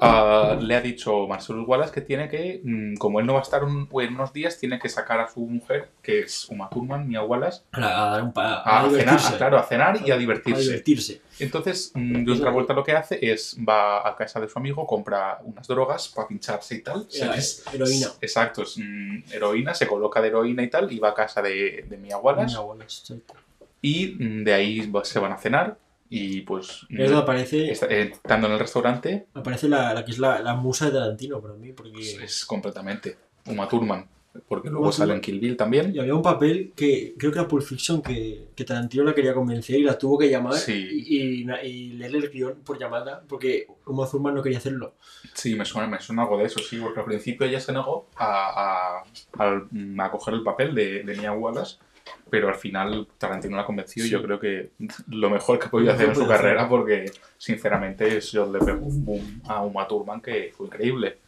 [0.00, 3.42] ah, le ha dicho Marcellus Wallace que tiene que, mm, como él no va a
[3.42, 7.06] estar un- en unos días, tiene que sacar a su mujer, que es Uma Thurman,
[7.06, 7.80] Mia Wallace, A,
[8.10, 10.62] dar un pa, a, a, cenar, a- claro, a cenar y a divertirse.
[10.62, 11.20] divertirse.
[11.38, 15.38] Entonces, mm, John Travolta lo que hace es va a casa de su amigo, compra
[15.44, 17.06] unas drogas para pincharse y tal.
[17.08, 18.08] Se les- heroína.
[18.20, 21.84] Exacto, es mm, heroína, se coloca de heroína y tal, y va a casa de,
[21.88, 22.54] de Mia Wallace.
[22.56, 23.34] Mia Wallace, exacto.
[23.80, 25.76] Y de ahí se van a cenar.
[26.16, 30.12] Y pues, Es donde aparece, está- eh, estando en el restaurante, aparece la, la que
[30.12, 34.06] es la, la musa de Tarantino para mí, porque es, es completamente Uma Thurman.
[34.48, 35.20] Porque luego Uma sale en Thurman.
[35.20, 35.94] Kill Bill también.
[35.94, 39.32] y había un papel que creo que era Pulp Fiction que, que Tarantino la quería
[39.32, 40.72] convencer y la tuvo que llamar Sí.
[40.72, 44.94] y, y, y leerle el guion por llamada porque Uma Thurman no quería hacerlo.
[45.34, 48.08] Sí, me suena, me suena algo de eso, sí, porque al principio ella se negó
[48.16, 49.02] a,
[49.38, 49.68] a, al-
[50.00, 51.76] a coger el papel de, de Mia Wallace,
[52.30, 54.12] pero al final Tarantino la convenció y Sí.
[54.12, 54.70] yo creo que
[55.08, 56.36] lo mejor que podía Lo hacer en su hacer.
[56.36, 61.18] carrera, porque sinceramente yo le pegó un boom a Uma Thurman que fue increíble.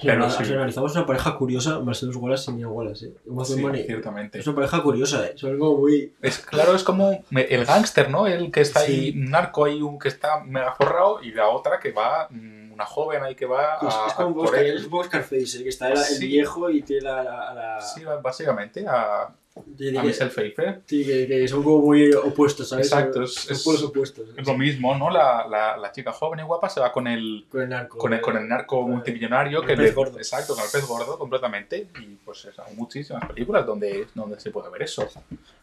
[0.00, 0.42] Si, Pero sí.
[0.46, 3.06] si analizamos una pareja curiosa, Marcelo Wallace y Mia Wallace.
[3.08, 3.12] ¿eh?
[3.26, 4.38] Uma Sí, Thurman y- ciertamente.
[4.38, 5.32] es una pareja curiosa, ¿eh?
[5.36, 6.14] son como muy...
[6.22, 8.26] Es claro, es como el gángster, ¿no?
[8.26, 8.92] El que está Sí.
[8.92, 12.72] ahí, un narco ahí, un que está mega forrado, y la otra que va, mm,
[12.72, 14.76] una joven ahí que va Es, a, es como él.
[14.78, 15.62] es Scarface, ¿eh?
[15.62, 17.22] que está el, el viejo y tiene la...
[17.22, 19.28] la, la- Sí, básicamente, a,
[19.76, 20.80] tiene a que- Michelle Pfeiffer.
[20.86, 22.86] sí, que, que son como muy opuestos, ¿sabes?
[22.86, 24.28] Exacto, es- es- opuestos.
[24.36, 25.10] Es lo mismo, ¿no?
[25.10, 27.98] La, la, la chica joven y guapa se va con el, Con el narco.
[27.98, 30.18] con el, con el narco el- multimillonario con que el pez le- gordo.
[30.18, 31.88] Exacto, con el pez gordo completamente.
[32.00, 35.08] Y pues es- hay muchísimas películas donde, donde se puede ver eso.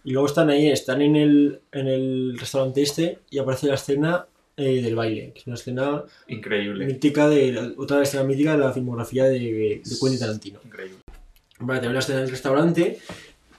[0.03, 4.25] Y luego están ahí, están en el, en el restaurante este y aparece la escena
[4.57, 6.85] eh, del baile, que es una escena Increíble.
[6.85, 10.59] mítica de otra escena mítica de la filmografía de, de Quentin Tarantino.
[10.65, 10.97] Increíble.
[11.61, 12.99] Vale, también la escena del restaurante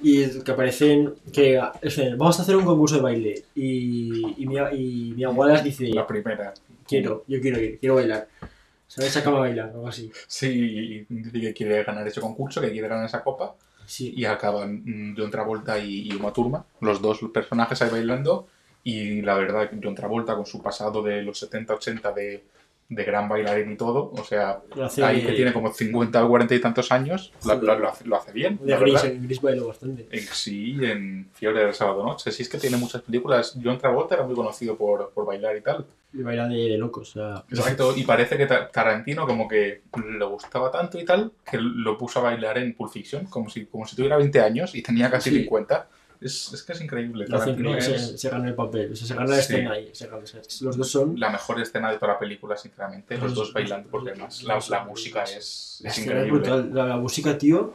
[0.03, 4.57] y que aparecen que dicen, vamos a hacer un concurso de baile y, y, mi,
[4.57, 6.55] y mi abuela dice La primera.
[6.87, 8.29] quiero, yo quiero ir, quiero bailar.
[8.87, 9.17] ¿Sabes?
[9.17, 10.11] Acaba a bailar, algo así.
[10.27, 10.49] Sí,
[11.09, 13.55] y dice que quiere ganar ese concurso, que quiere ganar esa copa.
[13.87, 14.13] Sí.
[14.17, 18.49] Y acaban mm, John Travolta y, y Uma Thurman, los dos personajes ahí bailando.
[18.83, 22.43] Y la verdad, John Travolta con su pasado de los 70-80 de,
[22.91, 26.55] de gran bailarín y todo, o sea, hace ahí que tiene como 50 o 40
[26.57, 28.59] y tantos años, lo, lo- lo hace, lo hace bien.
[28.63, 30.09] de gris, en gris bailo bastante.
[30.11, 32.33] En- sí, en Fiebre del Sábado Noche.
[32.33, 33.57] Sí, es que tiene muchas películas.
[33.63, 35.87] John Travolta era muy conocido por, por bailar y tal.
[36.13, 37.11] Y baila de, de locos.
[37.11, 39.83] O sea, Exacto, y parece que Ta- Tarantino como que
[40.19, 43.67] le gustaba tanto y tal, que lo puso a bailar en Pulp Fiction, como si,
[43.67, 45.43] como si tuviera 20 años y tenía casi Sí.
[45.45, 45.89] 50.
[46.21, 47.25] Es, es que es increíble.
[47.27, 47.39] lo
[47.77, 49.41] es se, se gana el papel, o sea, se gana la Sí.
[49.41, 49.89] escena ahí.
[49.93, 51.19] se gana- o sea, los dos son.
[51.19, 53.15] la mejor escena de toda la película, sinceramente.
[53.15, 56.31] Los Los- dos bailando, porque además la, la música es, La es increíble.
[56.33, 56.71] brutal.
[56.75, 57.73] La, la música, tío,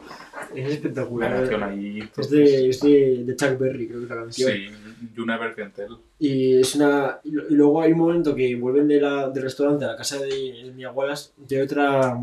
[0.54, 1.32] es La espectacular.
[1.32, 2.08] canción ahí.
[2.16, 4.52] Es de, es de, de Chuck Berry, creo que es la canción.
[4.52, 4.66] Sí,
[5.56, 5.96] Can Tell.
[6.20, 7.18] Y es una.
[7.24, 10.18] Y y luego hay un momento que vuelven de la, del restaurante a la casa
[10.20, 10.82] de, de mi.
[10.82, 12.16] Y hay otra.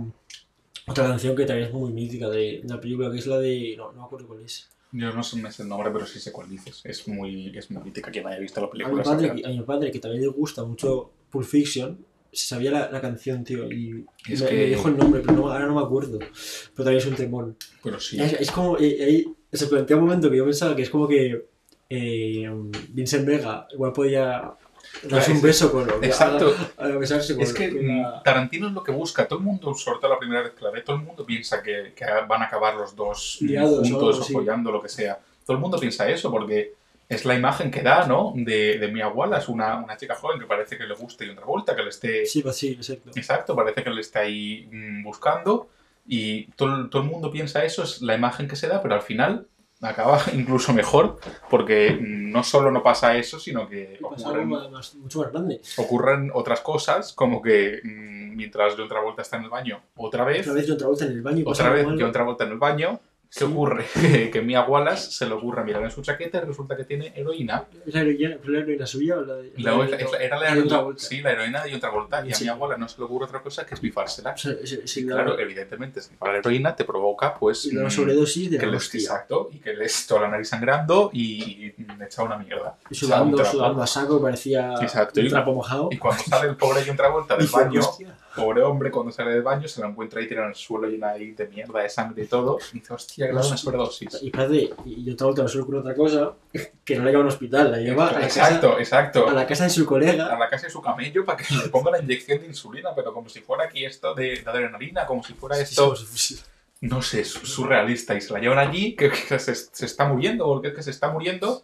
[0.86, 3.76] Otra canción que también es muy mítica de, de la película, que es la de.
[3.78, 4.70] No, no me acuerdo cuál es.
[4.94, 6.82] Yo no sé me sé el nombre, pero sí sé cuál dices.
[6.84, 8.12] Es muy, es muy mítica.
[8.12, 10.28] Quien haya visto la A mi, película padre, que- a mi padre, que también le
[10.30, 11.98] gusta mucho Pulp Fiction,
[12.32, 13.72] se sabía la, la canción, tío.
[13.72, 16.20] Y Es me, que- me dijo el nombre, pero no- ahora no me acuerdo.
[16.20, 17.58] Pero también es un temón.
[17.84, 18.22] Pero sí.
[18.22, 18.78] Es, es como.
[18.80, 21.46] eh, se plantea un momento que yo pensaba que es como que.
[21.90, 22.50] Eh,
[22.90, 24.52] Vincent Vega igual podía
[25.04, 25.90] darse un es- beso con.
[26.04, 26.54] Exacto.
[26.78, 27.44] A, a besarse con.
[27.44, 29.28] Es que la- mm, Tarantino es lo que busca.
[29.28, 31.62] Todo el mundo, sobre todo la primera vez que la ve, todo el mundo piensa
[31.64, 34.34] que, que van a acabar los dos Liados juntos algo o así.
[34.34, 35.20] follando, lo que sea.
[35.46, 36.74] Todo el mundo piensa eso porque
[37.10, 38.34] es la imagen que da, ¿no?
[38.36, 39.38] De, de mi abuela.
[39.38, 41.90] Es una, una chica joven que parece que le guste y otra vuelta, que le
[41.90, 42.26] esté...
[42.26, 43.12] Sí, pues sí, exacto.
[43.14, 45.68] Exacto, parece que le está ahí mm, buscando
[46.08, 49.02] y todo, todo el mundo piensa eso, es la imagen que se da, pero al
[49.02, 49.48] final
[49.90, 51.20] acaba incluso mejor
[51.50, 55.62] porque no solo no pasa eso, sino que ocurren, más- más- mucho más grande.
[55.78, 60.42] ocurren otras cosas, como que mm, mientras John Travolta está en el baño otra vez,
[60.42, 61.44] Otra vez John Travolta en el baño.
[61.46, 61.98] otra vez malo.
[62.00, 63.00] John Travolta en el baño,
[63.34, 63.46] ¿qué Sí.
[63.46, 63.86] ocurre?
[64.32, 67.66] que Mia Wallace se le ocurre mirar en su chaqueta y resulta que tiene heroína.
[67.86, 69.54] ¿Es la heroína, ¿es la heroína suya o la de.?
[69.58, 71.04] La- la era la, Travolta?
[71.04, 72.44] sí, la heroína de John Travolta y a Sí.
[72.44, 74.32] mi abuela no se le ocurre otra cosa que es bifársela.
[74.34, 77.66] O sea, sí, sí, Y la- claro, evidentemente, si la heroína te provoca, pues.
[77.66, 79.00] y la mm, sobredosis de que la le, hostia.
[79.00, 81.76] exacto, y que le es toda la nariz sangrando y, y
[82.06, 82.78] echa una mierda.
[82.90, 85.90] Y sudando, sudando a saco, parecía Exacto, un y- trapo mojado.
[85.92, 88.16] Y cuando sale el pobre John Travolta del Dice, baño, "Hostia".
[88.36, 91.08] Pobre hombre, cuando sale del baño, se lo encuentra ahí tirado en el suelo lleno
[91.08, 92.58] ahí de mierda, de sangre y todo.
[92.74, 94.20] Y dice, hostia, que le da una sobredosis.
[94.22, 96.34] Y espérate, y Travolta no se le ocurre otra cosa
[96.84, 99.28] que no la lleva a un hospital, la lleva a la, exacto, casa, exacto.
[99.30, 100.28] a la casa de su colega.
[100.28, 103.14] a la casa de su camello para que le ponga la inyección de insulina, pero
[103.14, 106.44] como si fuera aquí esto de, de adrenalina, como si fuera esto, Sí, sí, sí.
[106.82, 108.16] no sé, es surrealista.
[108.16, 111.10] Y se la llevan allí, que, que se, se está muriendo, es que se está
[111.12, 111.64] muriendo,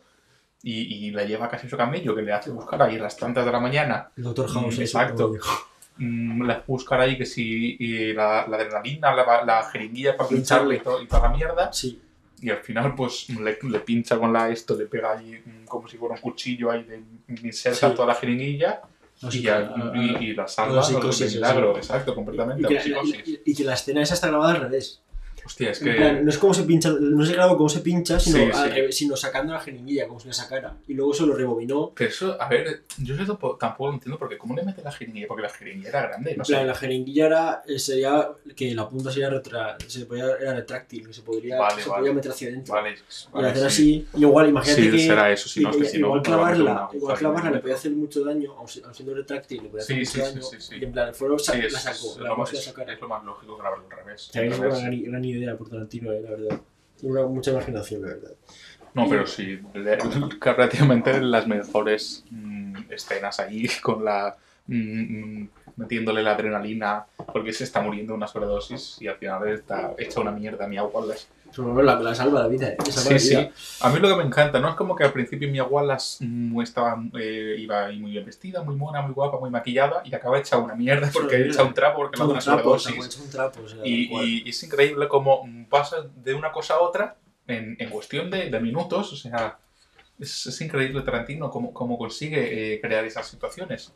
[0.61, 3.45] y, y la lleva casi su camello, que le hace buscar ahí a las tantas
[3.45, 4.77] de la mañana, El doctor House.
[4.77, 5.33] Mm, exacto.
[5.99, 6.33] Dijo.
[6.35, 10.29] mm, le hace buscar ahí que si y la, la adrenalina, la, la jeringuilla para
[10.29, 12.01] pincharle y, todo, y toda la mierda, Sí,
[12.41, 15.87] y al final pues le, le pincha con la esto, le pega ahí mm, como
[15.87, 17.01] si fuera un cuchillo ahí, de,
[17.43, 17.95] inserta Sí.
[17.95, 18.81] toda la jeringuilla,
[19.21, 21.79] no, y, sí, a- a- y- y la salva la psicosis, milagro, sí.
[21.79, 25.01] exacto, completamente, y, que la, y- y que la escena esa está grabada al revés.
[25.49, 26.21] Hostia, es En plan, que...
[26.23, 28.91] no es como se pincha, no se grabó cómo se pincha, sino, Sí, sí.
[28.91, 30.77] sino sacando la jeringuilla, como si la sacara.
[30.87, 31.91] Y luego se lo rebobinó.
[31.95, 34.91] Pero eso, a ver, yo eso tampoco, tampoco lo entiendo porque ¿cómo le mete la
[34.91, 35.27] jeringuilla?
[35.27, 36.67] Porque la jeringuilla era grande, no plan, sé.
[36.67, 41.13] la jeringuilla era, eh, sería que la punta sería retra, se podía, era retráctil, que
[41.13, 41.99] se podría, Vale, se vale.
[42.01, 42.75] podía meter hacia adentro.
[42.75, 44.05] Vale, y vale, hacer sí.
[44.05, 46.07] así, y igual, imagínate Sí, que será eso, si no, es que y- si no...
[46.07, 49.63] igual no clavarla, igual clavarla le podía hacer mucho daño, aun si- aun siendo retráctil,
[49.63, 50.41] le podía hacer mucho daño.
[50.43, 50.75] sí, sí.
[50.79, 53.85] Y en plan, Sí, es, la sacó, es la consiguió es, lo más lógico grabarlo
[53.89, 54.29] al revés.
[54.31, 54.83] También es Al una revés.
[55.01, 56.61] gran, gran idea por Tarantino, eh, la verdad.
[56.99, 58.31] Tiene mucha imaginación, la verdad.
[58.93, 59.59] No, pero sí,
[60.39, 64.35] prácticamente las mejores mm, escenas ahí con la...
[64.67, 64.73] mm,
[65.41, 69.93] mm, metiéndole la adrenalina porque se está muriendo de una sobredosis y al final está
[69.97, 71.05] hecha una mierda mi agua.
[71.51, 72.77] Su la, la salva la vida, eh.
[72.91, 73.51] salva Sí, la vida.
[73.55, 73.83] sí.
[73.83, 74.69] A mí lo que me encanta, ¿no?
[74.69, 78.61] Es como que al principio mi abuela mm, estaba, eh, iba ahí muy bien vestida,
[78.61, 81.53] muy mona, muy guapa, muy maquillada y acaba hecha una mierda porque Una ha hecho
[81.53, 81.63] mierda.
[81.63, 83.17] un trapo porque le dado una sobredosis.
[83.19, 86.81] un trapo, o sea, Y, y- y es increíble cómo pasa de una cosa a
[86.81, 87.15] otra
[87.47, 89.13] en, en cuestión de, de minutos.
[89.13, 89.57] O sea,
[90.19, 93.91] es, es increíble Tarantino cómo, cómo consigue eh, crear esas situaciones.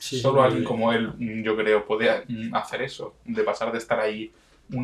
[0.00, 0.66] Sí, Solo sí, alguien sí.
[0.66, 3.14] como él, mm, yo creo, puede mm, hacer eso.
[3.24, 4.30] De pasar de estar ahí
[4.72, 4.78] un-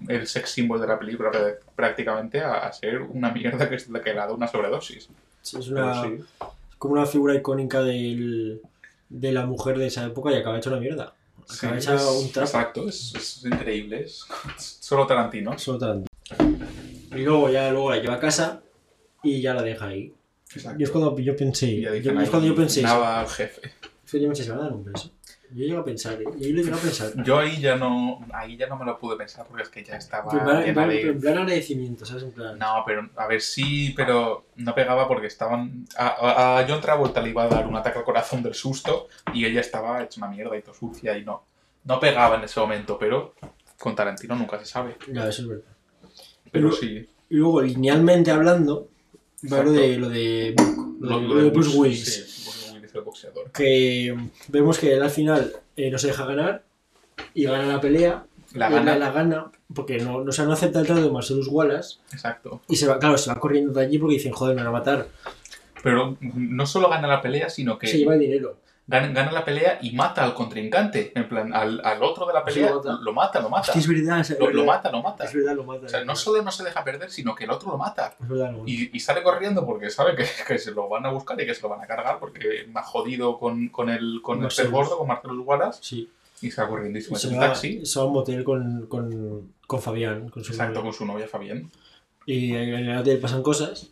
[0.00, 3.74] un- el sex symbol de la película prá- prácticamente a, a ser una mierda que
[3.76, 5.08] es la que le ha dado una sobredosis.
[5.42, 6.08] Sí, es, una, sí.
[6.18, 6.46] es
[6.78, 8.60] como una figura icónica del,
[9.10, 11.14] de la mujer de esa época y acaba hecha una mierda.
[11.54, 12.46] Acaba hecha un trapo.
[12.48, 14.00] Exacto, es, es increíble.
[14.04, 14.24] Es,
[14.80, 15.58] solo Tarantino.
[15.58, 16.08] Solo Tarantino.
[17.14, 18.62] Y luego ya luego la lleva a casa
[19.22, 20.12] y ya la deja ahí.
[20.54, 20.80] Exacto.
[20.80, 23.28] Y es cuando yo pensé, Y ya yo- dicen es cuando yo pensé, nada al
[23.28, 23.72] jefe.
[24.18, 25.10] Que yo pensé, se van a dar un beso.
[25.50, 26.18] Yo llego a pensar.
[26.18, 27.24] Yo lo llego a pensar.
[27.24, 29.96] Yo ahí ya no, ahí ya no me lo pude pensar porque es que ya
[29.96, 31.00] estaba Pero en plan- en llena plan- de...
[31.02, 32.22] en plan agradecimiento, ¿sabes?
[32.24, 32.58] En plan.
[32.58, 35.86] No, pero a ver, sí, pero no pegaba porque estaban.
[35.96, 39.44] A, a- John Travolta le iba a dar un ataque al corazón del susto y
[39.44, 41.44] ella estaba hecha una mierda y todo sucia y no.
[41.84, 43.34] No pegaba en ese momento, pero
[43.78, 44.96] con Tarantino nunca se sabe.
[45.12, 45.64] Ya, eso es verdad.
[46.50, 47.08] Pero Pero- sí.
[47.30, 48.88] Y luego, linealmente hablando,
[49.52, 50.54] va lo de, lo de,
[51.00, 52.26] lo de, lo de Bruce Willis.
[52.26, 52.33] Sí,
[52.94, 53.50] El boxeador.
[53.50, 54.16] Que
[54.48, 56.64] vemos que él al final eh, no se deja ganar
[57.34, 58.24] y gana la pelea.
[58.52, 58.96] La gana.
[58.96, 62.62] La, gana porque no, no, o sea, no acepta el trato de Marcellus Wallace Exacto.
[62.68, 64.78] y se va, claro, se va corriendo de allí porque dicen, joder, me van a
[64.78, 65.08] matar.
[65.82, 68.56] Pero no solo gana la pelea, sino que Se lleva el dinero.
[68.86, 71.12] Gana, gana la pelea y mata al contrincante.
[71.14, 72.98] En plan, al, al otro de la Sí, pelea lo mata.
[73.00, 73.60] lo mata, lo mata.
[73.72, 74.52] Hostia, es verdad, es Lo, verdad.
[74.52, 75.24] lo mata, lo mata.
[75.24, 75.86] Es verdad, lo mata.
[75.86, 78.14] O sea, es no solo no se deja perder, sino que el otro lo mata.
[78.20, 78.52] Es verdad.
[78.66, 81.54] Y, y sale corriendo porque sabe que, que se lo van a buscar y que
[81.54, 84.98] se lo van a cargar porque me ha jodido con, con el, con el gordo,
[84.98, 86.10] con Marcelo Wallace, Sí.
[86.42, 87.86] y se va corriendo y se se va, taxi.
[87.86, 90.82] se va a un motel con, con, con Fabián, con su Exacto, novia.
[90.84, 91.70] con su novia Fabián.
[92.26, 93.90] Y en el hotel pasan cosas.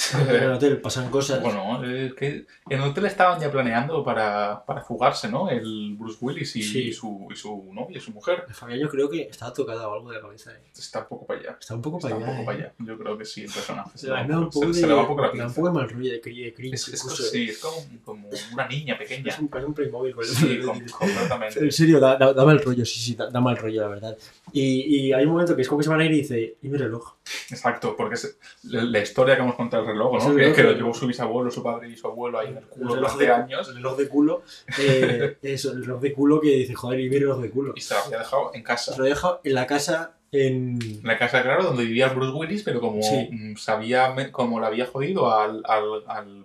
[0.28, 1.42] En el hotel pasan cosas.
[1.42, 5.48] bueno, es que en el hotel estaban ya planeando para, para fugarse, ¿no?
[5.50, 6.82] El Bruce Willis y, Sí.
[6.88, 8.44] y su, y su novia y su mujer.
[8.50, 10.52] Fabián yo creo que estaba tocada o algo de la cabeza.
[10.52, 10.62] eh.
[10.76, 11.56] Está un poco para allá.
[11.60, 12.32] Está un poco Está para un allá.
[12.32, 12.46] poco eh.
[12.46, 12.74] para allá.
[12.78, 13.90] Yo creo que sí, el personaje.
[13.94, 15.38] Se, Se, un un poco poco- de, se le va un poco la da un
[15.40, 15.54] pinza.
[15.54, 16.20] poco de mal rollo de, de
[16.54, 16.74] cringe.
[16.74, 17.50] Es, es, incluso, sí, eh.
[17.50, 19.28] es como, como una niña pequeña.
[19.32, 20.14] Es un, es un Playmobil.
[20.14, 21.58] con el- Sí, com- completamente.
[21.60, 24.16] En serio, da, da, da mal rollo, sí, sí, da, da mal rollo, la verdad.
[24.52, 26.56] Y, y hay un momento que es como que se van a ir y dice,
[26.62, 27.14] ¿y mi reloj?
[27.50, 30.30] Exacto, porque es la, historia que hemos contado del reloj, ¿no?
[30.30, 32.58] el Que, reloj que lo llevó su bisabuelo, su padre y su abuelo ahí en
[32.58, 34.42] el culo El reloj de, años el reloj de culo.
[34.78, 37.72] eh, eso, el reloj de culo que dice, joder, ¿y mi reloj de culo?
[37.76, 38.92] y se lo había dejado en casa.
[38.92, 40.78] Se lo deja en la casa en...
[40.82, 43.28] En la casa, claro, donde vivía Bruce Willis, pero como Sí.
[43.30, 46.44] mm, sabía, como le había jodido al, al, al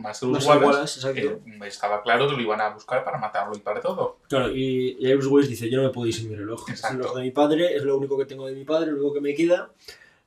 [0.00, 1.40] Marcellus Marcellus Wallace, Wallace, exacto.
[1.64, 4.18] eh, estaba claro que lo iban a buscar para matarlo y para todo.
[4.28, 6.62] Claro, y, y Bruce Willis dice, yo no me puedo ir sin mi reloj.
[6.62, 6.98] Es el Exacto.
[6.98, 9.20] reloj de mi padre, es lo único que tengo de mi padre, lo único que
[9.20, 9.70] me queda.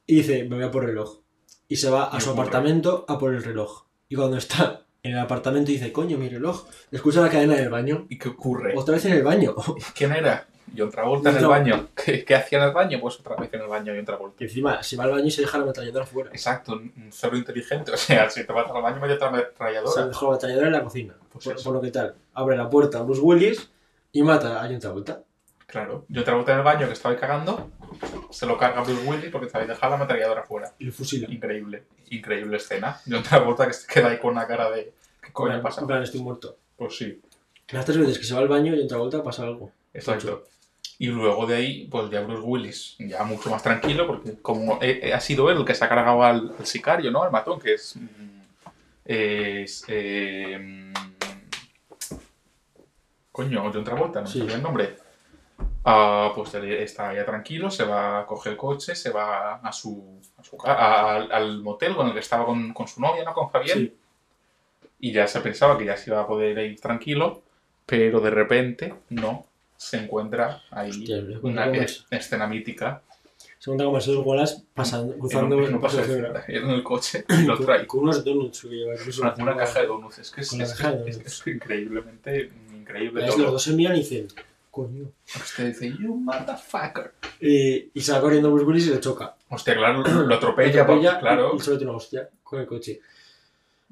[0.08, 1.20] Y dice, me voy a por reloj.
[1.68, 3.86] Y se va a Y su apartamento a por el reloj.
[4.08, 6.66] Y cuando está en el apartamento dice, coño, mi reloj.
[6.92, 8.06] Escucha la cadena del baño.
[8.10, 8.74] ¿Y qué ocurre?
[8.76, 9.56] Otra vez en el baño.
[9.96, 10.48] ¿Quién era?
[10.76, 11.88] John Travolta en el baño.
[11.96, 13.00] ¿Qué, qué hacía en el baño?
[13.00, 14.38] Pues otra vez en el baño John Travolta.
[14.38, 16.30] Que encima se va al baño y se deja la ametralladora fuera.
[16.32, 17.92] Exacto, un cero inteligente.
[17.94, 20.08] O sea, si te vas al baño, vaya otra Se ametralladora.
[20.08, 21.16] dejó la ametralladora en la cocina.
[21.32, 22.16] Pues por, por lo que tal.
[22.34, 23.72] Abre la puerta a Bruce Willis
[24.12, 25.22] y mata a John Travolta.
[25.68, 26.06] Claro.
[26.14, 27.70] John Travolta en el baño que estaba ahí cagando,
[28.30, 30.74] se lo carga Bruce Willis porque se había dejado la ametralladora fuera.
[30.80, 31.28] Y lo fusila.
[31.32, 33.00] Increíble, increíble escena.
[33.10, 34.94] John Travolta que se queda ahí con una cara de.
[35.22, 35.88] ¿Qué coño ha En pasado?
[35.88, 36.58] plan, estoy muerto.
[36.78, 37.22] Pues sí,
[37.70, 39.72] Las tres veces que se va al baño, John Travolta pasa algo.
[39.94, 40.44] exacto.
[40.98, 45.02] Y luego de ahí, pues ya Bruce Willis, ya mucho más tranquilo, porque como eh,
[45.04, 47.22] eh, ha sido él el que se ha cargado al, al sicario, ¿no?
[47.24, 47.98] Al matón, que es.
[47.98, 48.42] mm,
[49.04, 49.84] Es.
[49.90, 50.94] eh, mm,
[53.32, 54.48] coño, John Travolta, no Sí.
[54.48, 54.96] sé el nombre.
[55.88, 59.72] Ah, pues él está ya tranquilo, se va a coger el coche, se va a
[59.72, 63.24] su, a su a- al, al motel con el que estaba con, con su novia,
[63.24, 63.34] ¿no?
[63.34, 63.78] Con Fabián.
[63.78, 63.96] Sí.
[65.00, 67.44] Y ya se pensaba que ya se iba a poder ir tranquilo,
[67.86, 69.46] pero de repente no.
[69.78, 72.06] Se encuentra ahí Hostia, una es.
[72.10, 73.02] escena mítica
[73.60, 76.46] Se monta con Marcelo Wallace pasando, en cruzando un, en un paso paseo de cebra.
[76.48, 77.86] en el coche y lo Con, trae.
[77.86, 80.18] con unos donuts que lleva incluso Una, una caja de donuts.
[80.20, 83.38] Es que es, Con increíblemente increíble todo.
[83.38, 84.28] los dos se miran y dicen,
[84.76, 85.10] coño.
[85.36, 87.14] Usted dice, you motherfucker.
[87.40, 89.36] Eh, y se va corriendo Bruce Willis y le choca.
[89.50, 91.52] Hostia, claro, lo atropella, atropella porque, claro.
[91.54, 93.00] Y, y se mete una hostia con el coche.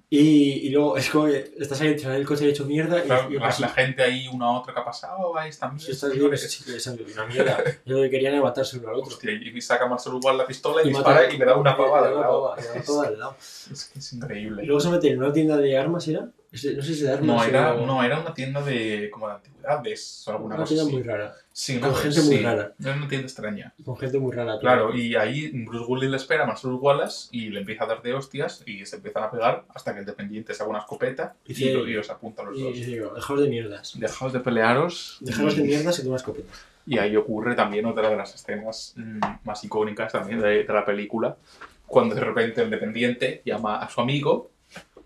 [0.10, 3.32] Y, y luego es como que estás ahí encima del coche hecho mierda y, claro,
[3.32, 6.38] y la, gente ahí, una a otra que ha pasado, ahí están si estás viendo
[6.80, 7.64] sangre, una mierda.
[7.86, 9.08] Yo lo que querían era matarse uno al otro.
[9.08, 12.10] Hostia, y saca Marcelo igual la pistola y, Y dispara y le da una pavada.
[12.10, 12.56] le da una lado.
[12.86, 13.38] pava, le da una.
[13.40, 14.64] Es que es Y increíble.
[14.66, 16.30] luego se mete en una tienda de armas, ¿era?
[16.54, 19.34] No sé si de armas No era, o- no, era una tienda de como de
[19.34, 20.94] antigüedades o alguna Una cosa tienda así.
[20.94, 21.34] muy rara.
[21.52, 22.74] Sí, con una- gente muy sí, rara.
[22.80, 23.74] Era una tienda extraña.
[23.84, 24.52] Con gente muy rara.
[24.54, 24.60] tío.
[24.62, 28.02] Claro, y ahí Bruce Willis le espera a Marcelo Wallace y le empieza a dar
[28.04, 31.64] de hostias y se empiezan a pegar hasta que el dependiente saca una escopeta y,
[31.64, 32.78] y los apunta a los Y, dos.
[32.78, 33.94] y digo, dejaos de mierdas.
[34.00, 35.18] Dejaos de pelearos.
[35.22, 36.54] Dejaos de mierdas y toma escopeta.
[36.86, 40.86] Y ahí ocurre también otra de las escenas mm, más icónicas también de, de la
[40.86, 41.36] película,
[41.88, 44.52] cuando de repente el dependiente llama a su amigo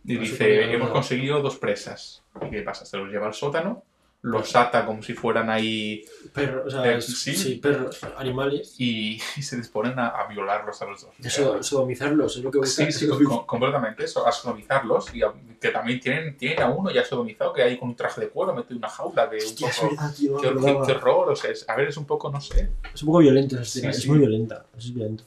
[0.07, 2.23] y dice, hemos conseguido dos presas.
[2.41, 2.85] ¿Y qué pasa?
[2.85, 3.83] Se los lleva al sótano,
[4.23, 6.03] los ata como si fueran ahí
[6.33, 7.35] Perros, o sea, Eh, es- sí.
[7.35, 7.55] sí.
[7.55, 8.75] perros, animales.
[8.79, 11.11] y, y se disponen a, a violarlos a los dos.
[11.19, 12.85] De so- sodomizarlos, es lo que busca.
[12.85, 16.89] Sí, sí, com- completamente eso, a sodomizarlos y a- que también tienen, tienen a uno
[16.91, 19.43] ya sodomizado que hay con un traje de cuero metido en una jaula que un
[19.43, 19.89] Hostia, es poco...
[19.95, 20.37] verdad, tío.
[20.37, 23.01] Qué, qué- qué horror, o sea, es- a ver, es un poco, no sé, Es
[23.03, 24.65] un poco violenta esa escena, Sí, es muy violenta.
[24.77, 25.23] Es violento.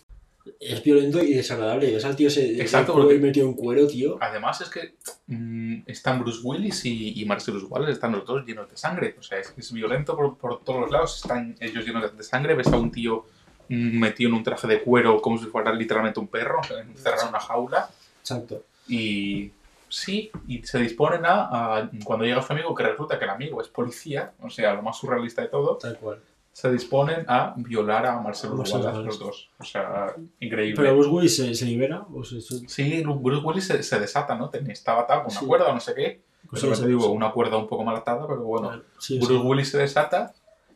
[0.59, 1.91] Es violento y desagradable.
[1.93, 4.17] Ves al tío se Exacto, porque- metido en cuero, tío.
[4.21, 4.95] Además es que
[5.27, 9.15] mm, están Bruce Willis y, y Marcellus Wallace, están los dos llenos de sangre.
[9.19, 12.23] O sea, es, es violento por, por todos los lados, están ellos llenos de- de
[12.23, 12.55] sangre.
[12.55, 13.27] Ves a un tío
[13.69, 17.29] mm, metido en un traje de cuero como si fuera literalmente un perro, encerrado en
[17.29, 17.91] una jaula.
[18.21, 18.65] Exacto.
[18.89, 19.51] Y
[19.89, 23.61] sí, y se disponen a, a- cuando llega su amigo, que resulta que el amigo
[23.61, 26.21] es policía, o sea, lo más surrealista de todo, Tal cual.
[26.61, 29.51] Se disponen a violar a Marcellus Wallace los dos.
[29.59, 30.75] O sea, increíble.
[30.77, 32.05] Pero Bruce Willis se, se libera.
[32.15, 34.51] O se, Sí, Bruce Willis se, se desata, ¿no?
[34.51, 35.47] Ten- Estaba atado con una Sí.
[35.47, 36.21] cuerda o no sé qué.
[36.49, 38.71] pues sí, digo, una cuerda un poco mal atada, pero bueno.
[39.09, 39.35] Bruce.
[39.37, 40.35] Willis se desata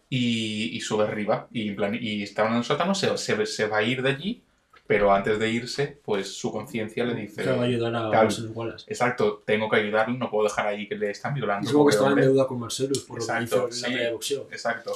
[0.08, 1.48] y, y sube arriba.
[1.52, 4.10] Y, en plan, y está en el sótano, se, se, se va a ir de
[4.10, 4.42] allí,
[4.86, 7.48] pero antes de irse, pues su conciencia le dice...
[7.48, 8.24] A ayudar a Tal.
[8.24, 8.84] Marcellus Wallace.
[8.88, 11.66] Exacto, tengo que ayudarle, no puedo dejar ahí que le están violando.
[11.66, 12.26] Es como que estaba en hombre".
[12.26, 14.34] deuda con Marcellus por lo que Exacto, hizo en sí.
[14.36, 14.44] la.
[14.54, 14.92] Exacto.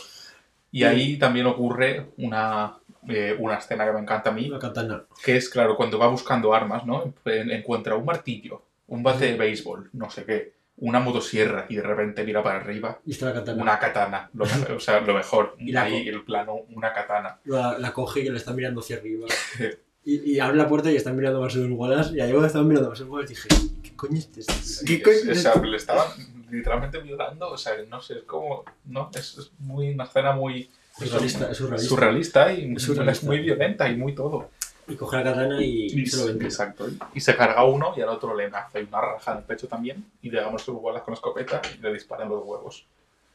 [0.71, 2.75] Y ahí también ocurre una,
[3.09, 5.05] eh, una escena que me encanta a mí, Una katana.
[5.25, 7.15] que es, claro, cuando va buscando armas, ¿no?
[7.25, 11.83] En- Encuentra un martillo, un bate de béisbol, no sé qué, una motosierra y de
[11.83, 13.61] repente mira para arriba Y está la katana.
[13.63, 14.45] una katana, lo,
[14.77, 15.57] o sea, lo mejor.
[15.59, 17.39] Y la ahí el plano, una katana.
[17.45, 19.27] La, la coge y le está mirando hacia arriba.
[20.05, 22.17] Y, y abre la puerta y están mirando a Marcellus Wallace.
[22.17, 23.49] Y ahí cuando estaban mirando a Marcellus Wallace dije,
[23.83, 24.53] ¿qué coño es esto?
[24.55, 25.65] Sí, ¿Qué es- coño o es sea, esto?
[25.67, 26.07] le estaban
[26.51, 30.71] literalmente violando, o sea, no sé, es como, no, es, es muy, una escena muy
[30.97, 31.89] surrealista, es surrealista.
[31.89, 33.13] surrealista y Es surrealista.
[33.13, 34.51] es muy violenta y muy todo.
[34.89, 36.47] Y coge la katana y, Y, se lo vende.
[36.47, 36.87] exacto.
[37.15, 40.05] Y se carga uno y al otro le hace una raja en el pecho también
[40.23, 42.87] y le damos sus bolas con escopeta y le disparan los huevos.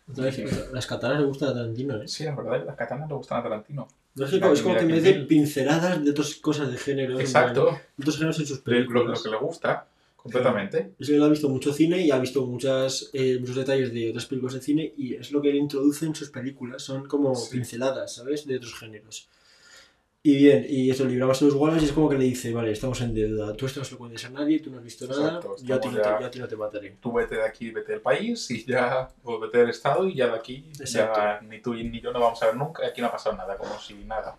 [0.08, 2.08] Entonces, las katanas le gustan a Tarantino, ¿eh?
[2.08, 3.88] Sí, la verdad, las katanas le gustan a Tarantino.
[4.16, 5.28] No sé, es como que que me bien.
[5.28, 7.20] pinceladas de otras cosas de género.
[7.20, 7.66] Exacto,
[7.98, 9.88] De otros géneros en sus lo que le gusta,
[10.24, 10.94] completamente.
[10.98, 14.10] Es que él ha visto mucho cine y ha visto muchas, eh, muchos detalles de
[14.10, 16.82] otras películas de cine y es lo que él introduce en sus películas.
[16.82, 17.52] Son como Sí.
[17.52, 18.48] pinceladas, ¿sabes?
[18.48, 19.28] De otros géneros.
[20.26, 22.72] Y bien, y eso, libramos a los Wallace y es como que le dice, vale,
[22.72, 23.54] estamos en deuda.
[23.58, 25.76] Tú esto no se lo cuentes a nadie, tú no has visto nada, Exacto, yo
[25.76, 26.96] a, ti estamos te, ya- yo a ti no te mataré.
[27.02, 30.28] Tú vete de aquí, vete del país y ya, o vete del estado y ya
[30.28, 33.12] de aquí, ya ni tú ni yo no vamos a ver nunca, aquí no ha
[33.12, 34.38] pasado nada, como si nada.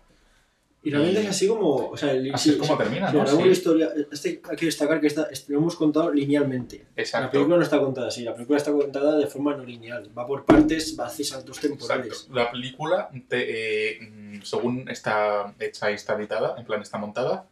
[0.85, 1.89] Y realmente es así como...
[1.89, 3.25] O sea, el- Así sí, es como termina, ¿no?
[3.25, 3.41] Sí.
[3.49, 6.85] historia, este, hay que destacar que esta, este, lo hemos contado linealmente.
[6.95, 7.31] La Exacto.
[7.31, 10.09] película no está contada así, la película está contada de forma no lineal.
[10.17, 12.05] Va por partes, va hacia saltos temporales.
[12.13, 12.33] Exacto.
[12.35, 17.47] La película, te- eh, mm, según está hecha y está editada, en plan está montada,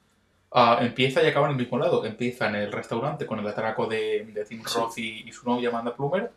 [0.52, 2.06] ah, empieza y acaba en el mismo lado.
[2.06, 4.78] Empieza en el restaurante con el atraco de, de Tim Sí.
[4.78, 6.30] Roth y, y su novia Amanda Plummer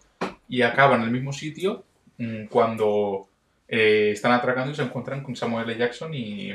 [0.48, 1.84] y acaba en el mismo sitio
[2.16, 3.28] mm, cuando
[3.68, 5.78] eh, están atracando y se encuentran con Samuel L.
[5.78, 6.52] Jackson y,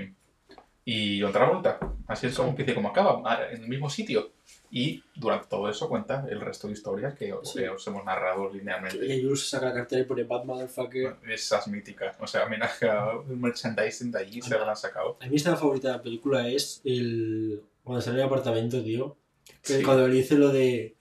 [0.86, 1.80] y John Travolta.
[2.08, 4.32] Así es como empieza y como acaba, en el mismo sitio.
[4.74, 7.60] Y durante todo eso cuenta el resto de historias que, os- Sí.
[7.60, 9.06] que os hemos narrado linealmente.
[9.06, 11.18] Y Jules saca la cartera y pone Bad Motherfucker.
[11.30, 12.16] Esa es mítica.
[12.20, 12.70] O sea, mira,
[13.30, 15.18] el merchandising de allí se lo han sacado.
[15.22, 17.62] A mí esta favorita de la película es el.
[17.84, 19.18] Cuando sale el apartamento, tío.
[19.62, 19.84] Que Sí.
[19.84, 20.96] Cuando le dice lo de.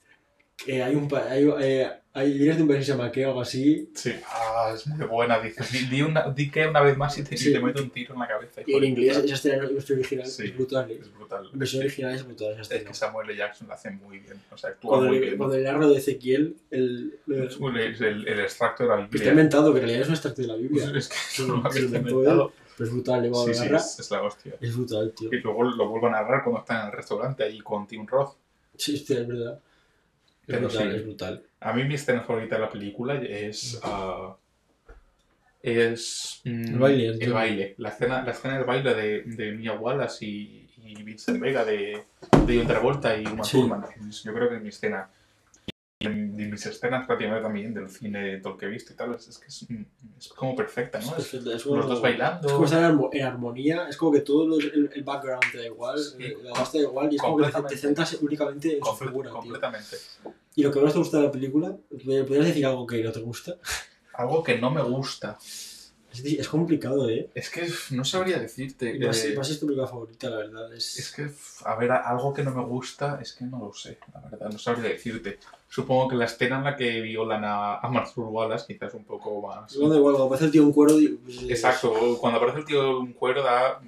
[0.56, 1.08] Que hay un.
[1.14, 3.88] Hay, eh, hay vienes de un país que se o algo así.
[3.94, 4.12] Sí.
[4.26, 5.38] Ah, es muy buena.
[5.38, 7.52] Dice, di, di una, di que una vez más y te, y Sí.
[7.52, 8.62] te meto un tiro en la cabeza.
[8.66, 10.44] Y en inglés, esa escena original Sí.
[10.46, 10.90] es brutal.
[10.90, 10.98] ¿eh?
[11.00, 11.48] Es brutal.
[11.52, 13.38] En versión original es brutal esa Es que Samuel L.
[13.38, 14.40] Jackson lo hace muy bien.
[14.50, 15.38] O sea, actúa Cuando, muy le, bien.
[15.38, 19.30] cuando lo de Ezequiel, el, el, un- el, el extracto de la que está Biblia.
[19.30, 20.84] inventado, que en realidad es un extracto de la Biblia.
[20.96, 22.52] Es que es que inventó inventado.
[22.76, 23.74] Pero es brutal, le va a narrar.
[23.80, 24.54] es, es la hostia.
[24.60, 25.28] Es brutal, tío.
[25.32, 28.34] Y luego lo vuelvo a narrar cuando está en el restaurante allí con Tim Roth.
[28.76, 29.60] Sí, hostia, es verdad.
[30.48, 31.42] Es brutal, es brutal.
[31.60, 33.80] A mí mi escena favorita de la película es.
[33.84, 34.36] ah,
[35.62, 36.40] es.
[36.44, 37.74] mm, El baile, El yo- baile.
[37.78, 42.02] La escena, la escena del baile de, de Mia Wallace y, y Vincent Vega, de,
[42.46, 43.58] de John Travolta y Uma Sí.
[43.58, 43.84] Thurman.
[44.24, 45.08] Yo creo que es mi escena.
[46.02, 49.36] De mis escenas prácticamente también del cine, todo lo que he visto y tal, es,
[49.36, 49.66] que es,
[50.18, 51.14] es como perfecta, ¿no?
[51.18, 52.46] Es Es- es los como- dos bailando.
[52.48, 55.42] Es como estar en armo- en armonía, es como que todo lo- el, el background
[55.52, 56.16] te da igual, Sí.
[56.42, 59.28] la base te da igual, y es como que te, centras únicamente en su figura,
[59.28, 59.40] tío.
[59.40, 59.96] completamente.
[60.54, 63.20] Y lo que más te gusta de la película, ¿podrías decir algo que no te
[63.20, 63.56] gusta?
[64.14, 65.36] Algo que no me gusta.
[66.12, 67.30] Es, es complicado, ¿eh?
[67.34, 68.98] Es que no sabría decirte.
[68.98, 70.74] Más, eh, más es tu película favorita, la verdad.
[70.74, 71.30] Es, Es que,
[71.64, 74.58] a ver, algo que no me gusta, es que no lo sé, la verdad, no
[74.58, 75.38] sabría decirte.
[75.68, 79.40] Supongo que la escena en la que violan a, a Marcel Wallace quizás un poco
[79.40, 79.72] más...
[79.76, 80.94] Luego da igual, cuando aparece el tío en cuero...
[81.24, 83.80] pues, Exacto, cuando aparece el tío en cuero da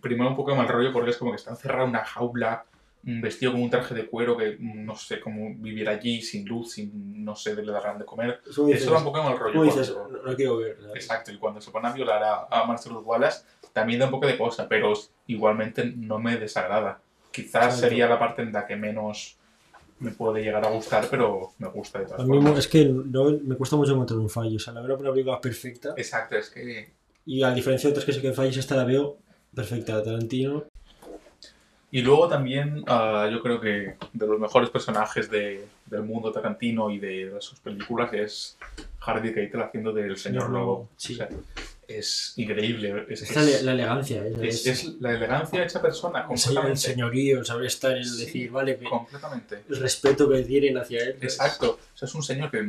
[0.00, 2.64] primero un poco de mal rollo porque es como que está encerrado en una jaula,
[2.69, 2.69] mm,
[3.02, 6.72] vestido con un traje de cuero que mm, no sé cómo vivir allí, sin luz,
[6.72, 8.40] sin no sé, le darán de comer.
[8.48, 9.62] Es como dices, Eso da un poco de mal rollo.
[9.64, 10.76] dices, cuando- no, no quiero ver.
[10.80, 10.94] ¿sabes?
[10.96, 14.26] Exacto, y cuando se pone a violar a, a Marcel Wallace también da un poco
[14.26, 14.92] de cosa, pero
[15.28, 17.00] igualmente no me desagrada.
[17.30, 17.76] Quizás Exacto.
[17.80, 19.36] sería la parte en la que menos
[20.00, 22.58] me puede llegar a gustar, pero me gusta de todas formas.
[22.58, 24.56] es que no, me cuesta mucho encontrar un fallo.
[24.56, 25.94] O sea, la veo una película perfecta.
[25.96, 26.92] Exacto, es que
[27.26, 29.18] Y a diferencia de otras que sé que fallos, esta la veo
[29.54, 30.02] perfecta.
[30.02, 30.64] Tarantino.
[31.92, 36.88] Y luego también ah, yo creo que de los mejores personajes de- del mundo Tarantino
[36.90, 38.56] y de sus películas es
[39.00, 40.88] Harvey Keitel haciendo del señor lobo.
[40.96, 41.14] Sí.
[41.14, 41.28] O sea,
[41.88, 43.06] es increíble.
[43.08, 44.32] Es, Es la, es- la elegancia, ¿eh?
[44.42, 46.80] es- es la elegancia hecha persona, el, señor- el completamente.
[46.80, 49.64] señorío, saber estar, el Sí, decir, vale, Completamente.
[49.68, 51.14] el respeto que tienen hacia él.
[51.18, 51.24] ¿sabes?
[51.34, 51.80] Exacto.
[51.92, 52.62] O sea, es un señor que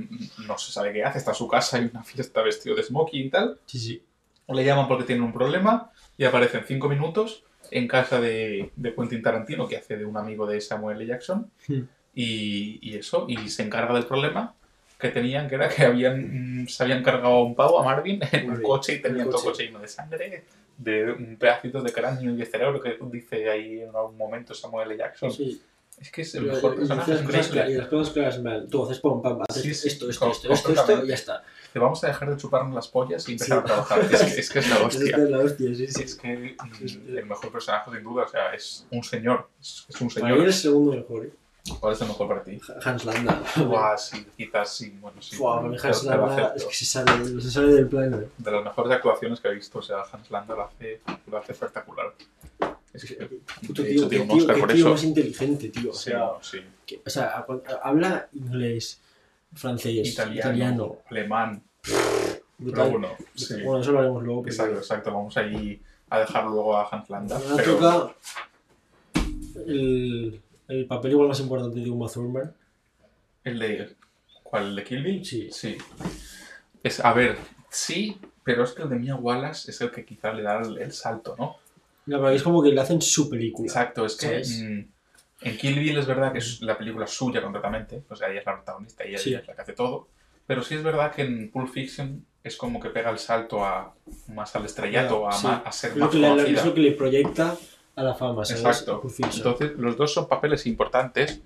[0.47, 3.27] no se sabe qué hace, está en su casa en una fiesta vestido de smoking
[3.27, 3.59] y tal.
[3.67, 4.03] Sí, sí.
[4.47, 8.93] Le llaman porque tienen un problema y aparece en cinco minutos en casa de, de
[8.93, 11.07] Quentin Tarantino, que hace de un amigo de Samuel L.
[11.07, 11.49] Jackson.
[11.67, 11.81] Hmm.
[12.13, 14.53] Y, y eso, y se encarga del problema
[14.99, 18.51] que tenían, que era que habían, se habían cargado a un pavo, a Marvin, en
[18.51, 19.49] un coche y en tenían todo coche.
[19.49, 20.43] coche lleno de sangre,
[20.77, 24.91] de un pedacito de cráneo y de cerebro, que dice ahí en algún momento Samuel
[24.91, 24.97] L.
[24.97, 25.31] Jackson.
[25.31, 25.61] Sí.
[26.01, 27.11] Es que es el Pero, mejor personaje.
[27.11, 27.69] dices es las cosas increíble.
[27.71, 28.67] cla- y las cosas claras mal.
[28.69, 31.43] Tú haces pum, pam, haces Sí, sí, esto, esto, esto, esto, esto, y ya está.
[31.71, 33.61] Te vamos a dejar de chuparnos las pollas y empezar Sí.
[33.61, 33.99] a trabajar.
[34.11, 35.15] Es que es, que es la hostia.
[35.17, 36.03] Es la hostia, sí, sí.
[36.03, 39.47] Es que Es- el mejor personaje, sin duda, o sea, es un señor.
[39.61, 40.47] Es, es un Para mí señor.
[40.47, 41.31] el segundo mejor, ¿eh?
[41.79, 42.59] ¿Cuál es el mejor para ti?
[42.83, 43.39] Hans Landa.
[43.57, 45.35] Buah, sí, quizás sí, bueno, sí.
[45.35, 48.17] Mí te- Hans Landa es que se sale, se sale del plano.
[48.17, 48.27] ¿eh?
[48.39, 51.51] De las mejores actuaciones que he visto, o sea, Hans Landa lo hace, lo hace
[51.51, 52.11] espectacular.
[52.93, 53.15] Es que,
[53.65, 55.91] Puto tío, qué tío, qué más inteligente, tío.
[55.91, 56.59] O sea, sí.
[56.85, 57.45] que- o sea, a
[57.83, 58.99] habla inglés,
[59.53, 60.97] francés, Italiano, italiano.
[61.09, 61.63] alemán,
[62.57, 62.89] brutal.
[62.89, 63.53] pero bueno, sí.
[63.63, 64.39] Bueno, eso lo haremos luego.
[64.41, 65.13] porque Exacto, exacto.
[65.13, 67.37] Vamos ahí a dejar luego a Hans Landa.
[67.37, 68.15] Ahora Pero, toca
[69.65, 72.53] el, el papel igual más importante de Uma Thurman.
[73.43, 73.95] ¿El de
[74.43, 74.67] cuál?
[74.69, 75.25] ¿El de Kill Bill?
[75.25, 75.49] Sí.
[75.51, 75.77] Sí.
[76.83, 77.37] Es, a ver,
[77.69, 80.77] sí, pero es que el de Mia Wallace es el que quizá le da el,
[80.79, 81.57] el salto, ¿no?
[82.07, 83.67] La verdad es como que le hacen su película.
[83.67, 84.61] Exacto, es que ¿Sabes?
[84.63, 84.79] mm,
[85.43, 88.45] en Kill Bill es verdad que es la película suya completamente, o sea, ella es
[88.45, 89.29] la protagonista y ella, Sí.
[89.29, 90.07] ella es la que hace todo,
[90.47, 93.93] pero sí es verdad que en Pulp Fiction es como que pega el salto a
[94.29, 95.47] más al estrellato, a, Sí.
[95.47, 96.59] ma- a ser Es lo, más que le, conocida.
[96.59, 97.55] es lo que le proyecta
[97.95, 98.63] a la fama, ¿sabes?
[98.63, 99.01] Exacto.
[99.35, 101.41] Entonces, los dos son papeles importantes,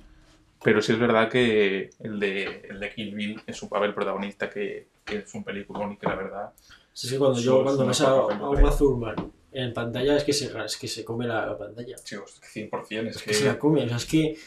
[0.63, 4.49] pero sí es verdad que el de, el de Kill Bill es un papel protagonista
[4.49, 6.53] que, que es un película y que la verdad
[6.93, 8.75] es que cuando yo cuando ves a, a Uma.
[8.75, 9.15] Thurman
[9.55, 11.95] en pantalla es que se, es que se come la, la pantalla.
[12.03, 13.27] chicos, 100% es Es que...
[13.29, 13.83] que se la come.
[13.83, 14.37] O sea, es que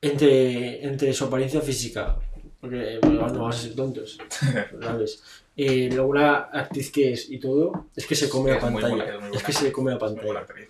[0.00, 2.18] entre, entre su apariencia física,
[2.60, 4.18] porque bueno, no vamos a ser tontos,
[4.82, 5.22] ¿sabes?
[5.56, 8.88] Eh, luego la actriz que es y todo, es que se come la Es pantalla.
[8.88, 9.46] buena, es muy es buena.
[9.46, 10.68] que se come la buena pantalla.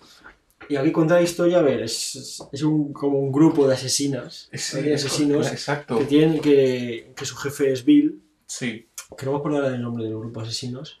[0.69, 4.49] Y aquí cuenta la historia, a ver, es, es un, como un grupo de asesinas,
[4.53, 5.97] Sí, de asesinos, Exacto.
[5.99, 9.81] que tienen que, que su jefe es Bill, Sí, que no me acuerdo ahora del
[9.81, 10.99] nombre del grupo de asesinos,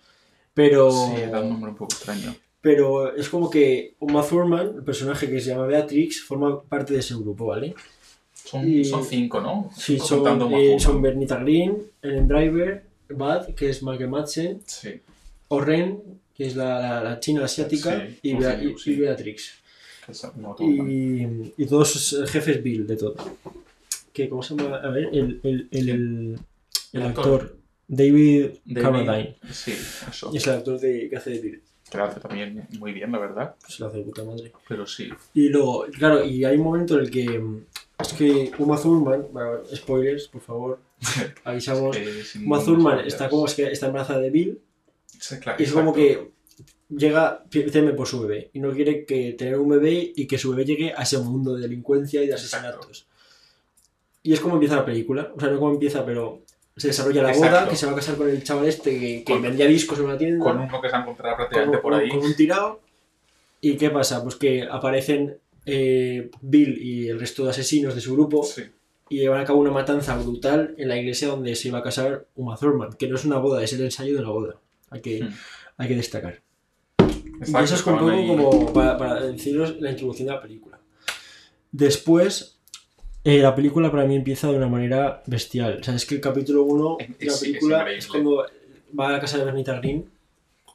[0.53, 2.35] pero, sí, da un nombre un poco extraño.
[2.61, 6.99] Pero es como que Uma Thurman, el personaje que se llama Beatrix, forma parte de
[6.99, 7.73] ese grupo, ¿vale?
[8.33, 9.69] Son, Y- son cinco, ¿no?
[9.75, 14.99] Sí, son, eh, son Bernita Green, Ellen Driver, Bad, que es Michael Madsen, Sí,
[15.49, 16.01] Oren,
[16.35, 18.91] que es la, la, la china asiática, Sí, y, Bea- y- sí.
[18.91, 19.53] y Beatrix.
[21.57, 23.15] Y, todos sus jefes Bill de todo.
[24.13, 24.77] Que, ¿Cómo se llama?
[24.77, 26.39] A ver, el, el, el,
[26.93, 27.57] el, actor.
[27.87, 29.35] David, David- Carradine.
[29.51, 29.71] Sí,
[30.09, 30.29] eso.
[30.33, 31.61] Y es el actor de, que hace de Bill.
[31.91, 33.55] Que lo hace también muy bien, la verdad.
[33.67, 34.51] Se lo hace de puta madre.
[34.67, 35.09] Pero sí.
[35.33, 37.39] Y luego, claro, y hay un momento en el que.
[37.39, 37.63] mm,
[37.99, 40.79] Es que Uma Thurman, bueno, spoilers, por favor,
[41.45, 41.97] avisamos.
[42.43, 44.59] Uma Thurman está como es que está embarazada de Bill
[45.19, 46.29] Sí, claro, y es como exacto.
[46.89, 50.37] que llega, teme por su bebé y no quiere que tener un bebé y que
[50.37, 52.67] su bebé llegue a ese mundo de delincuencia y de Exacto.
[52.67, 53.07] asesinatos.
[54.21, 56.41] Y es como empieza la película, o sea, no como empieza, pero
[56.77, 57.57] se desarrolla la Exacto.
[57.57, 59.99] boda, que se va a casar con el chaval este que, que Con- vendía discos
[59.99, 62.09] en una tienda, Con uno que se ha encontrado con, prácticamente por ahí.
[62.09, 62.79] con un tirado.
[63.61, 64.21] ¿Y qué pasa?
[64.23, 68.63] Pues que aparecen eh, Bill y el resto de asesinos de su grupo Sí,
[69.09, 72.25] y llevan a cabo una matanza brutal en la iglesia donde se iba a casar
[72.35, 74.55] Uma Thurman, que no es una boda, es el ensayo de la boda.
[74.91, 75.33] Hay que, Hmm.
[75.77, 76.41] hay que destacar.
[77.39, 80.41] exacto, y eso es un poco ahí- como para, para deciros la introducción de la
[80.41, 80.79] película.
[81.71, 82.56] Después,
[83.29, 85.79] eh, la película para mí empieza de una manera bestial.
[85.81, 87.99] O sea, es que el capítulo 1 Es- de la es- es película increíble.
[87.99, 88.45] es cuando
[88.99, 90.09] va a la casa de Bernita Green,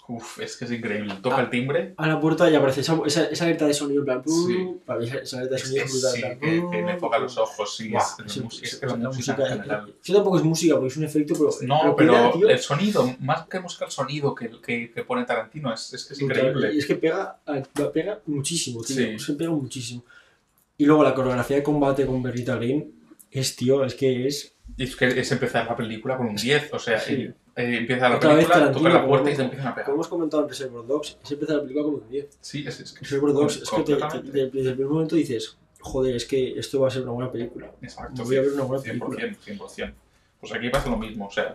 [0.09, 1.15] Uf, es que es increíble.
[1.23, 1.43] Toca Ah.
[1.43, 1.95] el timbre.
[1.97, 4.67] a la puerta y aparece esa, esa, esa alerta de sonido, en plan, Sí.
[4.85, 6.13] Para mí esa, alerta de Es, sonido es es- brutal.
[6.13, 7.89] sí, plan, que, que "Pum", me enfoca los ojos, sí.
[7.89, 9.95] Buah, es, música- es ese- que la, la música, música- en general.
[10.03, 11.51] Eso tampoco es música, porque es un efecto, pero.
[11.63, 15.25] No, pega, pero tío, el sonido, más que música, el sonido que, que, que pone
[15.25, 16.75] Tarantino es, es que es increíble.
[16.75, 17.63] Y es que pega, a-
[17.95, 18.97] pega muchísimo, tío.
[18.97, 19.05] Sí.
[19.05, 20.03] Es que pega muchísimo.
[20.83, 22.93] Y luego la coreografía de combate con Bernita Green
[23.31, 24.57] es, tío, es que es.
[24.77, 27.15] Es que es empezar la película con un 10, o sea, Sí.
[27.15, 29.85] eh, eh, empieza la Otra película, toca la puerta y se empiezan a pegar.
[29.87, 32.27] Como hemos comentado en Reservoir Dogs, se empieza la película con un 10.
[32.41, 35.57] Sí, es, es que Reservoir Dogs, es que te- te- desde el primer momento dices,
[35.81, 37.71] joder, es que esto va a ser una buena película.
[37.81, 39.95] Exacto, voy a ver una buena 100%, 100%.
[40.41, 41.55] Pues aquí pasa lo mismo, o sea,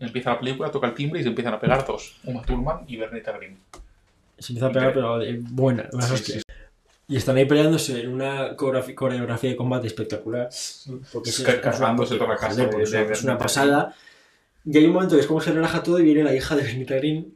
[0.00, 2.96] empieza la película, toca el timbre y se empiezan a pegar dos, Uma Thurman y
[2.98, 3.56] Bernita Green.
[4.38, 6.38] Se empieza a pegar, pero de buena, las Sí, hostias.
[6.46, 6.54] sí.
[7.08, 10.50] Y están ahí peleándose en una coreografía de combate espectacular.
[11.12, 13.94] Porque es, pues, es una de- pasada.
[14.64, 16.62] Y hay un momento que es como se relaja todo y viene la hija de
[16.64, 17.34] Benita Green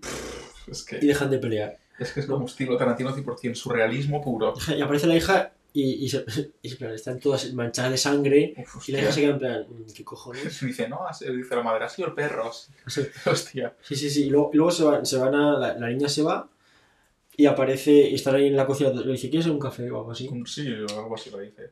[0.71, 1.79] Es y que, dejan de pelear.
[1.99, 4.53] es que es como estilo Tarantino 100% surrealismo puro.
[4.77, 6.27] Y aparece la hija y, y, se,
[6.63, 8.55] y plan, están todas manchadas de sangre.
[8.59, 10.61] Uf, Y la hija se queda en plan, "Mm, ¿qué cojones?
[10.67, 12.51] Dice, no, dice la madre, ha sido el perro.
[13.25, 13.75] Hostia.
[13.81, 14.11] sí, sí.
[14.11, 14.25] sí.
[14.27, 15.59] Y luego, y luego se, van, se van a.
[15.59, 16.47] La, la niña se va
[17.37, 17.93] y aparece.
[17.93, 18.91] Y están ahí en la cocina.
[18.91, 20.31] Le dice, ¿quieres un café o algo así?
[20.47, 21.71] Sí, o algo así lo dice.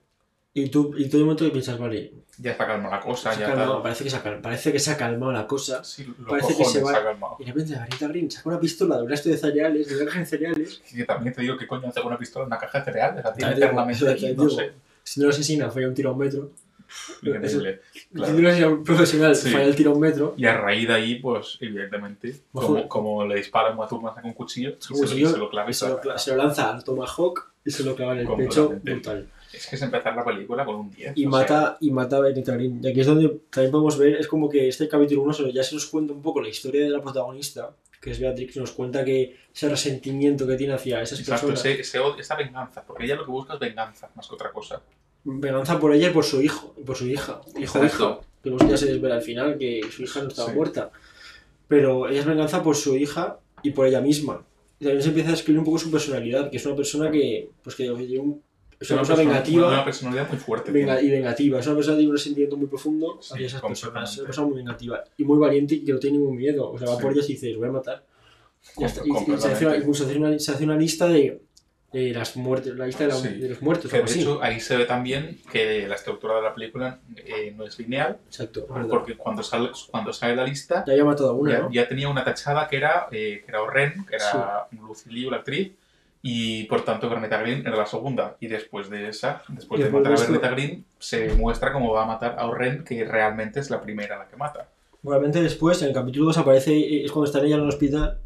[0.52, 3.46] Y tú, y todo el momento que piensas, vale, Ya está calmada la cosa, ya
[3.46, 3.82] calmado, tal.
[3.82, 5.84] parece, que se ha, cal- parece que se ha calmado la cosa.
[5.84, 7.36] Sí, los Parece que se va- se ha calmado.
[7.38, 9.94] Y de repente la Benita Green saca una pistola de un resto de cereales, de
[9.96, 10.82] una caja de cereales.
[10.92, 13.24] Y que también te digo, ¿qué coño hace una pistola en una caja de cereales?
[13.24, 14.42] La tiene Te digo, eternamente te ahí, digo.
[14.44, 14.72] no sé.
[15.04, 16.50] Si no lo asesina, falla un tiro a un metro.
[17.22, 17.80] Increíble.
[18.12, 18.32] Claro.
[18.38, 19.50] Lo asesina un profesional, Sí.
[19.50, 20.34] falla el tiro a un metro.
[20.36, 24.32] Y a raíz de ahí, pues, evidentemente, como, como le dispara Uma Thurman con un
[24.34, 26.72] cuchillo, Con y un se, cuchillo, se lo clava y se lo se lo lanza
[26.74, 28.74] al Tomahawk y se lo clava en el pecho.
[28.82, 29.28] Brutal.
[29.52, 31.12] Es que es empezar la película con un 10.
[31.16, 32.80] Y mata, y mata a Benita Green.
[32.82, 35.74] Y aquí es donde también podemos ver, es como que este capítulo 1 ya se
[35.74, 37.70] nos cuenta un poco la historia de la protagonista,
[38.00, 42.16] que es Beatrix, nos cuenta que ese resentimiento que tiene hacia esas exacto, personas, odio-
[42.18, 44.80] esa venganza, porque ella lo que busca es venganza, más que otra cosa.
[45.24, 48.20] Venganza por ella y por su hijo, por su hija, hijo o Exacto.
[48.42, 50.54] que luego ya se desvela al final que su hija no estaba Sí.
[50.56, 50.90] muerta.
[51.68, 54.44] Pero ella es venganza por su hija y por ella misma.
[54.78, 57.50] Y también se empieza a escribir un poco su personalidad, que es una persona que,
[57.62, 58.42] pues que tiene un-
[58.80, 59.68] es una persona vengativa.
[59.68, 60.72] Una personalidad muy fuerte.
[60.72, 61.60] Venga, y vengativa.
[61.60, 64.10] Es una persona que tiene un sentimiento muy profundo Sí, hacia esas personas.
[64.12, 66.70] Es una persona muy vengativa y muy valiente y que no tiene ningún miedo.
[66.72, 67.02] O sea, va Sí.
[67.02, 68.04] por ellas y dice, "Os voy a matar.
[68.78, 69.66] Y, hasta- y- y se, hace
[70.16, 71.42] una, se hace una lista de,
[71.92, 73.28] de las muertes, la lista de, la- Sí.
[73.28, 73.90] de los muertos.
[73.90, 74.20] Que de así.
[74.20, 78.18] hecho ahí se ve también que la estructura de la película eh, no es lineal,
[78.26, 78.66] Exacto.
[78.72, 78.88] verdad.
[78.88, 81.72] porque cuando sale, cuando sale la lista Ya había matado a una, ya, ¿no?
[81.72, 85.38] ya tenía una tachada que era, eh, que era Orren, que era Lucy Liu, la
[85.38, 85.72] actriz,
[86.22, 88.36] y por tanto Bernetta Green era la segunda.
[88.40, 92.06] Y después de esa, después de matar a Bernetta Green, se muestra cómo va a
[92.06, 94.68] matar a Orren, que realmente es la primera la que mata.
[95.02, 98.18] Realmente después, en el capítulo 2 aparece, es cuando está ella en el hospital,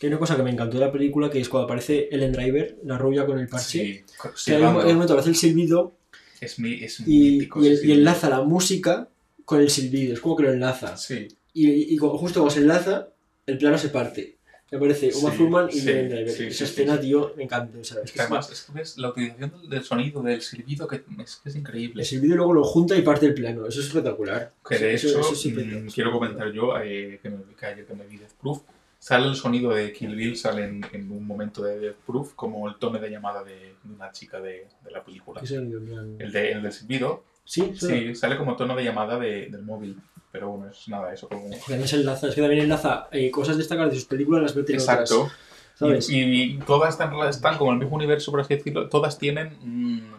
[0.00, 2.32] que hay una cosa que me encantó de la película, que es cuando aparece Ellen
[2.32, 4.02] Driver, la rubia con el parche.
[4.34, 5.92] Sí, que hay un, momento que hace el silbido
[6.40, 7.62] es, mi, es y, mítico.
[7.62, 9.08] y, el- y enlaza la música
[9.44, 10.14] con el silbido.
[10.14, 10.96] Es como que lo enlaza.
[10.96, 13.08] Sí, Y, y justo cuando se enlaza,
[13.46, 14.36] el plano se parte.
[14.70, 16.30] Me aparece Uma Sí, Thurman y sí, Ellen Driver.
[16.30, 17.76] sí, Esa escena, tío, me encanta.
[17.78, 20.96] o sea, es que además es que ves la utilización del, sonido, del silbido, que
[20.96, 22.02] es, que es increíble.
[22.02, 23.66] El silbido luego lo junta y parte el plano.
[23.66, 24.52] Eso es espectacular.
[24.66, 27.84] Que de Eso- hecho, eso que- mm, quiero comentar yo, eh, que, me, que ayer
[27.84, 28.60] que me vi Death Proof,
[29.00, 32.68] sale el sonido de Kill Bill, sale en, en un momento de Death Proof como
[32.68, 35.40] el tono de llamada de, de una chica de, de la película.
[35.42, 40.00] El, de, el del silbido, Sí, sí, sale como tono de llamada de- del móvil.
[40.30, 41.50] Pero bueno, es nada, eso como...
[41.66, 44.74] También se enlaza, es que también enlaza eh, cosas destacadas de sus películas, las mete
[44.74, 45.00] en otras.
[45.00, 45.28] Exacto.
[45.74, 46.08] ¿Sabes?
[46.10, 48.88] Y, y todas están, están como en el mismo universo, por así decirlo.
[48.88, 50.14] Todas tienen mm,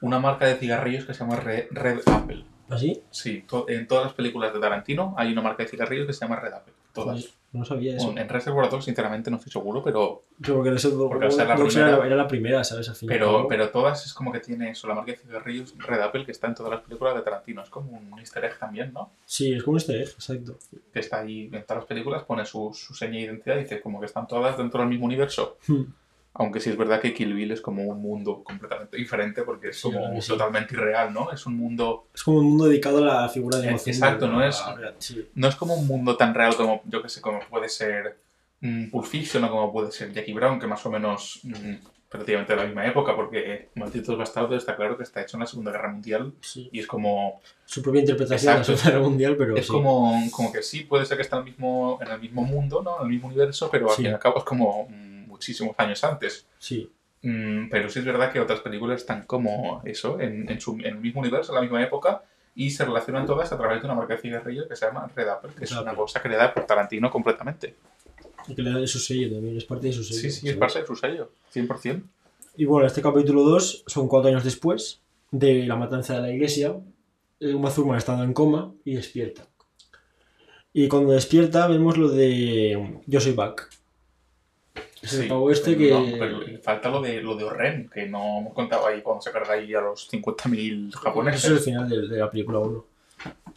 [0.00, 2.44] una marca de cigarrillos que se llama Red, Red Apple.
[2.70, 3.02] ¿Así?
[3.10, 6.20] Sí, to- en todas las películas de Tarantino hay una marca de cigarrillos que se
[6.20, 6.72] llama Red Apple.
[6.94, 7.20] Todas.
[7.20, 8.06] Pues no sabía eso.
[8.06, 11.46] Bueno, en Reservoir Dogs, sinceramente, no estoy seguro, pero, Pero porque, eso, Porque al ser
[11.48, 12.88] la Dogs primera- era, la primera, ¿sabes?
[12.88, 16.24] Al pero, pero todas es como que tiene eso, la marca de cigarrillos Red Apple
[16.24, 17.62] que está en todas las películas de Tarantino.
[17.62, 19.10] Es como un easter egg también, ¿no?
[19.24, 20.56] Sí, es como un easter egg, exacto.
[20.92, 23.80] Que está ahí en todas las películas, pone su, su seña de identidad y dice
[23.80, 25.58] como que están todas dentro del mismo universo.
[25.66, 25.82] Hmm.
[26.34, 29.80] Aunque sí es verdad que Kill Bill es como un mundo completamente diferente porque es
[29.82, 30.28] como sí.
[30.28, 31.30] totalmente irreal, ¿no?
[31.30, 32.06] Es un mundo...
[32.14, 33.94] Es como un mundo dedicado a la figura de emoción.
[33.94, 34.62] exacto, de- no es-
[34.98, 35.28] Sí.
[35.34, 38.16] No es como un mundo tan real como, yo que sé, como puede ser
[38.62, 41.74] mm, Pulp Fiction o como puede ser Jackie Brown, que más o menos mm,
[42.08, 45.46] prácticamente de la misma época, porque Malditos Bastardos está claro que está hecho en la
[45.46, 46.68] Segunda Guerra Mundial sí.
[46.72, 47.42] y es como...
[47.66, 48.64] Su propia interpretación de la.
[48.64, 49.72] Segunda Guerra Mundial, pero es sí.
[49.72, 52.82] como, como que sí, puede ser que está en el mismo, en el mismo mundo,
[52.82, 52.96] ¿no?
[53.00, 54.02] En el mismo universo, pero al Sí.
[54.02, 55.11] fin y al cabo es como mm,
[55.42, 56.46] muchísimos años antes.
[56.58, 56.88] Sí.
[57.22, 60.86] Mm, pero sí es verdad que otras películas están como eso, en, en, su- en
[60.86, 62.22] el mismo universo, en la misma época,
[62.54, 65.28] y se relacionan todas a través de una marca de cigarrillos que se llama Red
[65.28, 67.74] Apple, que es una cosa creada por Tarantino completamente.
[68.48, 70.20] Y que le da de su sello también, es parte de su sello.
[70.20, 70.58] Sí, sí, es ¿sabes?
[70.58, 72.02] parte de su sello, 100%.
[72.56, 76.74] Y bueno, este capítulo 2 son cuatro años después de la matanza de la iglesia.
[77.40, 79.46] Uma Thurman estando en coma y despierta.
[80.74, 83.68] Y cuando despierta vemos lo de Yo soy back.
[85.02, 85.90] Es el Sí, pavo este que...
[85.90, 89.30] no, pero falta lo de, lo de Orren, que no hemos contado ahí cuando se
[89.32, 91.44] carga ahí a los 50.000 japoneses.
[91.44, 92.84] Eso es el final de, de la película 1.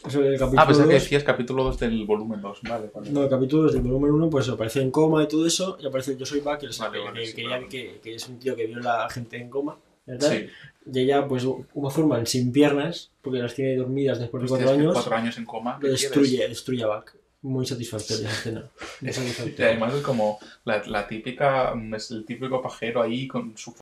[0.06, 1.02] Eso es el capítulo Ah, pensaba que 2.
[1.02, 2.60] decías capítulo 2 del volumen 2.
[2.68, 3.10] Vale, vale.
[3.10, 5.86] No, el capítulo 2 del volumen 1 pues aparece en coma y todo eso, y
[5.86, 7.68] aparece el Yo soy back, que, Vale, vale, que, sí, que claro.
[7.68, 9.78] que- que es un tío que viola a gente en coma.
[10.04, 10.30] ¿verdad?
[10.30, 10.46] Sí.
[10.92, 11.44] Y ella, pues,
[11.74, 14.94] Uma Thurman sin piernas, porque las tiene dormidas después de Hostia, cuatro es que años,
[14.94, 15.72] cuatro años en coma.
[15.74, 16.02] lo ¿qué quieres?
[16.02, 17.16] destruye, destruye a Back.
[17.46, 18.60] Muy satisfactoria esa escena.
[19.00, 19.66] Muy Es- y satisfactoria.
[19.70, 23.74] además es como la, la típica, mm, es el típico pajero ahí con su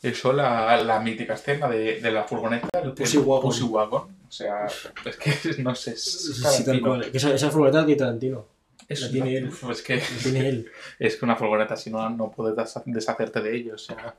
[0.00, 3.42] Eso, la, la mítica escena de, de la furgoneta, el Pussy el Wagon.
[3.50, 4.02] Pussy Wagon.
[4.28, 4.66] O sea,
[5.04, 5.92] es que no sé.
[5.92, 7.10] es Sí, tal cual.
[7.12, 8.46] Esa, esa furgoneta de Tarantino.
[8.88, 9.76] Es la tiene una- él.
[9.84, 10.70] que, tiene él.
[11.00, 12.54] es que una furgoneta, si no, no puedes
[12.86, 13.74] deshacerte de ello.
[13.74, 14.14] O sea,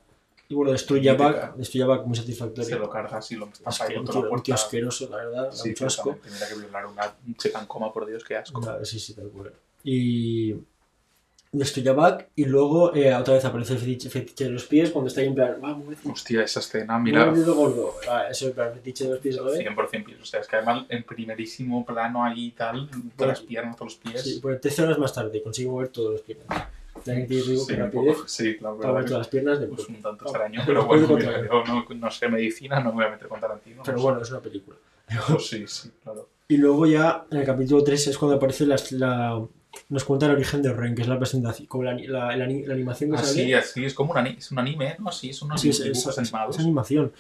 [0.52, 1.32] Y bueno, destruye a Mítica.
[1.32, 1.56] Back.
[1.58, 2.80] Destruye a Back muy se satisfactorio.
[2.80, 4.66] lo cargas y lo Es estampa ahí que un contra tío, la un tío puerta.
[4.66, 5.44] asqueroso, la verdad.
[5.46, 6.18] da Sí, mucho asco.
[6.24, 8.60] Tendría que violar una chica en coma, por Dios, qué asco.
[8.60, 9.54] Claro, sí, sí, tal cual.
[9.84, 10.56] Y
[11.52, 14.92] destruye a Back y luego eh, otra vez aparece el fetiche, fetiche de los pies
[14.92, 17.94] cuando está ahí en plan, vamos, Hostia, esa escena, mira, dedo gordo.
[18.10, 19.60] Ah, eso es en plan fetiche de los pies, ¿sabes?
[19.60, 20.20] 100% pies.
[20.22, 23.94] O sea, es que además en primerísimo plano ahí y tal, todas las piernas, todos
[23.94, 24.24] los pies.
[24.24, 26.48] Sí, pues 13 horas más tarde consigue mover todos los piernas.
[27.16, 30.30] Digo Sí, rapidez poco, sí, la verdad que las piernas de pues un tanto Ah,
[30.30, 33.28] extraño, pero bueno, puede mira, yo no, no sé medicina, no me voy a meter
[33.28, 33.82] con Tarantino.
[33.86, 34.78] Pero no bueno, es una película.
[35.28, 36.30] Pues sí, sí, claro.
[36.48, 39.40] Y luego ya en el capítulo 3 es cuando aparece las- la,
[39.90, 42.66] nos cuenta el origen de Ren, que es la presentación, como la, la, la ani-
[42.66, 43.56] la animación que Así, sale.
[43.56, 45.12] así, es como un, ani- es un anime, ¿no?
[45.12, 46.56] Sí, unos Sí, es, es- dibujos es- animados.
[46.56, 47.12] es animación.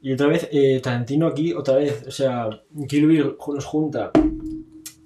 [0.00, 2.48] Y otra vez, eh, Tarantino aquí, otra vez, o sea,
[2.88, 4.12] Kill Bill nos junta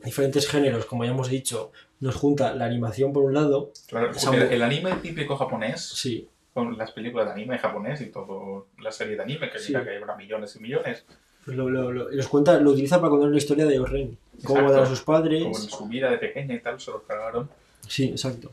[0.04, 1.72] diferentes géneros, como ya hemos dicho,
[2.02, 6.76] nos junta la animación por un lado, Claro, el, el anime típico japonés, sí, con
[6.76, 9.68] las películas de anime japonés y todo, la serie de anime, que Sí.
[9.72, 11.04] mira que habrá millones y millones,
[11.44, 14.18] pues lo, lo, lo- y nos cuenta, lo utiliza para contar la historia de Ren,
[14.44, 15.42] cómo a sus padres.
[15.44, 17.48] como en su vida de pequeña y tal, se los cargaron.
[17.88, 18.52] Sí, exacto.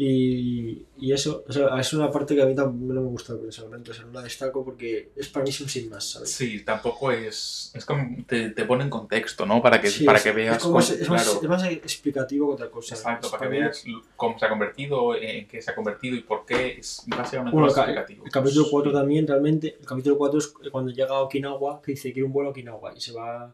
[0.00, 3.36] Y, y eso, o sea, es una parte que a mí también no me gusta
[3.36, 6.30] personalmente, o sea, no la destaco porque es para mí sin más, ¿sabes?
[6.30, 7.72] Sí, tampoco es.
[7.74, 8.24] Es como.
[8.24, 9.60] Te, te pone en contexto, ¿no?
[9.60, 10.56] Para que, Sí, para es- que veas.
[10.58, 12.94] Es, como cómo- más, es más- claro, es más explicativo que otra cosa.
[12.94, 13.84] exacto, Es para que mí- veas
[14.14, 16.78] cómo se ha convertido, en qué se ha convertido y por qué.
[16.78, 18.24] Es básicamente Bueno, más ca- explicativo.
[18.24, 19.76] El capítulo 4 también, realmente.
[19.80, 22.52] El capítulo 4 es cuando llega a Okinawa, que dice que quiere un vuelo a
[22.52, 23.52] Okinawa y se va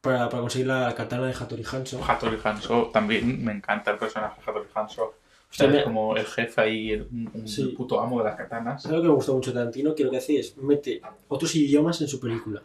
[0.00, 2.00] para, para conseguir la katana de Hattori Hanzo.
[2.06, 5.14] Hattori Hanzo, también me encanta el personaje de Hattori Hanzo.
[5.52, 7.02] O sea, es como el jefe ahí, el,
[7.34, 7.66] un, Sí.
[7.76, 8.82] puto amo de las katanas.
[8.82, 9.94] ¿Sabes lo que me gustó mucho de Tarantino?
[9.94, 12.62] Que lo que hace es mete otros idiomas en su película.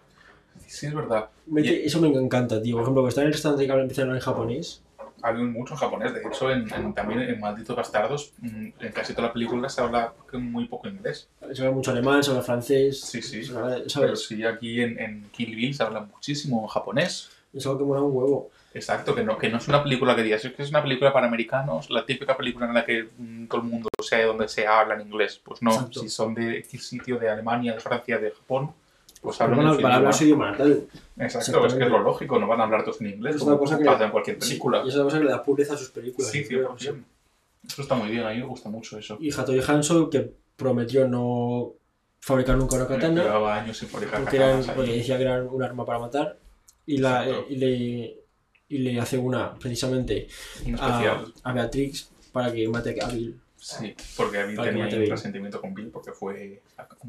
[0.66, 1.30] Sí, es verdad.
[1.48, 2.76] Mete, Eso me encanta, tío.
[2.76, 4.82] Por ejemplo, que está en el restaurante que empieza a hablar en japonés.
[5.22, 9.14] Habla mucho en japonés, de hecho, en, en- también en Malditos Bastardos, mm, en casi
[9.14, 11.28] toda la película se habla muy poco inglés.
[11.54, 13.02] Se habla mucho alemán, se habla francés.
[13.02, 13.42] Sí, sí.
[13.54, 14.26] habla- Pero ¿sabes?
[14.28, 17.30] sí, aquí en, en Kill Bill se habla muchísimo japonés.
[17.54, 18.52] Es algo que mola un huevo.
[18.78, 21.12] Exacto, que no, que no es una película que digas, es que es una película
[21.12, 24.68] para americanos, la típica película en la que mm, todo el mundo sea donde se
[24.68, 25.42] habla en inglés.
[25.44, 26.00] Pues no, Exacto.
[26.02, 28.72] si son de X sitio, de Alemania, de Francia, de Japón,
[29.22, 30.14] pues hablan en su para hablar idioma.
[30.14, 30.88] su idioma natal.
[31.18, 33.52] Exacto, es que es lo lógico, no van a hablar todos en inglés, Es como
[33.54, 34.80] una cosa que- pasa en cualquier película.
[34.82, 36.30] Sí, y es una cosa que le da pureza a sus películas.
[36.32, 36.76] Sí, yo creo.
[36.78, 37.04] 100%.
[37.68, 39.18] Eso está muy bien, a mí me gusta mucho eso.
[39.20, 41.74] Y Hattori Hanzo, que prometió no
[42.20, 45.64] fabricar nunca una katana, Llevaba años sin fabricar porque, eran, porque decía que era un
[45.64, 46.38] arma para matar,
[46.86, 47.46] y, la, Exacto.
[47.50, 48.18] y, le,
[48.70, 50.28] y le hace una precisamente
[50.80, 53.40] a, a Beatrix para que mate a Bill.
[53.56, 55.10] Sí, porque Bill tenía un Bill.
[55.10, 56.62] resentimiento con Bill porque fue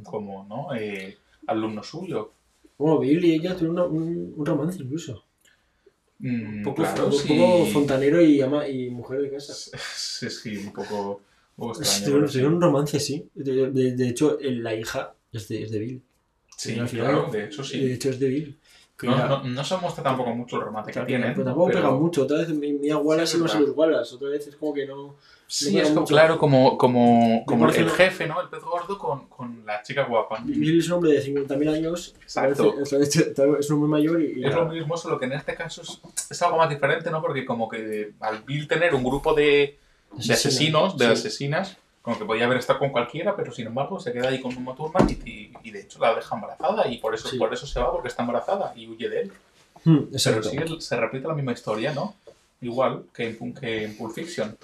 [0.05, 0.75] como, ¿no?
[0.75, 2.33] Eh, alumno suyo.
[2.79, 5.25] Bueno, Bill y ella tuvieron un, un romance incluso.
[6.21, 7.29] Mm, Un poco, claro, un sí.
[7.29, 9.53] poco fontanero y, ama, y mujer de casa.
[9.95, 11.21] Sí, sí, un poco,
[11.57, 12.27] un poco extraño.
[12.27, 12.33] Sí.
[12.33, 13.29] tuvieron un romance, sí.
[13.35, 16.03] De, de- de hecho, la hija es de, es de Bill.
[16.57, 17.93] Sí, final- claro, de hecho De sí.
[17.93, 18.59] hecho, es de Bill.
[19.03, 21.29] No, no, no se muestra tampoco mucho el Claro, que tienen.
[21.33, 21.45] pero ¿no?
[21.45, 22.23] tampoco Pero- pega mucho.
[22.25, 23.61] Otra vez mi, mi Wallace Sí, y a verdad.
[23.61, 24.15] los Wallace.
[24.17, 25.15] Otra vez es como que no.
[25.47, 28.41] Sí, es como, claro, como, como, como el jefe, ¿no?
[28.43, 30.41] El pez gordo con, con la chica guapa.
[30.45, 32.15] Bill es un hombre de 50.000 años.
[32.21, 32.75] Exacto.
[32.83, 34.45] es un hombre mayor y.
[34.45, 36.01] Es lo mismo, solo que en este caso es,
[36.31, 37.23] es algo más diferente, ¿no?
[37.23, 39.79] Porque como que al Bill tener un grupo de,
[40.17, 41.13] de asesinos, de Sí.
[41.13, 41.77] asesinas,
[42.09, 44.75] como que podía haber estado con cualquiera, pero sin embargo se queda ahí con Uma
[44.75, 47.37] Thurman y, y, y de hecho la deja embarazada y por eso, Sí.
[47.37, 49.33] por eso se va, porque está embarazada y huye de él.
[49.85, 52.15] Hmm, Pero el- se repite la misma historia, ¿no?
[52.63, 54.57] Igual que en, que en Pulp Fiction.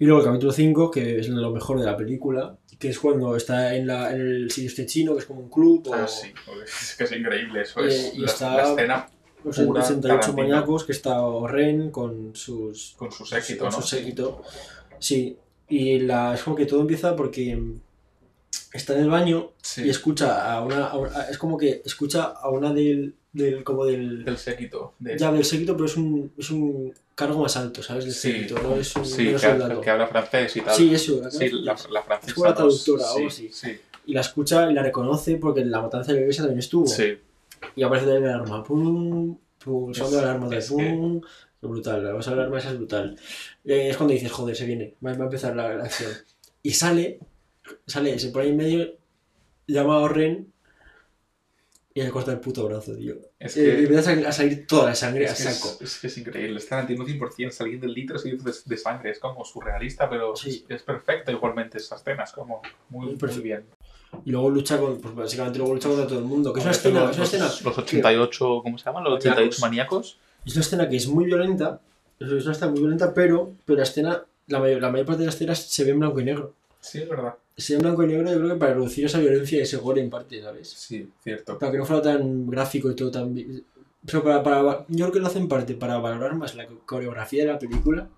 [0.00, 3.36] Y luego el capítulo 5, que es lo mejor de la película, que es cuando
[3.36, 5.86] está en, la, en el sitio este chino, que es como un club.
[5.88, 6.32] O, Ah, sí,
[6.64, 7.80] es que es increíble eso.
[7.84, 9.08] Eh, y la, está- la escena
[9.44, 10.36] Los Pura 68 Tarantino.
[10.48, 11.16] maníacos, que está
[11.46, 12.94] Ren con sus.
[12.96, 13.80] con su séquito, con ¿no?
[13.80, 14.42] su séquito.
[14.98, 15.36] Sí.
[15.70, 17.58] Y la, es como que todo empieza porque
[18.72, 20.86] está en el baño Sí, y escucha a una.
[20.88, 23.14] a una- es como que escucha a una del.
[23.32, 24.24] del como del.
[24.24, 24.94] del séquito.
[24.98, 25.16] De...
[25.16, 28.04] Ya del séquito, pero es un, es un cargo más alto, ¿sabes?
[28.04, 29.80] Del sí, séquito, no es un sí no es que, soldado.
[29.80, 30.74] que habla francés y tal.
[30.74, 31.20] Sí, eso.
[31.22, 32.28] la- Sí, la, la francesa.
[32.30, 33.48] Es como la traductora, sí, algo así.
[33.52, 36.58] Sí, Y la escucha y la reconoce porque en la matanza de la iglesia también
[36.60, 36.86] estuvo.
[36.86, 37.16] sí.
[37.76, 38.64] Y aparece también el arma.
[38.64, 41.20] Pum, pum, sonando la alarma de que- pum.
[41.68, 43.16] Brutal, de la alarma esa es brutal.
[43.64, 46.12] Eh, es cuando dices, joder, se viene, va, va a empezar la, la acción.
[46.62, 47.20] Y sale,
[47.86, 48.94] sale, se pone ahí en medio,
[49.66, 50.52] llama a Ren
[51.92, 53.16] y le corta el puto brazo, tío.
[53.38, 55.52] Es Eh, y que, empieza a sal- a salir toda la sangre a es, que
[55.52, 55.76] saco.
[55.82, 56.56] es, es que es increíble.
[56.58, 59.10] Es Tarantino 100% saliendo de litros y litros de, de sangre.
[59.10, 60.64] Es como surrealista, pero Sí.
[60.68, 62.22] es, es perfecto igualmente esa escena.
[62.22, 63.64] Es como muy, muy bien.
[64.24, 66.52] Y luego lucha con, pues básicamente luego lucha contra todo el mundo.
[66.52, 69.04] Que es una escena, los, es una escena, los 88, ¿cómo se llaman?
[69.04, 70.18] Los 88 maníacos.
[70.44, 71.80] Es una escena que es muy violenta,
[72.18, 75.26] es una escena muy violenta, pero, pero la escena, la mayor, la mayor parte de
[75.26, 76.54] las escenas se ve en blanco y negro.
[76.80, 77.34] Sí, es verdad.
[77.56, 79.76] Se ve en blanco y negro, yo creo que para reducir esa violencia y ese
[79.76, 80.68] gore en parte, ¿sabes?
[80.70, 81.58] Sí, cierto.
[81.58, 83.34] Para que no fuera tan gráfico y todo tan...
[84.06, 87.52] Pero para, para, yo creo que lo hacen parte para valorar más la coreografía de
[87.52, 88.08] la película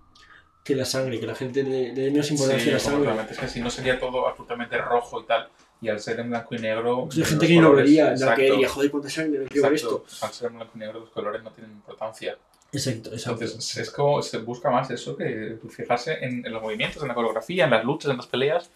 [0.63, 3.11] que la sangre, que la gente le, le dé menos importancia Sí, a la sangre.
[3.29, 5.49] Es que si no sería todo absolutamente rojo y tal.
[5.83, 7.05] Y al ser en blanco y negro.
[7.05, 9.63] Pues hay gente que ni lo vería, la que diría, joder, cuánta sangre, no quiero
[9.67, 10.05] ver esto.
[10.21, 12.37] Al ser en blanco y negro, los colores no tienen importancia.
[12.71, 13.43] Exacto, exacto.
[13.43, 17.13] Entonces, es como se busca más eso que fijarse en, en los movimientos, en la
[17.13, 18.69] coreografía, en las luchas, en las peleas,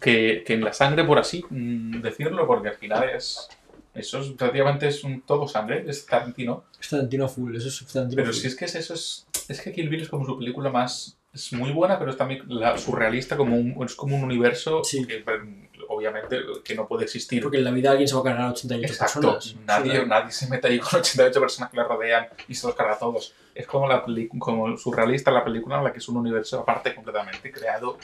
[0.00, 3.48] que, que en la sangre, por así mm, decirlo, porque al final es.
[3.94, 6.64] Eso es, prácticamente es un todo sangre, es Tarantino.
[6.80, 8.40] Es Tarantino full, eso es Tarantino Pero full.
[8.40, 11.18] si es que es eso, es, es que Kill Bill es como su película más.
[11.34, 15.06] Es muy buena, pero es también la, surrealista, como un, es como un universo Sí.
[15.06, 15.24] que
[15.92, 17.42] obviamente que no puede existir.
[17.42, 19.56] Porque en la vida alguien se va a cargar a 88 Exacto, personas.
[19.66, 22.76] nadie, Sí, nadie se mete ahí con 88 personas que le rodean y se los
[22.76, 23.34] carga a todos.
[23.54, 24.04] Es como la
[24.38, 27.98] como surrealista la película en la que es un universo aparte completamente creado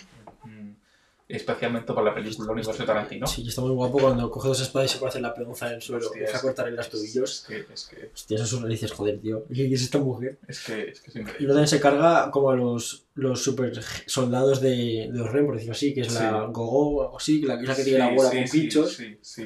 [1.28, 3.26] especialmente para la película Universo Tarantino.
[3.26, 5.68] Sí, y está muy guapo cuando coge dos espadas y se puede hacer la peonza
[5.68, 7.40] en el suelo Hostia, y deja cortar en los tobillos.
[7.40, 9.44] Es que es, que, Hostia, eso son narices, joder, tío.
[9.52, 10.38] ¿Qué es esta mujer?
[10.48, 11.34] es, que, es, que es Y increíble.
[11.46, 15.72] luego también se carga como a los, los super soldados de, de Orren, por decirlo
[15.72, 16.52] así, que es la Sí.
[16.52, 18.60] Gogo o algo así, que la, que es la que tiene la bola con sí,
[18.60, 18.92] pinchos.
[18.94, 19.44] Sí, sí,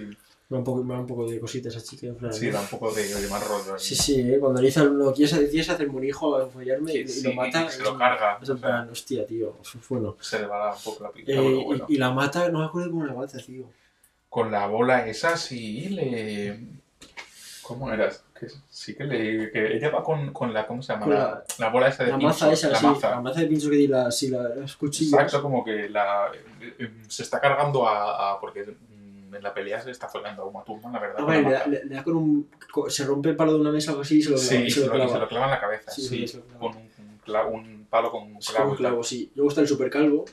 [0.53, 2.09] Me da un poco, me da un poco de cositas esa chica.
[2.09, 2.53] En plan, sí, ¿no?
[2.53, 3.73] da un poco de, de mal rollo.
[3.75, 3.81] ahí.
[3.81, 4.39] Sí, sí, ¿eh?
[4.39, 6.93] cuando le dice uno, ¿quieres, quieres hacerme un hijo a follarme?
[6.95, 7.71] Y, Sí, y lo mata.
[7.71, 8.69] se lo carga, Es en sea.
[8.69, 9.57] plan, hostia, tío.
[9.89, 10.17] Bueno.
[10.21, 11.87] Se le va un poco la pinta, Eh, bueno.
[11.89, 13.65] y, la mata, no me acuerdo cómo la mata, tío.
[14.29, 16.61] Con la bola esa sí le...
[17.63, 18.11] ¿Cómo era?
[18.39, 19.51] Que sí que le...
[19.53, 20.67] Que ella va con, con la...
[20.67, 21.07] ¿Cómo se llama?
[21.07, 22.87] La, la bola esa de La pinchos, maza esa, la sí.
[22.87, 23.11] maza.
[23.11, 25.13] La maza de pinchos que tiene la, sí, la- las cuchillas.
[25.15, 26.27] Exacto, como que la,
[26.61, 28.75] eh, eh, se está cargando a, a- porque
[29.35, 31.17] en la pelea se está follando a Uma Thurman, la verdad.
[31.21, 32.51] Ah, vale, le, da- le- le da con un.
[32.89, 34.71] Se rompe el palo de una mesa o algo así y se lo, sí, y
[34.71, 35.19] se lo se clava.
[35.19, 36.27] lo clava en la cabeza, Sí,
[36.59, 38.69] con un, un cla- un palo con un clavo.
[38.71, 38.77] un y tal.
[38.79, 39.31] clavo, sí.
[39.35, 40.25] Luego está el super calvo.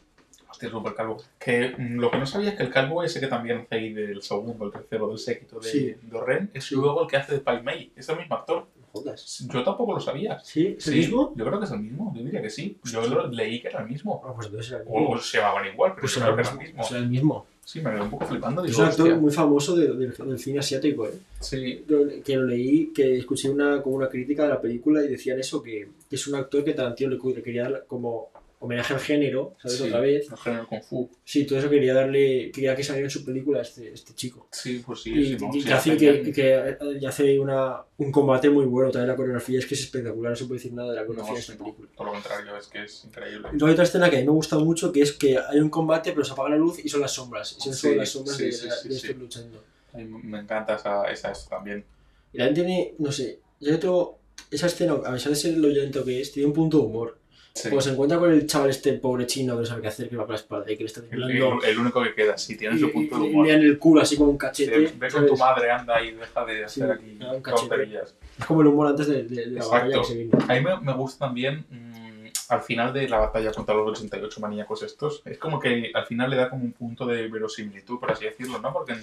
[0.51, 1.17] Hostia, súper calvo.
[1.37, 4.21] Que mm, lo que no sabía es que el calvo ese que también hace del
[4.23, 7.91] segundo, el tercero del séquito de, Oren, es luego el que hace de Pai Mei.
[7.95, 8.67] Es el mismo actor.
[8.91, 9.45] Jodas.
[9.51, 10.39] Yo tampoco lo sabía.
[10.39, 10.75] ¿Sí?
[10.77, 11.33] ¿Es el Sí, mismo?
[11.35, 12.13] Yo creo que es el mismo.
[12.15, 12.77] Yo diría que sí.
[12.85, 13.15] Yo Hostia.
[13.15, 14.21] lo, leí que era el mismo.
[14.25, 15.09] Ah, pues entonces era el O, mismo.
[15.15, 16.75] o se llamaban igual, pero Pues yo creo el que era el mismo.
[16.77, 17.45] Pues era el mismo.
[17.65, 18.63] Sí, me quedé un poco flipando.
[18.65, 19.21] Es un actor hostia.
[19.21, 21.11] muy famoso de- del, del cine asiático, ¿eh?
[21.39, 21.85] Sí,
[22.25, 25.61] Que lo leí, que escuché una, como una crítica de la película y decían eso,
[25.61, 28.29] que, que es un actor que Tarantino le quería dar como
[28.61, 29.77] homenaje al género, ¿sabes?
[29.77, 30.29] sí, Otra vez.
[30.29, 31.09] El género Kung Fu.
[31.23, 34.47] Sí, todo eso quería darle, quería que saliera en su película este, este chico.
[34.51, 35.11] Sí, pues sí.
[35.13, 38.65] y sí, no, y sí, que, hace, que, que- y hace una, un combate muy
[38.65, 41.01] bueno, también la coreografía es que es espectacular, no se puede decir nada de la
[41.03, 41.89] No, coreografía de sí, esta no, película.
[41.95, 43.47] Por lo contrario, es que es increíble.
[43.51, 45.69] Luego hay otra escena que a mí me gusta mucho, que es que hay un
[45.69, 47.55] combate pero se apaga la luz y son las sombras.
[47.57, 48.51] Y son solo las sombras de, de-
[48.89, 49.63] de estos luchando.
[49.93, 51.85] A mí me encanta esa, esa esto también.
[52.33, 54.17] Y también tiene, no sé, yo otro,
[54.51, 57.18] esa escena, a pesar de ser lo lento que es, tiene un punto de humor.
[57.53, 57.67] Sí.
[57.69, 60.15] Como se encuentra con el chaval este pobre chino que no sabe qué hacer, que
[60.15, 61.61] va por la espalda y que le está el, temblando.
[61.63, 63.45] el- el único que queda, sí, tiene Y, su punto de humor.
[63.47, 64.93] le dan el culo así como un Sí, cachete.
[64.97, 68.15] ve con tu madre, anda y deja de hacer Sí, aquí tonterías.
[68.39, 69.75] Es como el humor antes de, de- de la Exacto.
[69.75, 70.31] batalla que se viene.
[70.47, 74.39] A mí me, me gusta también, mm, al final de la batalla contra los 88
[74.39, 78.11] maníacos estos, es como que al final le da como un punto de verosimilitud, por
[78.11, 78.71] así decirlo, ¿no?
[78.71, 79.01] Porque en,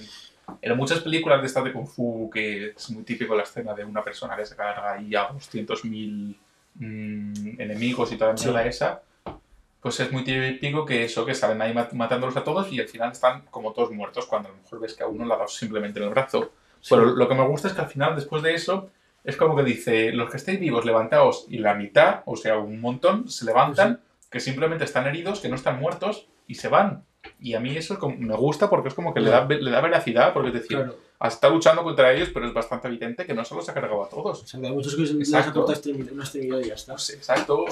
[0.62, 3.84] en muchas películas de estas de Kung Fu, que es muy típico la escena de
[3.84, 6.36] una persona que se carga ahí a 200.000
[6.78, 8.44] mm, enemigos y toda la Sí.
[8.46, 9.02] mierda esa,
[9.80, 12.88] pues es muy típico que eso, que salen ahí mat- matándolos a todos y al
[12.88, 15.36] final están como todos muertos, cuando a lo mejor ves que a uno le ha
[15.36, 16.50] dado simplemente en el brazo.
[16.88, 18.90] Pero lo que me gusta es que al final, después de eso,
[19.24, 22.80] es como que dice, los que estéis vivos, levantaos, y la mitad, o sea, un
[22.80, 24.00] montón, se levantan,
[24.30, 27.04] que simplemente están heridos, que no están muertos, y se van.
[27.40, 29.80] Y a mí eso como- me gusta porque es como que le da, le da
[29.80, 30.96] veracidad, porque es decir, Claro.
[31.24, 34.08] está luchando contra ellos, pero es bastante evidente que no solo se ha cargado a
[34.08, 34.42] todos.
[34.42, 35.60] O sea, que hay muchos que se les Exacto.
[35.62, 35.72] ha una
[36.24, 36.92] extremidad y ya está.
[36.92, 37.64] Pues, exacto,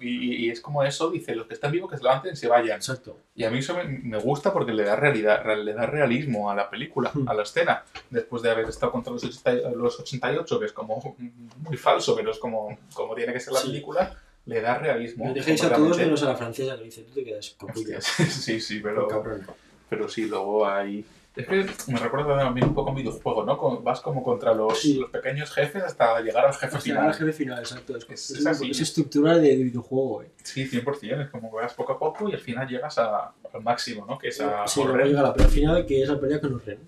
[0.00, 2.36] y, y- y es como eso, dice, los que están vivos que se levanten y
[2.36, 2.76] se vayan.
[2.76, 3.16] Exacto.
[3.34, 6.50] Y a mí eso me, me gusta porque le da realidad, re- le da realismo
[6.50, 7.28] a la película, Hmm.
[7.28, 7.82] a la escena.
[8.10, 11.16] Después de haber estado contra los, 80 los 88, que es como
[11.58, 13.68] muy falso, pero es como, como tiene que ser la Sí.
[13.68, 14.16] película,
[14.48, 15.26] le da realismo.
[15.26, 17.54] Me dejéis a todos menos a la francesa que dice, tú te quedas.
[17.60, 19.06] Hostia, sí, sí, pero,
[19.88, 21.04] pero sí, luego hay...
[21.36, 23.56] Es que me recuerda también un poco a un videojuego, ¿no?
[23.56, 24.94] Con- vas como contra los, Sí.
[24.94, 27.28] los pequeños jefes hasta llegar al jefe Hasta llegar al final.
[27.28, 27.96] jefe final, exacto.
[27.96, 28.70] Es, Es- es así.
[28.70, 30.30] es estructura de, de videojuego, eh.
[30.42, 33.62] Sí, 100%, es como que vas poco a poco y al final llegas a- al
[33.62, 34.18] máximo, ¿no?
[34.18, 34.66] Que es a...
[34.66, 35.06] Sí, correr.
[35.06, 36.78] llega la pelea final, que es la pelea con los Ren.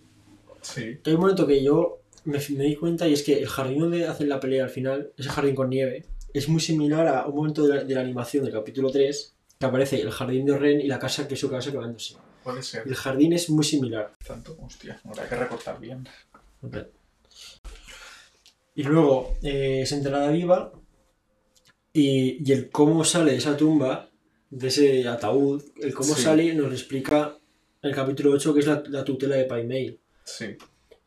[0.62, 3.78] Sí, Hay un momento que yo me, me di cuenta y es que el jardín
[3.82, 6.04] donde hacen la pelea al final, ese jardín con nieve,
[6.34, 9.66] es muy similar a un momento de la, de la animación del capítulo 3, que
[9.66, 11.70] aparece el jardín de Ren y la casa que es su casa.
[12.42, 12.84] Puede ser.
[12.86, 14.14] El jardín es muy similar.
[14.26, 16.08] Tanto, hostia, habrá que recortar bien.
[18.74, 20.72] Y luego eh, es enterrada viva
[21.92, 24.08] y, y el cómo sale de esa tumba,
[24.48, 26.22] de ese ataúd, el cómo Sí.
[26.22, 27.36] sale nos lo explica
[27.82, 29.98] el capítulo 8, que es la, la tutela de Pai Mei.
[30.24, 30.56] Sí,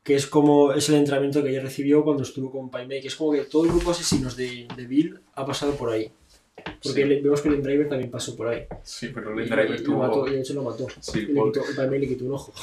[0.03, 3.07] Que es como es el entrenamiento que ella recibió cuando estuvo con Pai Mei, que
[3.07, 6.11] es como que todo el grupo de asesinos de, de Bill ha pasado por ahí.
[6.55, 7.03] Porque Sí.
[7.05, 8.65] le- vemos que el Driver también pasó por ahí.
[8.83, 9.97] sí, pero el Driver lo tuvo...
[9.99, 10.87] mató, y de hecho lo mató.
[10.99, 12.53] Sí, Y le quitó, Pai Mei le quitó un ojo.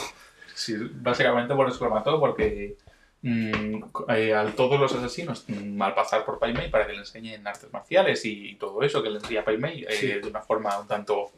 [0.55, 2.77] Sí, básicamente por eso lo mató, porque
[3.23, 6.99] mm, eh, a todos los asesinos, mm, al pasar por Pai Mei para que le
[6.99, 10.07] enseñen artes marciales y todo eso que le enseña Pai Mei eh, Sí.
[10.09, 11.31] de una forma un tanto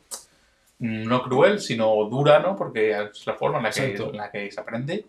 [0.80, 2.56] mm, no cruel, sino dura, ¿no?
[2.56, 5.04] Porque es la forma en la que, en la que se aprende.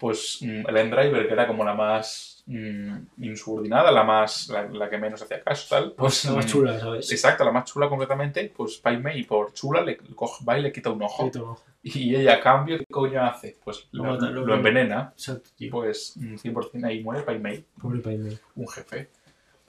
[0.00, 4.88] Pues mm, el Endriver, que era como la más mm, insubordinada, la más la, la
[4.90, 7.12] que menos hacía caso, tal, pues la más mm, chula, ¿sabes?
[7.12, 10.72] Exacto, la más chula completamente, pues Pai Mei por chula le coge, va y le
[10.72, 11.26] quita un ojo.
[11.26, 11.62] quitó un ojo.
[11.82, 13.56] Y ella, a cambio, ¿qué coño hace?
[13.64, 15.12] Pues Lo lo, mata, lo- lo envenena.
[15.14, 18.38] Exacto, Y pues mm, 100% ahí muere Pai Mei, Pobre Pai Mei.
[18.56, 19.10] un jefe.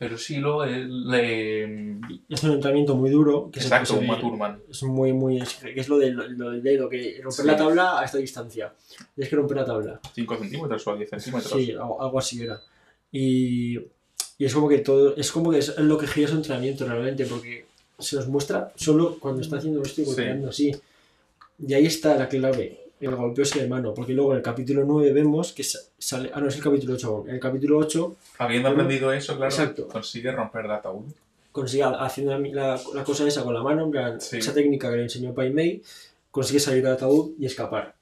[0.02, 1.96] Pero sí, luego él le...
[2.34, 3.52] Hace un entrenamiento muy duro.
[3.52, 4.60] Que es Exacto, un Maturman.
[4.68, 5.38] Es muy, muy.
[5.38, 7.46] es- Que es lo del, lo del dedo, que romper Sí.
[7.46, 8.74] la tabla a esta distancia.
[9.14, 10.00] Tienes que romper la tabla.
[10.16, 11.54] 5 centímetros o 10 centímetros.
[11.54, 12.60] Sí, algo, así era.
[13.12, 13.78] Y,
[14.40, 15.16] y es como que todo.
[15.18, 17.66] Es como que es lo que gira su entrenamiento realmente, porque
[18.00, 20.24] se nos muestra solo cuando está haciendo esto y Sí.
[20.50, 20.72] así.
[21.60, 22.81] Y ahí está la clave.
[23.02, 26.30] El golpeo es de mano, porque luego en el capítulo 9 vemos que sa- sale.
[26.34, 27.30] Ah, no, es el capítulo 8 aún.
[27.30, 29.88] En el capítulo 8 Habiendo aprendido eso, claro, Exacto.
[29.88, 31.06] consigue romper el ataúd.
[31.52, 34.38] consigue, haciendo la, la- cosa esa con la mano, en plan, Sí.
[34.38, 35.82] esa técnica que le enseñó Pai Mei,
[36.32, 37.94] consigue salir del ataúd y escapar.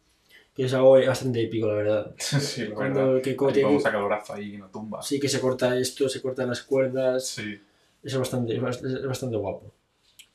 [0.55, 2.13] Que es algo bastante épico, la verdad.
[2.19, 3.15] sí, la Cuando verdad.
[3.15, 5.01] el que Ahí cote, Como saca el brazo ahí en la tumba.
[5.01, 7.57] sí que se corta esto, se cortan las cuerdas, Sí.
[8.03, 9.71] es bastante, es bast- es bastante guapo.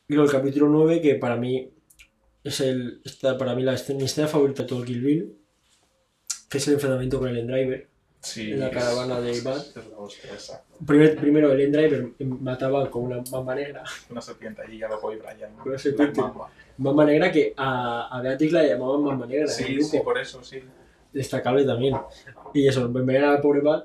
[0.09, 1.69] Y luego el capítulo 9, que para mí
[2.45, 5.39] es el, está para mí la escena, mi escena favorita de todo el Kill Bill,
[6.49, 7.89] que es el enfrentamiento con el Endriver.
[8.21, 9.59] Sí, En la caravana de es- Bad.
[9.61, 10.63] Es la hostia esa.
[10.87, 15.17] Primer- primero el Endriver mataba con una mamba negra, Una serpiente allí, ya lo voy
[15.17, 15.51] Brian.
[15.65, 16.21] Una serpiente.
[16.21, 16.49] Mamba.
[16.79, 19.47] mamba negra que a, a Beatrix la llamaban mamba negra.
[19.49, 20.61] Sí, sí, por eso, sí.
[21.13, 21.97] destacable también.
[22.55, 23.85] Y eso, envenenar al pobre Bad,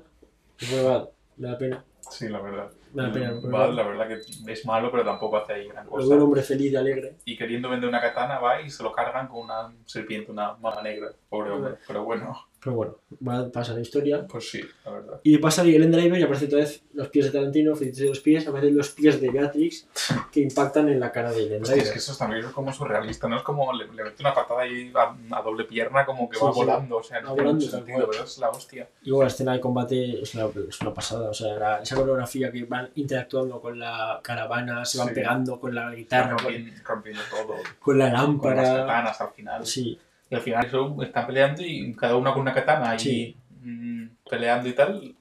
[0.60, 1.84] el pobre Bad, me da pena.
[2.10, 2.70] Sí, la verdad.
[2.92, 3.32] Da pena.
[3.40, 4.14] Va, la verdad que
[4.52, 6.14] es malo, pero tampoco hace ahí gran cosa.
[6.14, 7.16] un hombre feliz y alegre.
[7.24, 10.82] Y queriendo vender una katana, va y se lo cargan con una serpiente, una mama
[10.82, 11.12] negra.
[11.28, 11.74] Pobre hombre.
[11.86, 14.26] Pero bueno, Pero bueno, Bad pasa la historia.
[14.26, 15.20] pues sí, la verdad.
[15.22, 18.46] Y pasa el Driver y aparece otra vez los pies de Tarantino, de los pies,
[18.46, 19.88] aparecen los pies de Beatrix
[20.30, 23.28] que impactan en la cara de Ellen Hostia, es que eso también es como surrealista,
[23.28, 23.38] ¿no?
[23.38, 26.44] Es como le, le mete una patada ahí a, a doble pierna, como que Sí,
[26.44, 26.58] va sí.
[26.58, 26.96] volando.
[26.98, 28.88] O sea, no Va tiene mucho sentido, pero es la hostia.
[29.02, 31.30] Y luego la escena de combate es una, es una pasada.
[31.30, 35.14] O sea, la- esa coreografía que van interactuando con la caravana, se van Sí.
[35.14, 37.54] pegando con la guitarra, con, Rompiendo, rompiendo todo.
[37.80, 38.62] con la Con las lámpara.
[38.62, 39.66] katanas al final.
[39.66, 39.98] Sí,
[40.30, 43.36] Y al final eso, están peleando y cada uno con una katana y Sí.
[43.62, 45.14] mm, peleando y tal.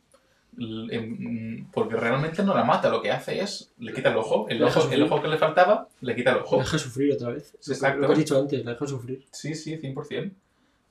[0.92, 4.62] em, Porque realmente no la mata, lo que hace es le quita el ojo, el
[4.64, 6.58] ojo, el ojo que le faltaba, le quita el la ojo.
[6.58, 7.54] deja sufrir otra vez.
[7.68, 8.00] Exacto.
[8.02, 9.26] Lo que has dicho antes, la deja sufrir.
[9.32, 10.32] Sí, sí, 100%.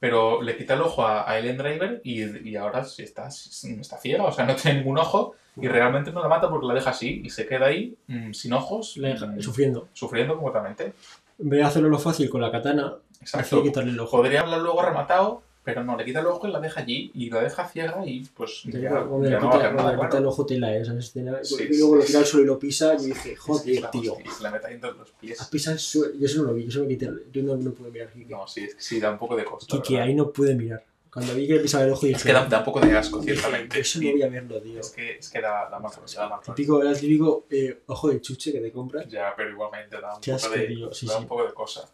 [0.01, 3.99] Pero le quita el ojo a, a Ellen Driver y, y ahora sí está, está
[3.99, 6.91] ciega, o sea, no tiene ningún ojo y realmente no la mata porque la deja
[6.91, 9.89] así y se queda ahí mm, sin ojos, La deja mm, sufriendo.
[9.93, 10.93] sufriendo completamente.
[11.41, 13.57] En vez de hacerlo lo fácil con la katana, Exacto.
[13.57, 14.17] hace quitarle el ojo.
[14.17, 17.29] Podría haberla luego rematado, pero no, le quita el ojo y la deja allí y
[17.29, 20.01] la deja ciega y pues ya, cuando ya le no va a quita, nada, le
[20.01, 21.39] quita el ojo tela esa escena.
[21.43, 22.95] Sí, y luego sí, lo tira al suelo y lo pisa.
[22.95, 24.15] Y dije, que joder, la tío.
[24.15, 25.41] hostia, se la mete ahí entre los pies.
[25.41, 26.15] Has pisado el suelo.
[26.19, 27.11] Yo eso no lo vi, yo eso me quité.
[27.33, 28.11] Yo no, no pude mirar.
[28.11, 28.31] Kike.
[28.31, 29.77] No, sí, es que sí, da un poco de costa.
[29.77, 30.09] Kike, ¿verdad?
[30.09, 30.85] ahí no pude mirar.
[31.13, 32.97] Cuando vi que le pisaba el ojo dije, Es que da, da un poco de
[32.97, 33.81] asco, ciertamente.
[33.81, 34.81] eso no voy a verlo, tío.
[34.81, 38.09] Es que, es que da, da más da más Típico, era el típico eh, ojo
[38.09, 39.07] de chuche que te compras.
[39.09, 41.19] Ya, pero igualmente da un, poco, asco, de, tío, sí, da sí.
[41.21, 41.89] un poco de cosa.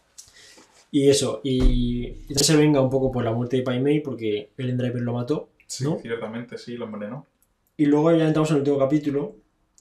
[0.97, 4.51] Y eso, y entonces se venga un poco por la muerte de Pai Mei porque
[4.57, 5.49] el Driver lo mató.
[5.67, 5.99] Sí, ¿No?
[6.01, 7.27] ciertamente, sí, lo envenenó.
[7.77, 9.35] Y luego ya entramos en el último capítulo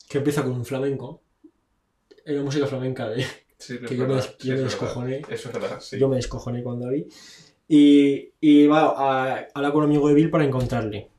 [0.10, 1.22] que empieza con un flamenco.
[2.26, 3.24] En la música flamenca de,
[3.60, 4.80] Sí, es que yo me, verdad, des- sí, yo me es verdad.
[4.80, 5.22] descojoné.
[5.30, 6.00] Eso es verdad, sí.
[6.00, 7.08] Yo me descojoné cuando la vi.
[7.68, 11.10] Y, y va a hablar con un amigo de Bill para encontrarle.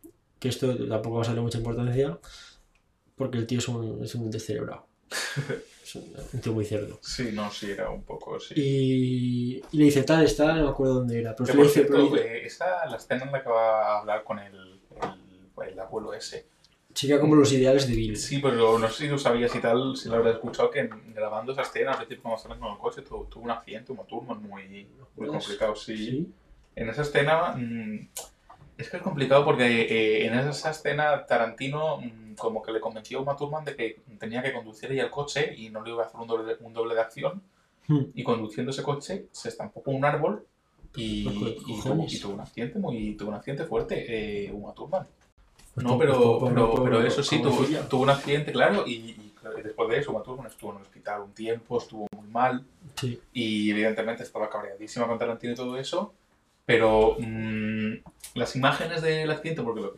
[0.40, 2.18] Que esto tampoco va a darle mucha importancia.
[3.14, 4.88] Porque el tío es un, es un descerebrado.
[5.94, 6.98] es un, tío muy cerdo.
[7.02, 8.54] Sí, no, sí, era un poco, sí.
[8.56, 11.34] Y, y le dice, tal, está, no me acuerdo dónde era.
[11.36, 13.94] Pero Que le dice, pero cierto, dice- eh, esa, la escena en la que va
[13.94, 16.46] a hablar con el, el, el abuelo ese.
[16.92, 18.16] checa como los ideales de Bill.
[18.16, 21.52] Sí, pero no sé si tú sabías y tal, si lo habrás escuchado, que grabando
[21.52, 24.42] esa escena, al principio cuando salen con el coche, tuvo, tuvo un accidente, un Turman
[24.42, 25.96] muy, muy complicado, sí.
[25.96, 26.32] Sí.
[26.76, 28.08] En esa escena, mm,
[28.78, 33.18] es que es complicado porque eh, en esa escena Tarantino mm, como que le convenció
[33.18, 36.02] a Uma Thurman de que tenía que conducir ella el coche y no le iba
[36.02, 37.42] a hacer un doble, un doble de acción.
[37.86, 38.04] Hmm.
[38.14, 40.46] Y conduciendo ese coche se estampó con un árbol
[40.96, 44.72] Y, Pues, y tuvo, y tuvo un accidente muy tuvo un accidente fuerte, eh, Uma
[44.72, 45.04] Thurman.
[45.74, 48.92] Pues No, pero, po- pobre- pero, pero eso sí, tuvo, tuvo un accidente, claro, y,
[48.92, 49.32] y
[49.64, 52.64] después de eso, Uma Thurman estuvo en el hospital un tiempo, estuvo muy mal,
[52.94, 53.20] Sí.
[53.32, 56.14] y evidentemente estaba cabreadísima con Tarantino y todo eso,
[56.64, 57.83] pero mm,
[58.34, 59.92] las imágenes del accidente, porque lo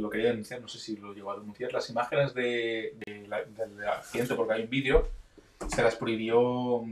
[0.00, 3.44] lo quería denunciar, no sé si lo llegó a denunciar, las imágenes de, de la-
[3.44, 5.08] del accidente, porque hay un vídeo,
[5.68, 6.82] se las prohibió,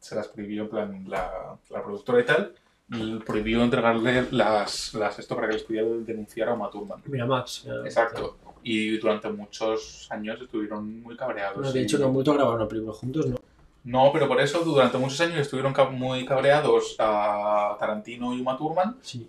[0.00, 2.54] se las prohibió en plan la, la productora y tal,
[2.90, 7.02] y prohibió entregarle las, las esto para que les pudiera denunciar a Uma Thurman.
[7.06, 7.64] Mira, Max.
[7.64, 8.36] ya- Exacto.
[8.62, 11.56] Y durante muchos años estuvieron muy cabreados.
[11.56, 13.36] Bueno, de y- hecho, no han vuelto a grabar una película juntos, ¿no?
[13.84, 18.96] No, pero por eso durante muchos años estuvieron muy cabreados a Tarantino y Uma Thurman,
[19.00, 19.26] Sí.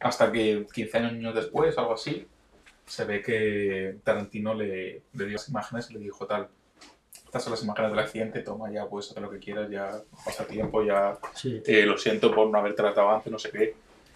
[0.00, 2.26] Hasta que 15 años después, algo así,
[2.86, 6.48] se ve que Tarantino le, le dio las imágenes y le dijo tal.
[7.24, 10.44] Estas son las imágenes del accidente, toma ya, puedes hacer lo que quieras, ya pasa
[10.46, 11.60] tiempo, ya Sí.
[11.64, 13.74] te lo siento por no haber tratado antes, no sé qué.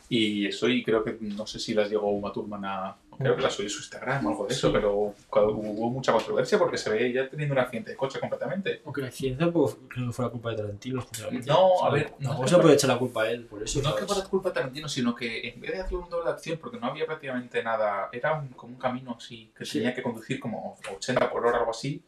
[0.09, 2.97] Y eso, y creo que, no sé si las llegó Uma Thurman a...
[3.19, 4.73] Creo que las subí a su Instagram o algo de eso, Sí.
[4.73, 8.83] pero hubo mucha controversia porque se ve ya teniendo un accidente de coche completamente.
[8.85, 11.07] Aunque la accidente tampoco creo que fuera culpa de Tarantino.
[11.47, 13.81] No, a ver, no es se puede echar la culpa a él por eso.
[13.83, 16.27] No es que fuera culpa de Tarantino, sino que en vez de hacer un doble
[16.27, 19.79] de acción, porque no había prácticamente nada, era un- como un camino así, que Sí.
[19.79, 22.03] tenía que conducir como 80 por hora o algo así,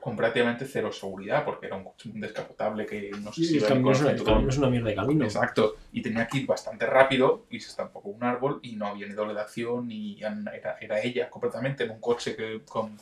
[0.00, 3.88] con prácticamente cero seguridad, porque era un un descapotable que no sé si iba con
[3.90, 5.24] es es una mierda de camino.
[5.24, 9.06] Exacto, y tenía que ir bastante rápido y se estampó un árbol y no había
[9.06, 12.96] ni doble de acción ni era, era ella completamente en un coche que con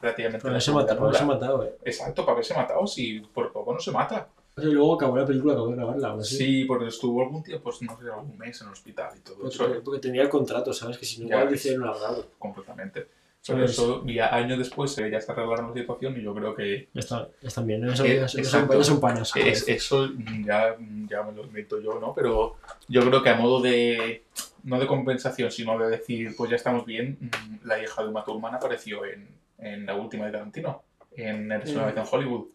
[0.00, 0.42] prácticamente...
[0.42, 1.76] Para haberse matado, para haberse matado, eh.
[1.84, 4.28] Exacto, para haberse matado, si por poco no se mata.
[4.58, 6.36] Y luego acabó la película, acabó de grabarla, así.
[6.36, 9.48] Sí, porque estuvo algún tiempo, pues no sé, algún mes en el hospital y todo
[9.48, 9.64] eso.
[9.64, 10.96] Porque, porque tenía el contrato, ¿sabes?
[10.96, 12.26] Que si no, igual no lo ha grabado.
[12.38, 13.06] completamente.
[13.46, 13.70] Pero ¿Sabes?
[13.72, 17.28] eso, ya años después eh, ya se arreglaron la situación y yo creo que está,
[17.42, 17.88] están bien.
[17.88, 18.82] Eso, Eh, exacto.
[18.82, 19.32] son panas.
[19.36, 20.08] es- eso
[20.44, 20.76] ya,
[21.08, 22.12] ya me lo invento yo, ¿no?
[22.14, 22.56] Pero
[22.88, 24.24] yo creo que a modo de,
[24.64, 28.24] no de compensación, sino de decir, pues ya estamos bien, mm, la hija de Uma
[28.24, 29.28] Thurman apareció en,
[29.58, 30.82] en la última de Tarantino,
[31.16, 32.46] en Eres una vez en Hollywood.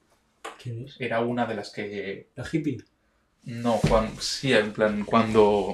[0.61, 0.95] ¿Quién es?
[0.99, 2.83] Era una de las que La hippie.
[3.43, 5.73] No, cuando, sí, en plan, cuando,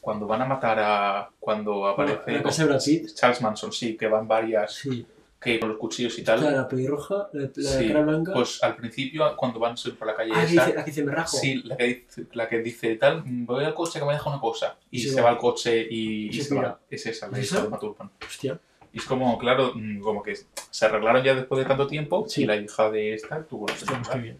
[0.00, 1.30] cuando van a matar a...
[1.40, 3.14] Cuando aparece La casa de Brad Pitt.
[3.14, 5.04] Charles Manson, sí, que van varias, Sí.
[5.40, 6.42] que con los cuchillos y tal.
[6.42, 8.32] La, la pelirroja, la, la Sí, cara blanca.
[8.32, 11.12] Pues al principio, cuando van por la calle ah, esa, dice, la que dice me
[11.12, 11.36] rajo.
[11.36, 14.40] sí, la que, dice, la que dice tal, voy al coche que me deja una
[14.40, 14.76] cosa.
[14.90, 15.22] Y Sí, se va.
[15.24, 16.78] va al coche y, Y se va.
[16.90, 17.62] Es esa, la ¿Es esa?
[17.66, 17.94] de.
[18.26, 18.58] Hostia.
[18.92, 20.34] Y es como, claro, mm, como que
[20.70, 22.42] se arreglaron ya después de tanto tiempo Sí.
[22.42, 24.16] y la hija de esta tuvo Hostia, pues qué película.
[24.22, 24.38] bien.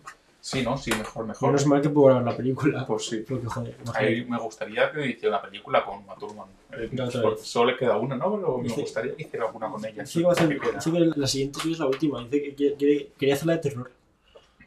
[0.51, 0.79] Sí, ¿no?
[0.79, 1.49] Sí, mejor, mejor.
[1.51, 2.87] Menos mal que puedo grabar la película.
[2.87, 3.25] Pues sí.
[3.29, 6.49] Porque, joder, Ahí me gustaría que hiciera una película con Uma Thurman.
[6.73, 7.41] Eh, vez.
[7.43, 8.35] solo le queda una, ¿no?
[8.37, 10.05] Pero me gustaría que hiciera alguna con ella.
[10.05, 10.71] Que, va a hacer- dice
[11.15, 12.25] que la siguiente es la última.
[12.25, 13.91] Dice que quiere- quiere- quería hacerla de terror.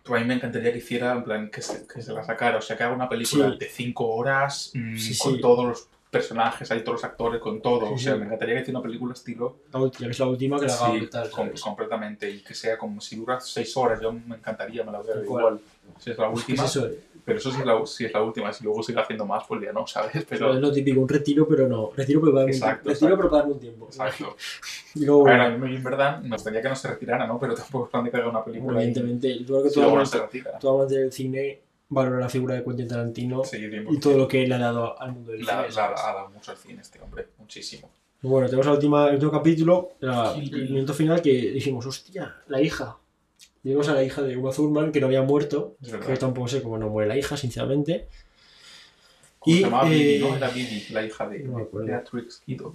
[0.04, 2.58] Pues a mí me encantaría que hiciera, en plan, que se, que se la sacara.
[2.58, 3.58] O sea, que haga una película Sí.
[3.58, 5.42] de cinco horas mm, Sí, con sí.
[5.42, 7.88] todos los personajes, hay todos los actores, con todo.
[7.88, 8.20] Sí, o sea, sí.
[8.20, 9.56] me encantaría que hiciera una película estilo.
[9.74, 11.30] La última, que es la última que la haga sí, brutal.
[11.32, 11.62] com- ¿sabes?
[11.62, 12.30] completamente.
[12.30, 14.00] Y que sea como si dura seis horas.
[14.02, 15.24] Yo me encantaría, me la a cual.
[15.24, 15.60] igual.
[15.98, 16.66] Si es la ¿Qué es última.
[16.66, 16.88] eso?
[16.88, 17.00] eh?
[17.24, 18.52] Pero eso sí es, la, sí es la última.
[18.52, 20.12] Si luego sigue haciendo más, pues ya no, ¿sabes?
[20.14, 20.54] Pero Pero.
[20.56, 21.92] es lo típico, un retiro, pero no.
[21.96, 22.90] Retiro, pero para un Exacto, tiempo.
[22.90, 23.18] Retiro, exacto.
[23.18, 23.86] pero para un tiempo.
[23.88, 24.36] Exacto.
[24.96, 27.26] Y luego, A ver, bueno, a mí en verdad me gustaría que no se retirara,
[27.26, 27.40] ¿no?
[27.40, 28.80] Pero tampoco es plan de que haga una película.
[28.82, 30.60] y- evidentemente, yo creo que si todo luego no amante, se retira.
[30.60, 33.58] todo amante del cine valora la figura de Quentin Tarantino Sí,
[33.90, 35.76] y todo lo que él ha dado al mundo del La, cine.
[35.76, 37.90] la, ha dado mucho al cine este hombre, muchísimo.
[38.24, 40.50] Bueno, tenemos la última, el último capítulo, la- Sí.
[40.54, 42.98] el minuto final que dijimos, hostia, la hija.
[43.64, 46.78] Vimos a la hija de Uma Thurman que no había muerto, yo tampoco sé cómo
[46.80, 48.08] no muere la hija, sinceramente.
[49.40, 50.36] ¿Cómo Y, se llamaba Bibi, eh, ¿no?
[50.36, 51.68] Era Bibi, la hija de no
[52.46, 52.74] Kiddo.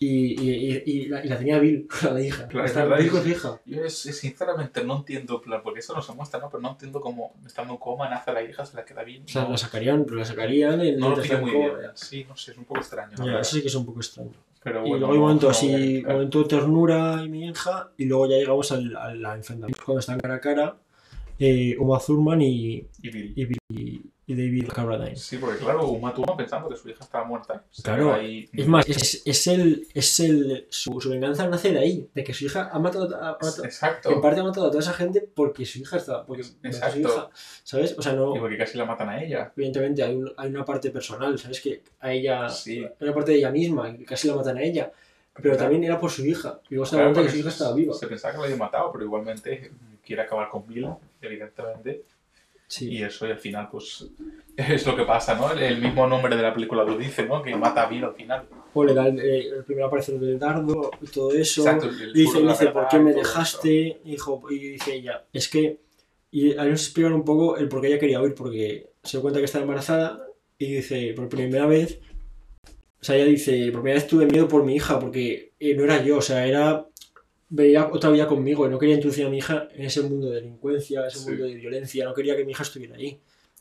[0.00, 0.08] Y,
[0.42, 2.48] y, y, y la, y la tenía Bill, la hija.
[2.48, 3.60] Claro, Está Bill es- su hija.
[3.64, 6.50] Yo es- es- sinceramente no entiendo, porque eso no se muestra, ¿no?
[6.50, 9.22] Pero no entiendo cómo, estando en coma, nace la hija, se la queda bien.
[9.24, 11.70] O sea, no, la sacarían, pero la sacarían en no lo muy bien.
[11.94, 13.16] Sí, no sé, es un poco extraño.
[13.18, 14.30] la Ya, eso sí que es un poco extraño.
[14.62, 16.12] Pero y bueno, luego hay un no- momento no así, a criticar.
[16.12, 19.82] momento de ternura y mi hija, y luego ya llegamos al, a la enfrentamiento.
[19.84, 20.76] Cuando están cara a cara,
[21.38, 23.93] eh, Uma Thurman y, Y y, Bill-
[24.26, 25.16] y David Carradine.
[25.16, 27.62] Sí, porque claro, Uma Thurman pensando que su hija estaba muerta.
[27.82, 32.08] Claro, ahí- Es más, es, es el, es el, su, su venganza nace de ahí,
[32.14, 34.10] de que su hija ha matado, a- matado- Exacto.
[34.10, 36.78] en parte ha matado a toda esa gente porque su hija está, porque porque su
[36.78, 36.98] Exacto.
[37.00, 37.28] hija,
[37.62, 37.94] ¿sabes?
[37.98, 39.52] O sea, no, Y porque casi la matan a ella.
[39.56, 41.60] evidentemente hay, un- hay una parte personal, ¿sabes?
[41.60, 42.78] Que a ella, Sí.
[42.82, 44.90] hay una parte de ella misma, que casi la matan a ella,
[45.42, 47.92] pero también era por su hija, y luego se Claro, que su hija estaba viva.
[47.92, 49.70] Se pensaba que la había matado, pero igualmente
[50.02, 50.88] quiere acabar con Bill,
[51.20, 52.04] evidentemente.
[52.66, 52.90] Sí.
[52.90, 54.06] Y eso, y al final, pues,
[54.56, 55.52] es lo que pasa, ¿no?
[55.52, 57.42] El, el mismo nombre de la película lo dice, ¿no?
[57.42, 58.46] Que mata a Bill al final.
[58.72, 61.62] O le da el, eh, el primer aparece del dardo y todo eso.
[61.62, 61.86] Exacto.
[61.88, 64.00] el- dice, de dice ¿por qué me dejaste?
[64.04, 65.78] Y, dijo, y dice ella, es que...
[66.32, 69.22] Y ahí nos explican un poco el por qué ella quería huir, porque se dio
[69.22, 70.26] cuenta que estaba embarazada
[70.58, 72.00] y dice, por primera vez,
[73.00, 75.84] o sea, ella dice, por primera vez tuve miedo por mi hija, porque eh, no
[75.84, 76.86] era yo, o sea, era,
[77.48, 81.00] veía otra vida conmigo, no quería introducir a mi hija en ese mundo de delincuencia,
[81.00, 81.28] en ese Sí.
[81.30, 83.18] mundo de violencia, no quería que mi hija estuviera ahí.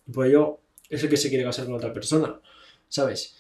[0.08, 2.40] Y por ello es el que se quiere casar con otra persona,
[2.90, 3.36] ¿sabes?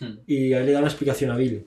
[0.00, 0.18] Hmm.
[0.26, 1.66] Y ahí le da una explicación a Bill.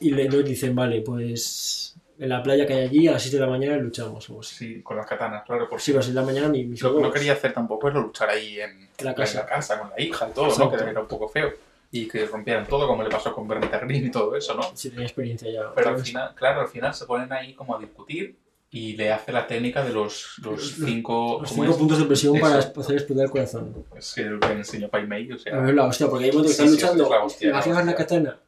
[0.00, 3.36] Y le entonces dicen, vale, pues en la playa que hay allí, a las 7
[3.36, 4.28] de la mañana luchamos.
[4.30, 4.42] O.
[4.42, 5.68] Sí, con las katanas, claro.
[5.68, 7.52] Por Sí, a las 7 de la mañana mi, mis Lo que no quería hacer
[7.52, 9.46] tampoco era luchar ahí en, En la casa.
[9.78, 10.52] con la hija y todo, ¿no?
[10.52, 10.84] Exacto.
[10.84, 11.52] Que era un poco feo.
[11.90, 14.62] Y que rompieran todo, como le pasó con Bernita Green y todo eso, ¿no?
[14.74, 15.72] Sí, tenía experiencia ya.
[15.74, 18.36] Pero al final, claro, al final se ponen ahí como a discutir
[18.70, 21.38] y le hace la técnica de los, los cinco...
[21.40, 22.80] Los ¿cómo cinco puntos de presión para Eso.
[22.80, 23.84] hacer explotar el corazón.
[23.96, 25.56] Es que el que enseñó Pai Mei, o sea...
[25.56, 27.94] A ver, la hostia, porque momento que Sí, están sí, luchando es la la la
[27.94, 28.40] katana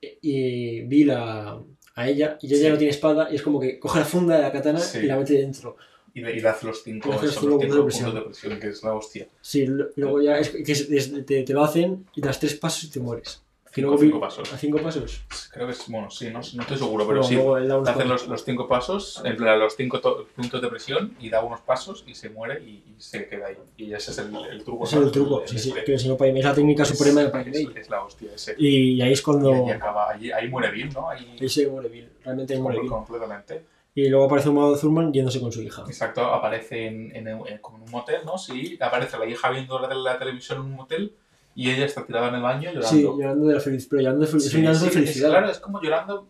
[0.00, 1.62] y, y Bill a,
[1.96, 4.42] ella y ella ya no tiene espada y es como que coge la funda de
[4.42, 5.76] la katana y la mete dentro.
[6.14, 8.60] Y y hace los cinco, Le hace los son cinco los cinco puntos de presión,
[8.60, 9.28] que es la hostia.
[9.40, 12.54] Sí, y luego ya es que es- es- te, te lo hacen y das tres
[12.54, 13.42] pasos y te mueres.
[13.72, 14.52] Que luego cinco pasos.
[14.52, 15.22] A cinco pasos.
[15.52, 17.36] Creo que es, bueno, sí, no, no estoy seguro, pero sí.
[17.36, 21.30] Te hacen los, los cinco pasos, en plan, los cinco to- puntos de presión y
[21.30, 23.56] da unos pasos y se muere y, y se queda ahí.
[23.76, 24.82] Y ese es el, el truco.
[24.86, 27.32] Ese es el truco, El- sí, el- sí, que es la técnica suprema de es,
[27.32, 27.68] Paimei.
[27.76, 28.56] es la hostia ese.
[28.58, 31.08] Y ahí es Y cuando ahí acaba, ahí, ahí muere Bill, ¿no?
[31.08, 32.90] Ahí, ahí se muere Bill, realmente ahí muere Bill.
[32.90, 33.62] completamente.
[33.94, 35.82] Y luego aparece un modo Thurman yéndose con su hija.
[35.86, 38.38] Exacto, aparece en, en, en- como en un motel, ¿no?
[38.38, 41.14] Sí, aparece la hija viendo la, la televisión en un motel
[41.56, 42.88] y ella está tirada en el baño llorando.
[42.88, 45.28] Sí, llorando de la felicidad, pero llorando de, fel- Sí, llanto de sí, felicidad.
[45.28, 46.28] Es, claro, es como llorando.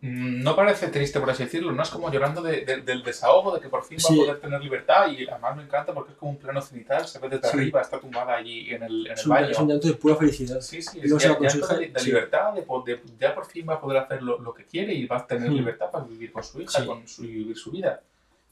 [0.00, 3.54] Mm, No parece triste, por así decirlo, no es como llorando de- de- del desahogo,
[3.54, 4.14] de que por fin va Sí.
[4.20, 5.08] a poder tener libertad.
[5.10, 7.56] Y además me encanta porque es como un plano cenital, se ve desde Sí.
[7.56, 9.48] arriba, está tumbada allí en el, en Es el un, baño.
[9.50, 10.60] es un llanto de pura felicidad.
[10.60, 13.98] Sí, sí, es está hija, de, de libertad, de, ya por fin va a poder
[14.02, 15.54] hacer lo, lo que quiere y va a tener Mm.
[15.54, 18.00] libertad para vivir con su hija, con su, vivir su vida.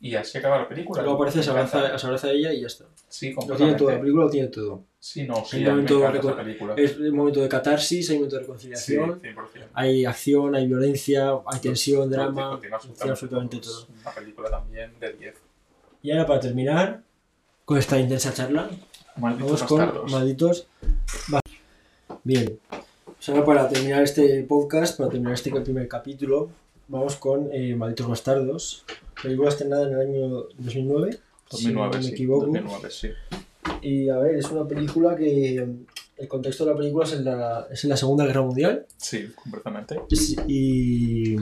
[0.00, 1.02] Y así acaba la película.
[1.02, 2.84] Luego aparece, se Me abraza, se abraza a ella y ya está.
[3.08, 3.98] Sí, Lo tiene todo, la completamente.
[4.00, 4.84] película lo tiene todo.
[5.00, 6.74] Sí, no, sí, Hay me momento encanta de película.
[6.76, 9.64] Es un momento de catarsis, hay un momento de Sí, reconciliación, 100%.
[9.74, 12.76] hay acción, hay violencia, hay tensión, drama, tiene
[13.10, 13.80] absolutamente todo.
[13.80, 15.34] Es una película también de 10.
[16.02, 17.02] Y ahora para terminar,
[17.64, 18.70] con esta intensa charla,
[19.16, 20.10] Malditos vamos con.
[20.12, 20.66] Malditos.
[22.24, 22.58] Bien,
[23.28, 26.50] ahora para terminar este podcast, para terminar este primer capítulo,
[26.89, 28.85] vamos con eh, Malditos Bastardos,
[29.23, 30.28] película estrenada en el año
[30.59, 31.19] 2009,
[31.51, 32.09] 2009, si no me sí.
[32.12, 32.47] equivoco.
[32.47, 33.09] 2009, sí.
[33.82, 35.66] Y a ver, es una película que
[36.16, 39.28] el contexto de la película es en la, es en la Segunda Guerra Mundial Sí,
[39.40, 40.01] completamente.
[40.10, 41.36] Sí, y,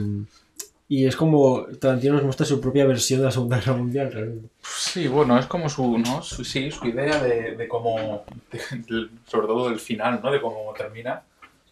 [0.89, 4.49] y es como Tarantino nos muestra su propia versión de la Segunda Guerra Mundial realmente.
[4.61, 6.21] Sí, bueno, es como su, ¿no?
[6.21, 10.31] Su- sí, su idea de, de cómo, de- del- sobre todo del final, ¿no?
[10.31, 11.23] De cómo termina,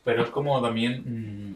[0.04, 1.54] pero es como también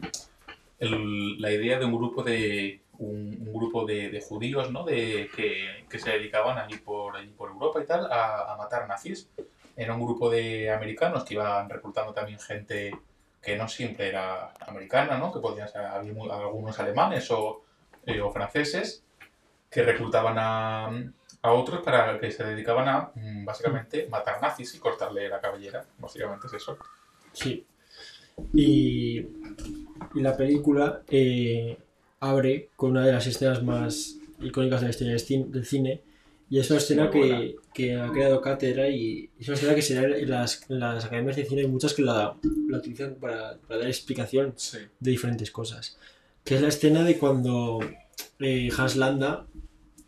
[0.80, 4.84] la idea de un grupo de un, grupo de, de judíos, ¿no?
[4.84, 9.28] De, que, que se dedicaban allí por, allí por Europa y tal a, matar nazis.
[9.76, 12.92] Era un grupo de americanos que iban reclutando también gente
[13.42, 15.32] que no siempre era americana, ¿no?
[15.32, 17.62] Que podían ser había mu- algunos alemanes o,
[18.04, 19.02] eh, o franceses
[19.70, 20.86] que reclutaban a,
[21.42, 25.84] a otros para que se dedicaban a mm, básicamente matar nazis y cortarle la cabellera.
[25.98, 26.76] Básicamente es eso.
[27.32, 27.64] Sí.
[28.52, 29.20] Y,
[30.14, 31.76] y la película eh,
[32.20, 36.00] abre con una de las escenas más icónicas de la historia del cin- del cine.
[36.52, 39.94] Y es una escena que, que ha creado cátedra y es una escena que se
[39.94, 42.34] da en las, en las academias de cine hay muchas que la,
[42.68, 44.78] la utilizan para, para dar explicación Sí.
[44.98, 45.96] de diferentes cosas.
[46.42, 47.78] Que es la escena de cuando
[48.40, 49.46] eh, Hans Landa,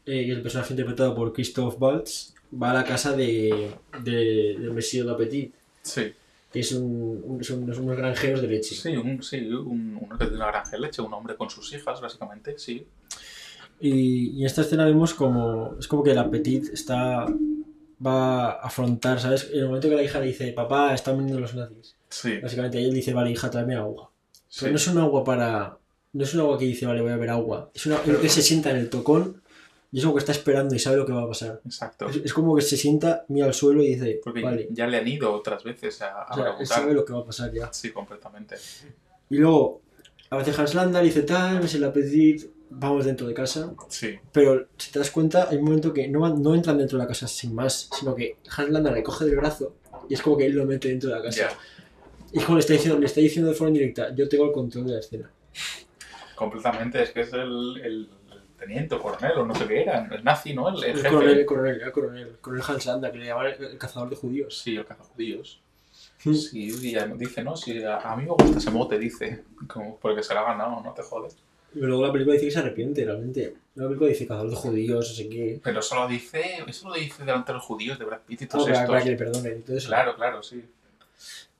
[0.05, 3.71] eh, el personaje interpretado por Christoph Waltz, va a la casa de,
[4.03, 6.13] de, de Monsieur L'Appetit, Sí.
[6.53, 8.75] Que es un, un- son unos- granjeros de leche.
[8.75, 11.73] Sí, un, sí un, uno que tiene una granja de leche, un hombre con sus
[11.73, 12.87] hijas, básicamente, sí.
[13.81, 15.77] Y, y en esta escena vemos como.
[15.79, 17.27] Es como que el Appetit está.
[18.05, 19.49] Va a afrontar, ¿sabes?
[19.53, 21.97] En el momento que la hija le dice, papá, están viniendo los nazis.
[22.09, 22.39] Sí.
[22.39, 24.11] Básicamente, ahí él dice, vale, hija, tráeme agua.
[24.49, 24.61] sí.
[24.61, 25.79] Pero no es un agua para.
[26.13, 27.71] No es un agua que dice, vale, voy a beber agua.
[27.75, 29.42] Es una él que se sienta en el tocón
[29.93, 31.61] y es como que está esperando y sabe lo que va a pasar.
[31.67, 32.09] Exacto.
[32.09, 34.69] Es, es como que se sienta, mira al suelo y dice, Porque vale.
[34.71, 37.21] ya le han ido otras veces a, a O sea, él sabe lo que va
[37.21, 37.71] a pasar ya.
[37.73, 38.57] Sí, completamente.
[39.29, 39.83] Y luego,
[40.31, 43.75] a veces Hans Landa dice, tal, es el Appetit, vamos dentro de casa.
[43.89, 44.19] Sí.
[44.33, 47.09] Pero si te das cuenta, hay un momento que no, no entran dentro de la
[47.09, 49.75] casa sin más, sino que Hans Landa le coge del brazo
[50.09, 51.51] y es como que él lo mete dentro de la casa.
[52.33, 54.53] Y es como le está, diciendo, le está diciendo de forma indirecta, yo tengo el
[54.53, 55.31] control de la escena.
[56.35, 57.03] Completamente.
[57.03, 58.09] Es que es el, el
[58.63, 60.09] teniente o coronel o no sé qué era.
[60.11, 60.69] El nazi, ¿no?
[60.69, 61.09] El, el El jefe.
[61.09, 64.09] coronel, el coronel, el coronel, el coronel Hans Landa, que le llaman el, el cazador
[64.11, 64.59] de judíos.
[64.59, 65.61] Sí, el cazajudíos.
[66.25, 66.35] Mm.
[66.35, 67.57] Sí, y ya dice, ¿no?
[67.57, 69.43] Sí, a, a mí me gusta ese mote, dice.
[69.67, 71.37] Como porque se lo ha ganado, no te jodes.
[71.75, 73.55] Y luego la película dice que se arrepiente, realmente.
[73.75, 75.61] La película dice cazador de judíos, sé qué.
[75.65, 78.45] Pero eso lo dice, eso lo dice delante de los judíos de Brad Pitt y
[78.45, 78.87] Ah, para, estos.
[78.89, 79.89] para que le perdonen y todo eso.
[79.89, 80.63] Claro, claro, sí.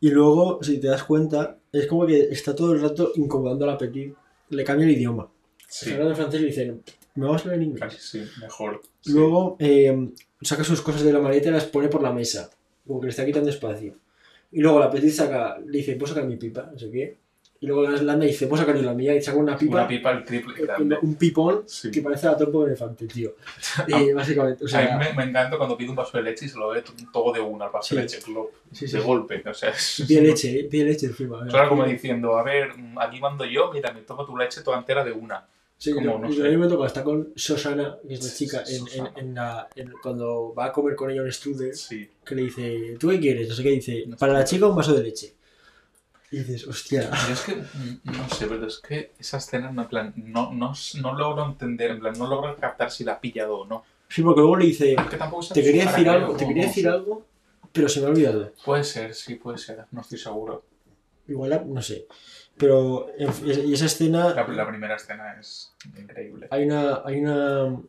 [0.01, 3.69] Y luego, si te das cuenta, es como que está todo el rato incomodando a
[3.69, 4.15] la Petit.
[4.51, 5.29] Le cambia el idioma.
[5.73, 6.83] Sí, Se habla en francés y dicen,
[7.15, 7.81] me vas a hablar en inglés.
[7.81, 8.83] casi sí, mejor.
[9.01, 9.13] sí.
[9.13, 10.11] Luego eh,
[10.43, 12.51] saca sus cosas de la maleta y las pone por la mesa.
[12.87, 13.95] Como que le está quitando espacio.
[14.51, 16.69] Y luego la Petit saca, le dice, ¿puedo sacar mi pipa?
[16.71, 17.17] No sé qué.
[17.61, 19.15] Y luego la Landa dice, ¿puedo sacar yo la mía?
[19.15, 20.99] Y saca una pipa, Una pipa el triple un, grande.
[21.01, 21.91] un pipón Sí.
[21.93, 23.37] que parece la torpe de un elefante, tío.
[23.87, 26.47] Y básicamente, o a sea, mí me, me encanta cuando pide un vaso de leche
[26.47, 26.83] y se lo ve
[27.13, 27.95] todo de una, el vaso Sí.
[27.97, 28.19] de leche,
[28.73, 29.43] sí, de golpe.
[29.49, 30.65] O sea, es, pide leche, ¿eh?
[30.65, 31.47] pide leche encima.
[31.47, 32.71] Claro, como diciendo, a ver,
[33.01, 35.47] aquí mando yo, mira, me tomo tu leche toda entera de una.
[35.83, 36.41] Sí, como, no, no y sé.
[36.43, 39.69] en un momento cuando está con Susana, que es la chica, en, en, en la,
[40.01, 42.09] cuando va a comer con ella un strudel, Sí.
[42.25, 43.49] que le dice, ¿tú qué quieres?
[43.49, 45.35] No sé qué dice, para la chica un vaso de leche.
[46.31, 47.11] Y dices, hostia.
[47.27, 47.57] Yo es que,
[48.05, 51.91] no sé, pero es que esa escena, no, en plan, no, no, no logro entender,
[51.91, 53.83] en plan, no logro captar si la ha pillado o no.
[54.09, 54.95] Sí, porque luego le dice,
[55.53, 57.27] te quería decir algo, te quería decir algo,
[57.73, 58.53] pero se me ha olvidado.
[58.65, 60.63] Puede ser, sí, puede ser, no estoy seguro.
[61.29, 62.07] Igual, no sé.
[62.57, 66.49] Pero, y esa escena, La, la primera escena es increíble.
[66.51, 67.81] hay una, hay una,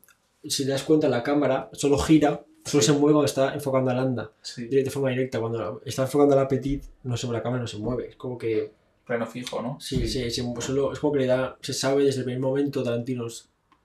[0.44, 2.92] si te das cuenta, la cámara solo gira, solo Sí.
[2.92, 4.32] se mueve cuando está enfocando a Landa.
[4.42, 7.68] Sí, De forma directa, cuando está enfocando a la Petit, no se la cámara no
[7.68, 8.10] se mueve.
[8.10, 8.72] Es como que
[9.06, 9.78] pleno fijo, ¿no?
[9.82, 12.84] Sí, sí, sí, solo, es como que le da, se sabe desde el primer momento,
[12.84, 13.28] Tarantino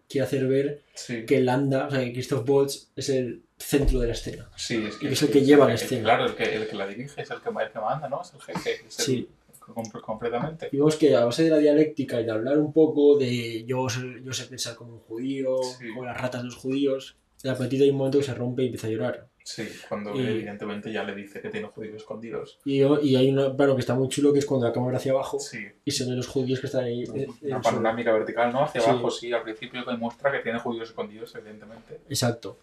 [0.09, 0.83] quiere hacer ver
[1.27, 4.48] que Landa, o sea, que Christoph Waltz es el centro de la escena.
[4.56, 6.02] sí es, y es el que lleva la escena.
[6.05, 8.22] Claro, el que, el que la dirige, es el que, el que manda, ¿no?
[8.22, 9.28] Es el jefe, es el- Sí.
[9.59, 10.68] com- completamente.
[10.72, 13.89] Y vemos que a base de la dialéctica y de hablar un poco de yo
[13.89, 15.89] sé, yo sé pensar como un judío, Sí.
[15.89, 18.66] como las ratas de los judíos, la petita hay un momento que se rompe y
[18.66, 19.26] empieza a llorar.
[19.44, 22.59] Sí, cuando Y- evidentemente ya le dice que tiene judíos escondidos.
[22.66, 25.12] Y, y hay una, claro, que está muy chulo, que es cuando la cámara hacia
[25.12, 27.05] abajo Sí, y se ven los judíos que están ahí.
[27.05, 28.64] en una panorámica vertical, ¿no?
[28.64, 28.90] Hacia Sí.
[28.90, 32.01] abajo, sí, al principio demuestra que tiene judíos escondidos, evidentemente.
[32.10, 32.59] Exacto.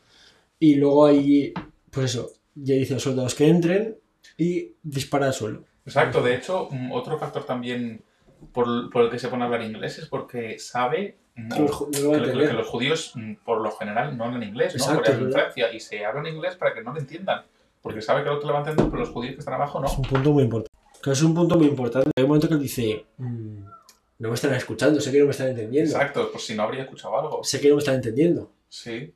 [0.60, 1.53] Y luego ahí,
[1.91, 3.98] pues eso, ya dice a los soldados que entren
[4.38, 5.64] y dispara al suelo.
[5.86, 8.02] Exacto, de hecho, mm, otro factor también
[8.52, 12.14] por, por el que se pone a hablar inglés es porque sabe mm, Que no
[12.14, 14.84] lo que, que los judíos mm, por lo general no hablan inglés, ¿no?
[14.84, 15.32] Exacto, es en.
[15.32, 17.44] Francia y se hablan inglés para que no lo entiendan.
[17.82, 19.80] Porque sabe que el otro le va a entender, pero los judíos que están abajo
[19.80, 19.86] no.
[19.86, 20.72] Es un punto muy importante.
[21.02, 22.10] Claro, es un punto muy importante.
[22.15, 23.64] Hay un momento que él dice, "Mm,
[24.18, 25.91] no me están escuchando, sé que no me están entendiendo.
[25.91, 27.44] Exacto, pues si no habría escuchado algo.
[27.44, 28.52] Sé que no me están entendiendo.
[28.69, 29.14] Sí,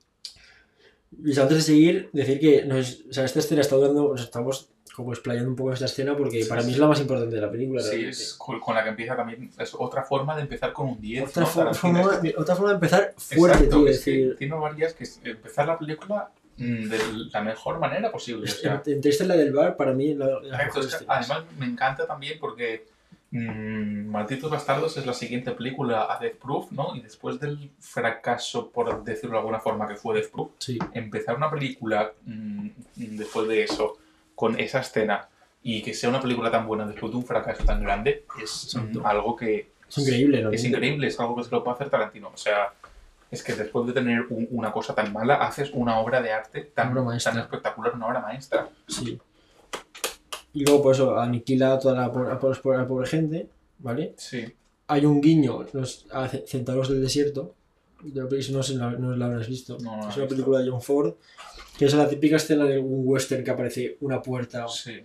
[1.23, 4.69] Y antes de seguir, decir que nos, o sea, esta escena está dando, nos estamos
[4.95, 7.41] como explayando un poco esta escena porque Sí, para mí es la más importante de
[7.41, 7.81] la película.
[7.81, 8.09] sí, realmente.
[8.11, 9.49] es con la que empieza también.
[9.57, 11.29] Es otra forma de empezar con un 10.
[11.29, 11.47] Otra, ¿no?
[11.47, 12.03] fo- Tarantino.
[12.03, 13.87] forma, de- otra forma de empezar fuerte, Exacto, tío.
[13.87, 16.99] es decir, que tiene varias que es empezar la película mm, de
[17.31, 18.43] la mejor manera posible.
[18.43, 20.95] O sea, entre esta y la del bar, para mí la, la Exacto, mejor es
[20.95, 22.85] que además me encanta también porque
[23.31, 26.95] mm, Malditos Bastardos es la siguiente película a Death Proof, ¿no?
[26.95, 31.35] Y después del fracaso, por decirlo de alguna forma, que fue Death Proof, Sí, empezar
[31.35, 33.97] una película mm, después de eso,
[34.35, 35.27] con esa escena,
[35.61, 39.05] y que sea una película tan buena después de un fracaso tan grande, es mm,
[39.05, 40.51] algo que es increíble, ¿no?
[40.51, 42.29] es increíble, es algo que se lo puede hacer Tarantino.
[42.33, 42.73] O sea,
[43.31, 46.61] es que después de tener un- una cosa tan mala, haces una obra de arte
[46.61, 46.93] tan,
[47.23, 48.69] tan espectacular, una obra maestra.
[48.87, 49.19] Sí.
[50.53, 53.47] Y luego, por eso, aniquila a toda la, pobre- a a pobre gente,
[53.79, 54.13] ¿vale?
[54.17, 54.45] Sí,
[54.87, 57.53] Hay un guiño los, a Ce- Centauros del Desierto.
[58.03, 59.77] No sé no la habrás visto.
[59.79, 60.27] No, no es una visto.
[60.29, 61.13] película de John Ford.
[61.77, 65.01] Que es la típica escena de un western que aparece una puerta sí,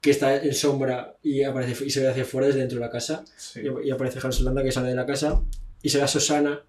[0.00, 2.90] que está en sombra y, aparece, y se ve hacia afuera desde dentro de la
[2.90, 3.24] casa.
[3.36, 3.60] sí.
[3.82, 5.42] Y, y aparece Hans Landa que sale de la casa.
[5.82, 6.62] Y se ve a Susana,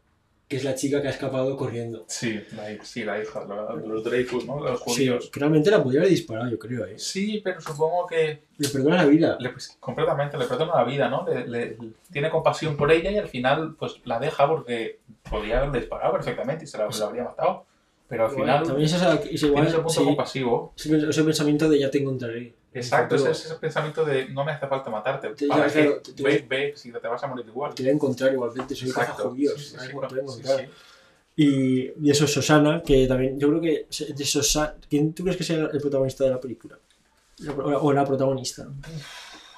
[0.47, 2.05] que es la chica que ha escapado corriendo.
[2.07, 4.59] Sí, la, sí, la hija, la- los Dreyfus, ¿no?
[4.59, 5.29] Los Sí, judíos.
[5.31, 6.85] que realmente la podría haber disparado, yo creo.
[6.85, 6.99] ¿eh?
[6.99, 9.37] Sí, pero supongo que Le perdona la vida.
[9.39, 11.25] le, pues, completamente le perdona la vida, ¿no?
[11.27, 11.77] Le, le-
[12.11, 14.99] tiene compasión por ella y al final pues la deja porque
[15.29, 17.65] podía haberle disparado perfectamente y se la, la habría matado.
[18.07, 20.73] Pero al Igual, final también es, esa, es igual, tiene ese punto sí, compasivo.
[20.77, 22.53] ese, ese pensamiento de ya te encontraré.
[22.75, 25.29] Exacto, ese, ese pensamiento de no me hace falta matarte.
[25.29, 25.81] Te- ¿Para ya, qué?
[25.85, 27.73] claro, te- te- ve, ve, si te vas a morir igual.
[27.73, 29.53] Te voy a encontrar igualmente, soy caza judíos.
[29.55, 30.59] Sí, sí, te sí, voy a sí, encontrar.
[30.59, 30.65] sí.
[31.37, 35.37] Y, y eso es Susana, que también, yo creo que de Susana, ¿quién tú crees
[35.37, 36.77] que sea el protagonista de la película?
[37.49, 38.67] O, o la protagonista.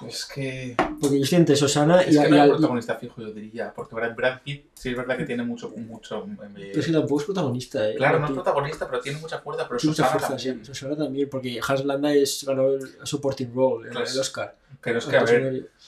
[0.06, 2.94] Es que Porque yo estoy entre Susana Es y, que y no es el protagonista
[2.96, 5.70] fijo, yo diría, porque Brad, Brad Pitt sí es verdad que tiene mucho...
[5.70, 7.94] mucho eh, pero es que tampoco es protagonista, ¿eh?
[7.96, 10.58] claro, no es protagonista, pero tiene mucha fuerza, pero mucha Susana fuerza, también.
[10.64, 10.64] sí.
[10.74, 14.56] Susana también, porque Hans Landa es, ganó el supporting role, el, Pues, el Oscar.
[14.80, 15.42] Pero es que, a ver,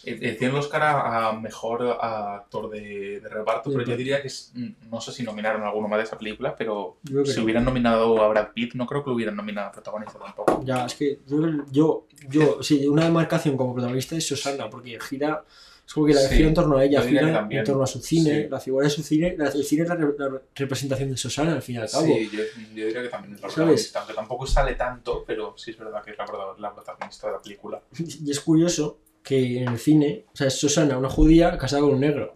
[0.05, 3.81] eh, eh, tiene el Oscar a, a mejor a actor de, de reparto, Sí, pero
[3.81, 6.19] yo pero- diría que es, mm, no sé si nominaron a alguno más de esa
[6.19, 7.45] película, pero si no.
[7.45, 10.63] hubieran nominado a Brad Pitt, no creo que lo hubieran nominado a protagonista tampoco.
[10.65, 11.41] Ya, es que yo,
[11.71, 15.45] yo, yo, sí, una demarcación como protagonista es Susana, porque gira,
[15.91, 17.99] es como que la Sí, gira en torno a ella, gira en torno a su
[18.01, 18.49] cine, Sí.
[18.49, 21.53] la figura de su cine, la- el cine es la, re- la representación de Susana
[21.55, 22.07] al fin y al cabo.
[22.07, 22.39] Sí, yo,
[22.77, 23.55] yo diría que también es la ¿Sabes?
[23.57, 26.27] protagonista, aunque tampoco sale tanto, pero sí es verdad que es la,
[26.61, 27.83] la protagonista de la película.
[28.25, 31.95] Y es curioso que en el cine, o sea, es Susana, una judía casada con
[31.95, 32.35] un negro.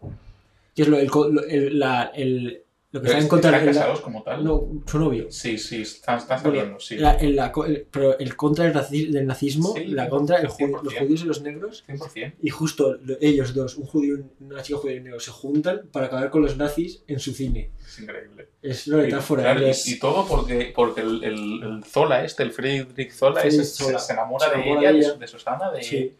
[0.74, 2.63] Que es lo, el, co- lo- el- la- el-
[2.94, 4.44] lo que está en contra ¿Están en la- casados como tal?
[4.44, 5.26] no, su novio.
[5.30, 6.96] Sí, sí, están, están Bueno, sí.
[6.96, 10.82] La- la el- pero el contra del, nazismo, Sí, la contra el ju- 100%.
[10.84, 12.34] los judíos y los negros, 100%.
[12.40, 15.32] y justo lo- ellos dos, un judío y una chica judía y un negro, se
[15.32, 17.70] juntan para acabar con los nazis en su cine.
[17.84, 18.48] Es increíble.
[18.62, 19.42] Es una metáfora.
[19.42, 23.40] Claro, y, es- y todo porque, porque el, el, el Zola este, el Friedrich Zola,
[23.40, 23.98] Friedrich se- Zola.
[23.98, 26.14] se, enamora, Se de ella, de de, Susana, de, sí,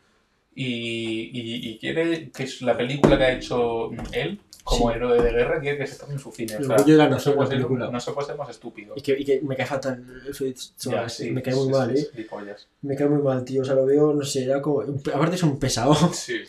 [0.56, 4.96] y, y, y quiere que es la película que ha hecho él como Sí.
[4.96, 6.54] héroe de guerra, quiere que se tome en su cine.
[6.54, 8.36] El O sea, orgullo de la no, se puede la ser, no se puede ser
[8.36, 8.94] más estúpido.
[8.96, 10.02] y que, y que me cae fatal.
[10.32, 12.08] Friedrich Zola, Ya, sí, me cae muy es- mal, ¿eh?
[12.82, 13.62] Me cae muy mal, tío.
[13.62, 14.80] O sea, lo veo, no sé, era como.
[14.80, 15.94] Aparte es un pesado.
[16.14, 16.40] Sí.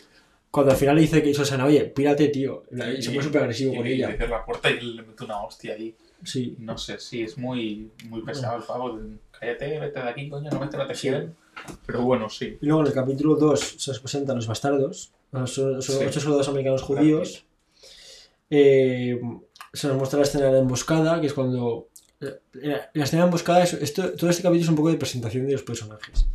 [0.50, 2.64] Cuando al final le dice que Susana, oye, pírate, tío.
[2.96, 4.08] Y se pone súper agresivo y- con y ella.
[4.08, 5.94] le cierra la puerta y le mete una hostia ahí.
[6.24, 6.56] Sí.
[6.60, 8.98] No sé, sí, es muy, muy pesado el pavo.
[9.38, 11.10] Cállate, vete de aquí, coño, no me te no te Sí.
[11.84, 12.56] Pero bueno, sí.
[12.62, 15.92] Y luego en el capítulo 2 se nos presentan los bastardos, son, son Sí.
[16.06, 17.44] ocho soldados americanos judíos.
[18.50, 19.20] Eh,
[19.72, 21.88] se nos muestra la escena de la emboscada, que es cuando.
[22.20, 24.96] eh, La, la escena de emboscada, es, esto, todo este capítulo es un poco de
[24.96, 26.26] presentación de los personajes.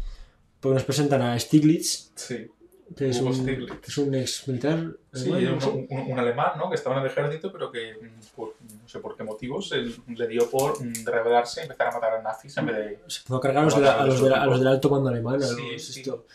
[0.59, 2.47] Porque nos presentan a Stiglitz, Sí.
[2.95, 3.79] que es Hugo un, Stiglitz.
[3.79, 4.91] que es un ex militar.
[5.13, 6.69] Sí, un, un- un alemán, ¿no?
[6.69, 9.95] Que estaba en el ejército, pero que, mm, por no sé por qué motivos, él
[10.07, 12.99] le dio por mm, rebelarse y empezar a matar a nazis en vez de...
[13.07, 14.89] se a cargar a los, de la- a los, de la- a los del alto
[14.91, 15.41] mando alemán.
[15.41, 15.99] Sí, los- sí.
[16.01, 16.25] esto.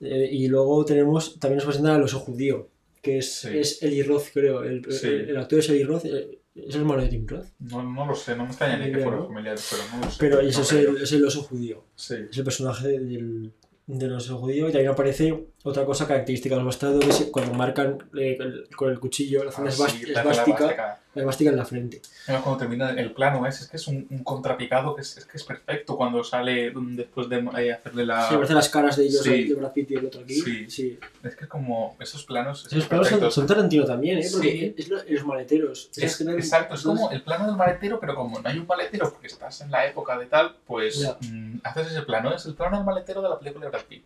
[0.00, 2.66] Eh, y luego tenemos, también nos presentan al oso judío,
[3.02, 3.48] que es, Sí.
[3.58, 4.62] es Eli Roth, creo.
[4.62, 5.06] El, Sí.
[5.06, 7.46] el- el actor es Eli Roth, eh, es el hermano de Tim Roth.
[7.60, 10.10] No, no lo sé, no me extraña ni Ni que fuera familiar, pero no lo
[10.10, 10.16] sé.
[10.20, 12.14] Pero no ese es el, es el oso judío, Sí.
[12.30, 13.52] es el personaje del,
[13.86, 14.68] del oso judío.
[14.68, 18.90] Y también aparece otra cosa característica de los bastardos, es cuando marcan eh, el- con
[18.90, 20.98] el cuchillo, la Ah, zona sí, esvás- la- la esvástica, esvástica.
[21.14, 22.02] la esvástica en la frente.
[22.24, 25.26] Además, cuando termina el plano es, es que es un, un contrapicado que es, es
[25.26, 28.22] que es perfecto cuando sale mm, después de eh, hacerle la...
[28.26, 29.30] Se aparecen las caras de ellos, Sí.
[29.30, 30.34] ahí, de Brad Pitt y el otro aquí.
[30.40, 30.70] Sí.
[30.70, 30.98] sí.
[31.22, 32.66] Es que es como esos planos...
[32.66, 33.34] Esos planos son, perfectos.
[33.34, 34.28] son Tarantino también, ¿eh?
[34.32, 34.74] Porque Sí.
[34.78, 35.90] es lo- los maleteros.
[35.96, 38.66] Es- que no- exacto, es como el plano del maletero, pero como no hay un
[38.66, 41.18] maletero porque estás en la época de tal, pues Ya.
[41.20, 42.34] mm, haces ese plano.
[42.34, 44.04] Es el plano del maletero de la película de Brad Pitt.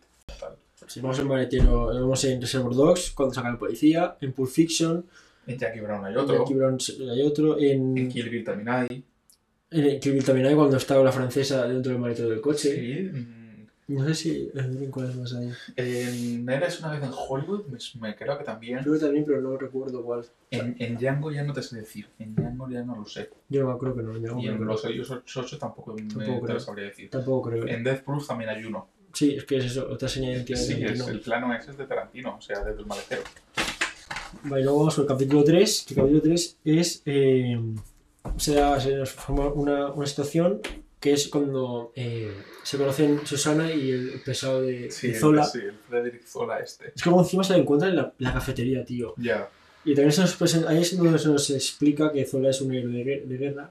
[0.87, 5.05] Si vamos en maletero, vamos en Reservoir Dogs, cuando sacan al policía, en Pulp Fiction,
[5.47, 6.39] En Jackie Brown hay en otro.
[6.39, 6.79] Jackie Brown
[7.11, 9.05] hay otro, en, En Kill Bill también hay.
[9.71, 12.75] en Kill Bill también hay cuando estaba la francesa dentro del maletero del coche.
[12.75, 13.11] Sí.
[13.13, 15.51] mm, No sé si en cuáles más hay.
[15.77, 17.65] En Eres una vez en Hollywood,
[18.01, 18.79] me, creo que también.
[18.81, 20.25] Creo que también, pero no recuerdo cuál.
[20.51, 22.07] En, en Django ya no te sé decir.
[22.19, 23.29] En Django ya no lo sé.
[23.51, 24.15] Yo no acuerdo que no.
[24.15, 24.65] no me Y en.
[24.65, 24.85] Los
[25.37, 26.41] 8 tampoco, me- te creo.
[26.47, 27.11] lo sabría decir.
[27.11, 27.67] Tampoco creo.
[27.69, 28.89] En Death Proof también hay uno.
[29.15, 31.09] Sí, es que es eso, otra señal de identidad de Sí, es, Tarantino.
[31.09, 33.23] el plano ese es de Tarantino, o sea, desde el maletero.
[34.45, 35.85] Vale, luego vamos al capítulo 3.
[35.87, 37.03] que El capítulo 3 es.
[37.07, 37.61] eh,
[38.37, 40.61] se, da- se nos forma una, una situación
[40.99, 42.33] que es cuando eh,
[42.63, 45.45] se conocen Susana y el pesado de, Sí, de el- Zola.
[45.45, 46.93] sí, el Frederick Zola este.
[46.95, 49.15] Es luego encima se la encuentran en la, la cafetería, tío.
[49.19, 49.49] Ya.
[49.85, 52.75] Y también se nos presen- ahí es donde se nos explica que Zola es un
[52.75, 53.71] héroe de, de guerra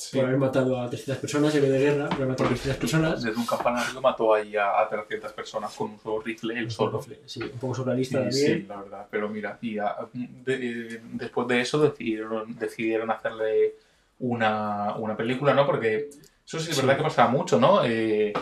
[0.00, 0.16] Sí.
[0.16, 3.22] por haber matado a 300 personas, héroe de guerra por haber matado a 300 personas.
[3.22, 7.02] Desde un campanario mató ahí a, a 300 personas con un solo rifle, él solo.
[7.26, 8.60] Sí, un poco surrealista Sí, también.
[8.62, 9.06] sí, la verdad.
[9.10, 13.74] Pero mira, y a- de- después de eso decidieron, decidieron hacerle
[14.20, 15.66] una, una película, ¿no?
[15.66, 16.08] Porque
[16.46, 16.80] eso sí es Sí.
[16.82, 17.84] verdad que pasaba mucho, ¿no?
[17.84, 18.32] Eh,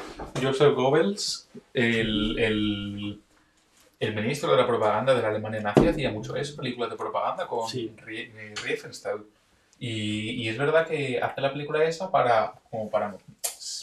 [0.40, 3.20] Joseph Goebbels, el, el,
[4.00, 7.46] el ministro de la propaganda de la Alemania nazi, hacía mucho eso, películas de propaganda
[7.46, 7.92] con Sí.
[8.06, 9.24] Eh, Riefenstahl.
[9.78, 13.16] Y, y es verdad que hace la película esa para, como para,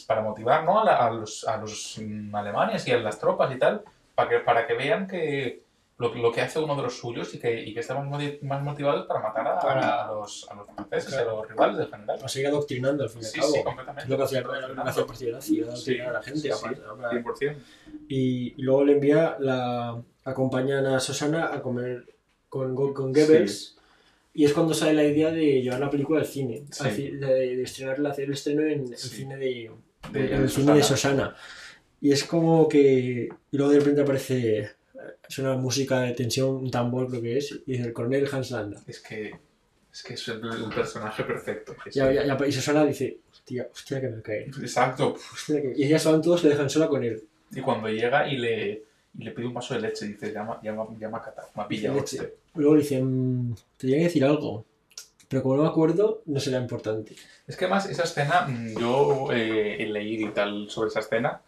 [0.06, 0.80] para motivar ¿no?
[0.80, 1.98] a, la- a los, a los
[2.32, 3.82] alemanes y a las tropas y tal,
[4.14, 5.62] para que, para que vean que
[5.98, 8.38] lo, lo que hace uno de los suyos y que, y que están más, moti-
[8.42, 11.30] más motivados para matar a, Para- a los, a los franceses, Claro.
[11.30, 12.18] a los rivales del general.
[12.22, 13.52] A seguir adoctrinando al fin y al Sí, cabo.
[13.52, 14.10] sí, es completamente.
[14.10, 14.44] lo que hacía, el
[15.06, 16.40] partido nazi, adoctrinar a la gente.
[16.40, 17.56] sí, sí, aparte, para- 100%.
[18.08, 22.04] Y, y luego le envía, la acompañan a Susana a comer
[22.50, 23.75] con, con Goebbels.
[24.38, 26.84] Y es cuando sale la idea de llevar la película al cine, Sí.
[26.84, 29.08] al ci- de, de estrenarla, hacer el estreno en el Sí.
[29.08, 29.70] cine de,
[30.12, 30.84] De- en el cine de Susana.
[30.84, 31.36] Susana.
[32.02, 33.28] Y es como que.
[33.50, 34.58] Y luego de repente aparece.
[34.58, 34.68] eh,
[35.28, 38.80] Suena música de tensión, un tambor creo que es, y dice el coronel Hans Landa.
[38.86, 39.32] Es que
[39.92, 41.74] es, que es el, el personaje perfecto.
[41.86, 44.42] Es Y, Susana dice: Hostia, hostia que me cae.
[44.60, 45.16] Exacto.
[45.32, 45.72] hostia que-".
[45.76, 47.22] Y ellas van todos, le dejan sola con él.
[47.52, 48.82] Y cuando llega y le,
[49.18, 52.16] le pide un vaso de leche, dice, llama, llama, llama Cata, me ha pillado Leche.
[52.16, 52.36] este.
[52.54, 54.64] Luego le dice: "Mm, Te que decir algo.
[55.28, 57.16] Pero como no me acuerdo, no será importante.
[57.48, 61.40] Es que además esa escena, mm, yo eh, he leído y tal sobre esa escena,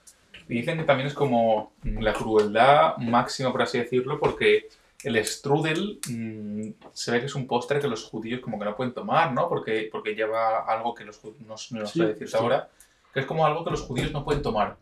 [0.48, 4.68] y dicen que también es como mm, la crueldad máxima, por así decirlo, porque
[5.04, 8.74] el strudel mm, se ve que es un postre que los judíos como que no
[8.74, 9.48] pueden tomar, ¿no?
[9.48, 11.50] Porque, porque lleva algo que los judíos, no,
[11.80, 12.36] no sé Sí, decirte sí.
[12.36, 12.68] ahora,
[13.14, 14.76] que es como algo que los judíos no pueden tomar.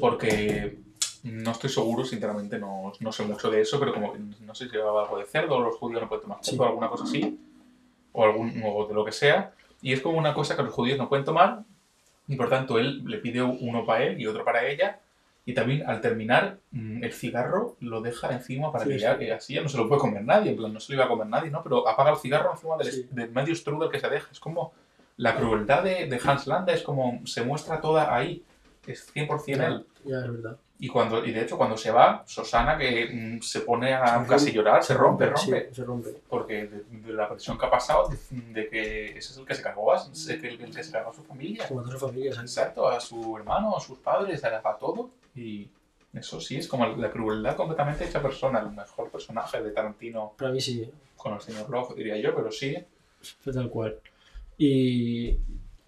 [0.00, 0.78] Porque
[1.24, 4.66] no estoy seguro, sinceramente, no, no sé mucho de eso, pero como que no sé
[4.66, 6.62] si llevaba algo de cerdo, los judíos no pueden tomar cerdo, Sí.
[6.62, 7.38] o alguna cosa así,
[8.12, 9.52] o, algún, o de lo que sea.
[9.82, 11.62] Y es como una cosa que los judíos no pueden tomar,
[12.26, 15.00] y por tanto él le pide uno para él y otro para ella.
[15.46, 19.32] Y también al terminar, mm, el cigarro lo deja encima para Sí, que ya, eh,
[19.32, 21.08] así ya no se lo puede comer nadie, en plan, no se lo iba a
[21.08, 21.62] comer nadie, ¿no?
[21.62, 23.08] Pero apaga el cigarro encima del, Sí.
[23.10, 24.28] del medio strudel que se deja.
[24.30, 24.74] Es como
[25.16, 28.44] la crueldad de, de Hans Landa, es como se muestra toda ahí.
[28.86, 29.86] Es 100% él.
[30.04, 30.58] Ya, es verdad.
[30.80, 34.28] Y, cuando, y de hecho, cuando se va, Susana, que mm, se pone a Se
[34.28, 35.74] casi rompe, llorar, se rompe, sí, rompe.
[35.74, 36.10] se rompe.
[36.28, 38.16] Porque de, de la presión que ha pasado, de,
[38.52, 41.10] de que ese es el que se cargó a, el, que- el que se cargó
[41.10, 41.66] a su familia.
[41.66, 42.56] Como a toda su familia, ¿sabes?
[42.56, 45.10] Exacto, a su hermano, a sus padres, a, a todo.
[45.34, 45.68] Y
[46.14, 48.60] eso sí, es como la crueldad completamente hecha persona.
[48.60, 52.52] El mejor personaje de Tarantino Para mí sí, con el señor Locke, diría yo, pero
[52.52, 52.76] sí.
[53.42, 53.96] fue tal cual.
[54.56, 55.38] Y,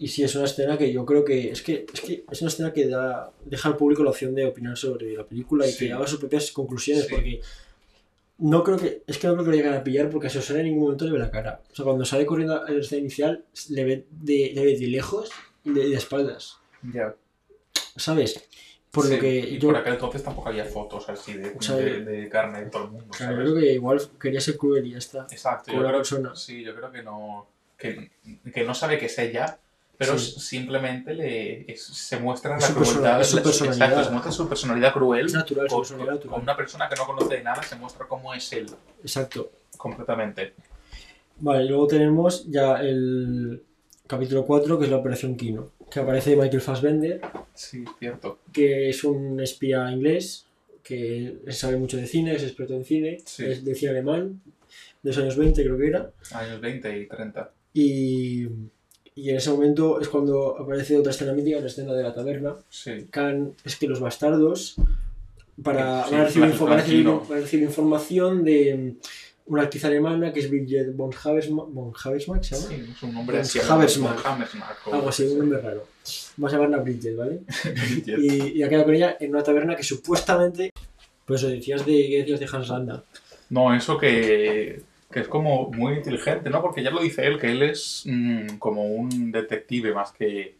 [0.03, 2.49] y sí, es una escena que yo creo que es que es, que es una
[2.49, 5.87] escena que da, deja al público la opción de opinar sobre la película y Sí.
[5.87, 7.11] que haga sus propias conclusiones, Sí.
[7.13, 7.41] porque
[8.39, 10.65] no creo que es que no creo que lleguen a pillar porque a Susana en
[10.65, 11.61] ningún momento le ve la cara.
[11.71, 14.87] O sea, cuando sale corriendo en la escena inicial, le ve de, le ve de
[14.87, 15.29] lejos
[15.63, 16.57] y de, de espaldas,
[16.93, 17.15] Ya.
[17.95, 18.43] ¿sabes?
[18.89, 21.61] Por Sí, lo que y yo, por aquel entonces tampoco había fotos así de, O
[21.61, 23.07] sea, de, de carne de todo el mundo.
[23.09, 23.45] o sea, ¿sabes?
[23.47, 25.27] yo creo que igual quería ser cruel y ya está.
[25.31, 26.35] Exacto, yo Con la creo, persona.
[26.35, 27.47] sí, yo creo que no,
[27.77, 28.11] que,
[28.53, 29.59] que no sabe que es ella,
[30.05, 30.39] pero Sí.
[30.39, 33.87] simplemente le, es- se muestra Es la su crueldad, su personalidad.
[33.87, 36.33] exacto, se muestra su personalidad cruel, Es natural, su con, personalidad con- natural.
[36.33, 38.65] con una persona que no conoce de nada, se muestra cómo es él,
[39.03, 39.51] Exacto.
[39.77, 40.53] completamente.
[41.39, 43.61] Vale, luego tenemos ya el
[44.07, 47.21] capítulo 4, que es la Operación Kino, que aparece Michael Fassbender,
[47.53, 48.39] Sí, cierto.
[48.51, 50.45] que es un espía inglés,
[50.83, 53.45] que sabe mucho de cine, es experto en cine, Sí.
[53.45, 54.41] es de cine alemán,
[55.03, 57.51] de los años 20 creo que era, Años 20 y 30.
[57.73, 58.47] y,
[59.15, 62.55] y en ese momento es cuando aparece otra escena mítica, la escena de la taberna.
[62.69, 63.07] Sí.
[63.09, 64.75] Khan es que los bastardos
[65.63, 68.95] para, Sí, van, a recibir, info- van a recibir- van a recibir información de
[69.47, 72.67] una actriz alemana que es Bridget von Haversmark, von Haversmark ¿se llama?
[72.69, 73.59] Sí, es un nombre así.
[73.59, 75.87] O Algo así, un nombre raro.
[76.37, 77.41] Vamos a llamarla Bridget, ¿vale?
[78.05, 80.71] Y, y ha quedado con ella en una taberna que supuestamente.
[81.25, 83.03] Pues eso, decías de, ¿qué decías de Hans Landa?
[83.49, 84.81] No, eso que,
[85.11, 86.61] que es como muy inteligente, ¿no?
[86.61, 90.59] Porque ya lo dice él, que él es mm, como un detective más que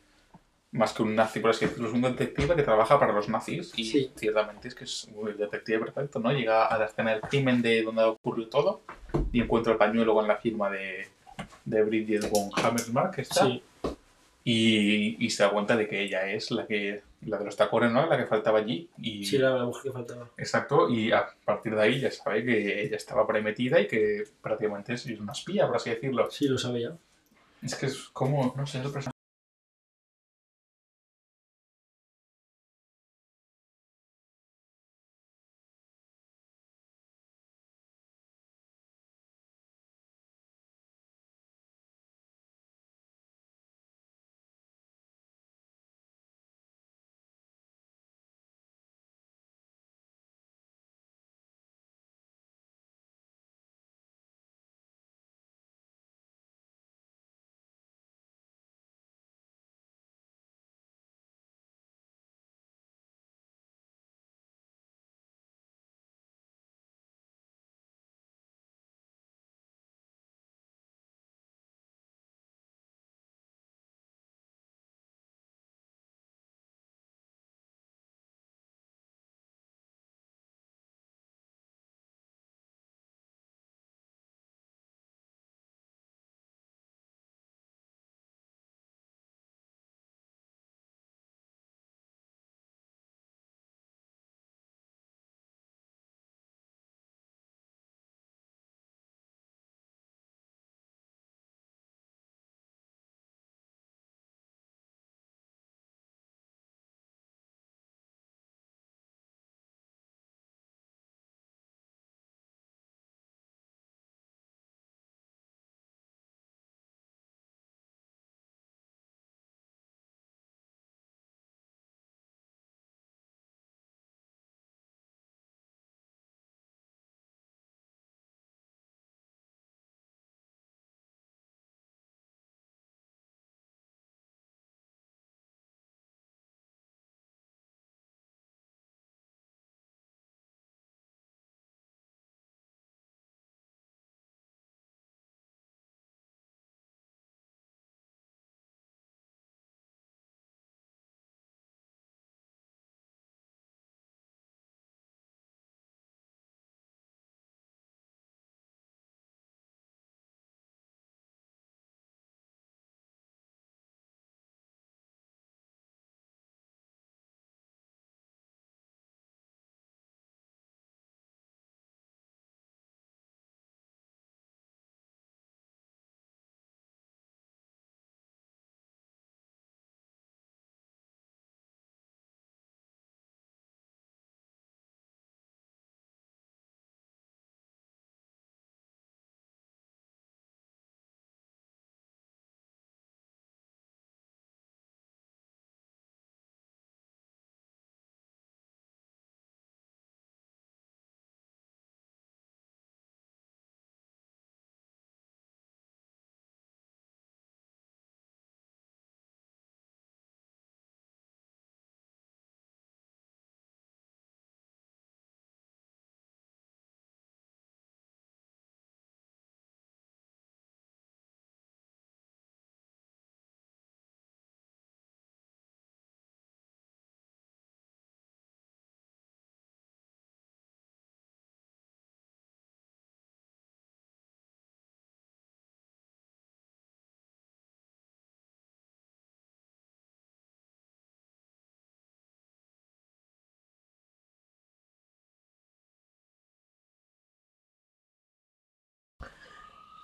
[0.73, 1.90] más que un nazi, por así decirlo.
[1.90, 4.11] Es un detective que trabaja para los nazis y Sí.
[4.15, 6.32] ciertamente es que es un detective perfecto, ¿no?
[6.32, 8.82] Llega a la escena del crimen de donde ocurrió todo
[9.34, 11.07] y encuentra el pañuelo con la firma de,
[11.65, 13.61] de Bridget von Hammersmark, que está, Sí,
[14.45, 17.91] y, y se da cuenta de que ella es la que la de los tacones,
[17.91, 18.06] ¿no?
[18.07, 18.89] La que faltaba allí.
[18.98, 20.30] Y, sí, era la mujer que faltaba.
[20.38, 23.88] Exacto, y a partir de ahí ya sabe que ella estaba por ahí metida y
[23.88, 26.30] que prácticamente es una espía, por así decirlo.
[26.31, 26.98] Sí, lo sabe ya.
[27.61, 29.11] Es que es como, no sé, es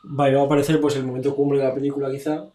[0.09, 2.45] Vale, va a aparecer pues el momento cumbre de la película quizá,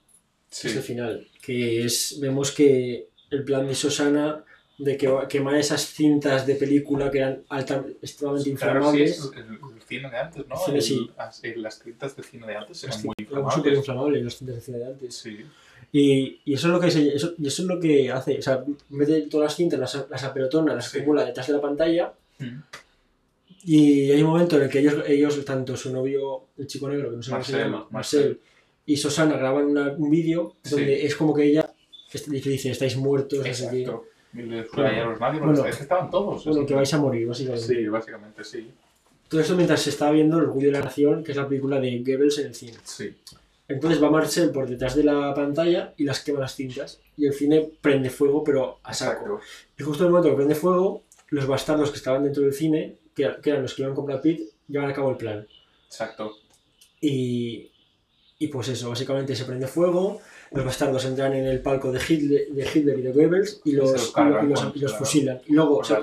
[0.49, 0.69] Sí.
[0.69, 4.45] es el final, que es, vemos que el plan de Susana
[4.79, 9.31] de que quemar esas cintas de película que eran alta, extremadamente Claro, sí, inflamables, es
[9.37, 9.43] el,
[9.77, 10.57] el cine de antes, ¿no?
[10.57, 11.11] Cine, El- sí.
[11.17, 13.79] as- eh, las cintas de cine de antes eran las muy eran súper inflamables.
[13.79, 15.15] inflamables las cintas de cine de antes.
[15.15, 15.39] Sí,
[15.95, 18.43] Y, y eso es lo que se- eso, y eso es lo que hace, o
[18.43, 20.99] sea, mete todas las cintas, las, las apelotona, las Sí.
[20.99, 22.61] acumula detrás de la pantalla Mm.
[23.65, 27.11] Y hay un momento en el que ellos, ellos tanto su novio, el chico negro,
[27.11, 28.21] que no sé cómo se Marcel, llama, Marcel.
[28.23, 28.41] Marcel,
[28.87, 30.71] y Susana graban una- un vídeo Sí.
[30.71, 31.73] donde es como que ella
[32.29, 33.45] dice, estáis muertos.
[33.47, 34.05] Exacto.
[34.35, 36.45] Y les ahí a los nadie, Bueno, es que estaban todos.
[36.45, 37.67] Bueno, que vais a morir, básicamente.
[37.67, 38.71] Sí, básicamente sí.
[39.29, 41.81] Todo esto mientras se está viendo El Orgullo de la Nación, que es la película
[41.81, 42.75] de Goebbels en el cine.
[42.85, 43.15] Sí.
[43.69, 47.01] Entonces va Marcel por detrás de la pantalla y las quema las cintas.
[47.17, 49.13] Y el cine prende fuego, pero a saco.
[49.37, 49.41] Exacto.
[49.79, 52.97] Y justo en el momento que prende fuego, los bastardos que estaban dentro del cine,
[53.15, 55.47] que, que eran los que iban con Brad Pitt, llevan a cabo el plan.
[55.87, 56.37] Exacto.
[57.01, 57.71] Y,
[58.39, 60.21] y pues eso, básicamente se prende fuego,
[60.53, 63.91] los bastardos entran en el palco de Hitler, de Hitler y de Goebbels y los,
[63.91, 65.05] Se los cargan y los, con- y los claro.
[65.07, 65.41] fusilan.
[65.47, 66.01] Y luego, esas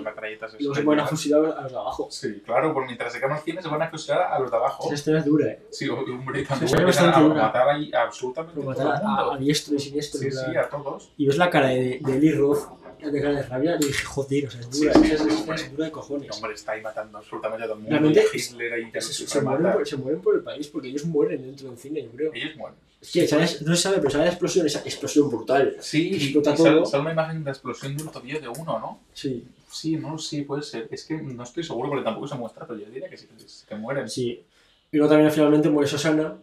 [0.84, 2.08] ponen a fusilar a los de abajo.
[2.10, 4.58] Sí, claro, porque mientras se quema el cine se van a fusilar a los de
[4.58, 4.86] abajo.
[4.88, 5.60] Esa escena es dura, ¿eh?
[5.70, 7.36] Sí, hombre, también van a bastante a dura.
[7.44, 9.38] matar absolutamente todo el a, a mundo.
[9.40, 10.20] diestro y siniestro.
[10.20, 10.46] Sí, en plan.
[10.52, 11.12] sí, a todos.
[11.18, 14.48] Y ves la cara de, de Lee Roth, de cara de rabia, y dije, joder,
[14.48, 15.56] o sea, es dura, Sí, sí, sí, hombre.
[15.56, 16.32] es dura de cojones.
[16.36, 17.96] Hombre está ahí matando absolutamente a todo el mundo.
[17.98, 20.68] Realmente, y Hitler ahí que Se, los se mueren por, se mueren por el país
[20.68, 22.32] porque ellos mueren dentro del cine, yo creo.
[22.34, 22.78] Ellos mueren.
[23.14, 23.62] Que, ¿sabes?
[23.62, 25.78] no se sabe, pero sale la explosión, esa explosión brutal.
[25.80, 26.86] Sí, Que y, explota y sale, todo.
[26.86, 29.00] sale una imagen de la explosión de un tobillo de uno, ¿no?
[29.14, 30.88] Sí, Sí, no, sí, puede ser.
[30.92, 33.48] Es que no estoy seguro porque tampoco se muestra, pero yo diría que sí, que,
[33.48, 34.10] sí, que mueren.
[34.10, 34.44] sí.
[34.92, 36.36] Y luego también finalmente muere Susana,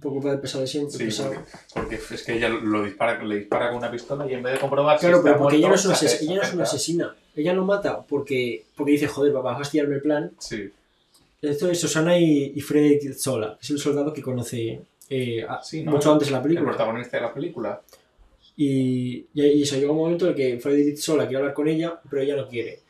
[0.00, 0.92] por culpa del pesado de siempre.
[0.98, 1.30] Sí, pesado.
[1.74, 4.54] porque, porque es que ella lo dispara, le dispara con una pistola y en vez
[4.54, 6.42] de comprobar Claro, si pero está porque ella no, es una se- ases- ella no
[6.42, 7.16] es una asesina.
[7.36, 10.32] Ella no mata porque, porque dice, joder, va a fastidiarme el plan.
[10.38, 10.70] Sí,
[11.42, 14.80] Esto es Susana y, y Freddy Zola, que es el soldado que conoce
[15.10, 15.92] eh, a- Sí, ¿no?
[15.92, 16.68] mucho antes en la el película.
[16.70, 17.80] protagonista de la película.
[18.56, 21.66] Y, y, y eso llega un momento en el que Freddy Sola quiere hablar con
[21.68, 22.80] ella, pero ella no quiere.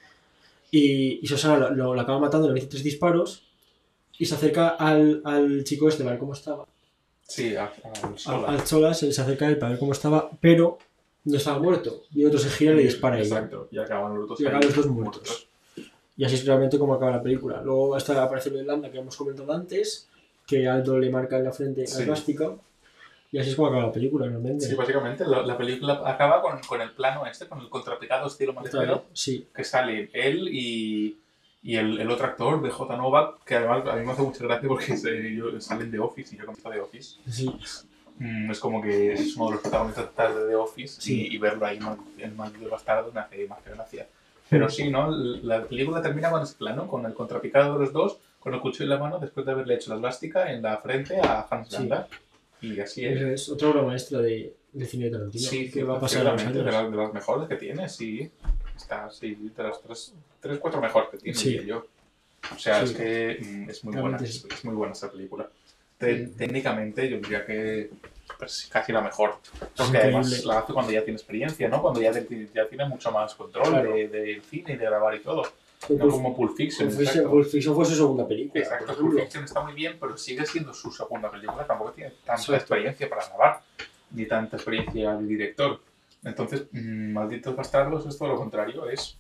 [0.71, 3.45] Y, y Susana lo, lo- acaba matando, le mete tres disparos
[4.19, 6.67] y se acerca al, al chico este para ver cómo estaba.
[7.27, 8.49] Sí, a- al Al, sola.
[8.49, 10.79] al Sola se, se acerca a él para ver cómo estaba, pero
[11.25, 12.03] no estaba muerto.
[12.15, 13.37] Y otro se gira y le dispara a ella.
[13.37, 15.47] Exacto, y acaban los dos, Y ahí acaban los dos muertos.
[16.17, 17.61] Y así es realmente como acaba la película.
[17.63, 20.09] Luego hasta aparece lo de Landa que hemos comentado antes,
[20.47, 22.03] que Aldo le marca en la frente Sí.
[22.03, 22.53] esvástica.
[23.33, 24.65] Y así es como acaba la película realmente.
[24.65, 28.53] Sí, básicamente la, la película acaba con, con el plano este, con el contrapicado estilo
[28.53, 31.17] maletero, Sí, que sale él y,
[31.65, 34.69] y el, el otro actor, BJ Novak, que además a mí me hace mucha gracia
[34.69, 37.17] porque se- yo- salen de Office y yo conozco de Office.
[37.29, 37.51] sí.
[38.17, 41.27] Mm, es como que es uno de los protagonistas de The Office Sí.
[41.27, 41.81] y, y verlo ahí
[42.19, 44.07] en Maldito Bastardo me hace más que gracia.
[44.49, 45.11] Pero sí, ¿no?
[45.11, 48.85] La película termina con ese plano, con el contrapicado de los dos, con el cuchillo
[48.85, 51.75] en la mano, después de haberle hecho la elástica en la frente a Hans Sí.
[51.75, 52.07] Landa.
[52.61, 53.21] Y así es.
[53.21, 55.49] Es otra obra maestra de, de cine de Tarantino.
[55.51, 56.55] Sí, que va a pasar años.
[56.55, 58.31] de, las, de las mejores que tiene, sí.
[58.77, 61.65] Está, sí, de las tres, tres cuatro mejores que tiene, Sí.
[61.65, 61.87] yo.
[62.55, 62.93] O sea, Sí.
[62.93, 64.49] es que mm, es muy buena, es, sí.
[64.53, 65.49] es muy buena esa película.
[65.99, 67.91] Te- técnicamente yo diría que
[68.39, 69.37] pues, casi la mejor.
[69.77, 71.81] Porque además la hace cuando ya tiene experiencia, ¿no?
[71.81, 73.95] Cuando ya, te- ya tiene mucho más control Claro.
[73.95, 75.43] de- del cine y de grabar y todo.
[75.89, 76.89] No como Pulp Fiction.
[77.29, 78.63] Pulp Fiction, fue su segunda película.
[78.63, 79.21] Exacto, Pulp.
[79.21, 81.67] Fiction está muy bien, pero sigue siendo su segunda película.
[81.67, 82.55] Tampoco tiene tanta Exacto.
[82.57, 83.61] experiencia para grabar,
[84.11, 85.81] ni tanta experiencia de director.
[86.25, 88.89] Entonces, mm, Malditos Bastardos es todo lo contrario.
[88.89, 89.17] Es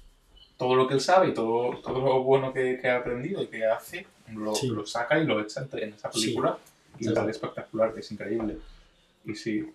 [0.56, 3.48] todo lo que él sabe y todo, todo lo bueno que, que ha aprendido y
[3.48, 4.68] que hace, lo, Sí.
[4.68, 6.20] lo saca y lo echa en, en esa Sí.
[6.20, 6.58] película.
[6.98, 7.20] Y Exacto.
[7.20, 8.56] sale espectacular, que es increíble.
[9.24, 9.68] Y sí,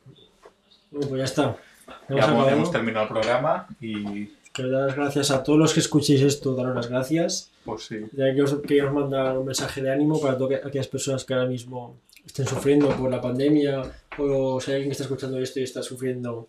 [0.91, 1.57] Bueno, pues ya está.
[1.88, 2.49] ya Hemos acabado.
[2.49, 6.56] hemos terminado el programa y Quiero dar las gracias a todos los que escuchéis esto,
[6.56, 7.51] daros las gracias.
[7.65, 7.97] pues sí.
[8.14, 11.45] Ya que os queríamos mandar un mensaje de ánimo para todas aquellas personas que ahora
[11.47, 13.84] mismo estén sufriendo por la pandemia
[14.18, 16.47] o si hay alguien que está escuchando esto y está sufriendo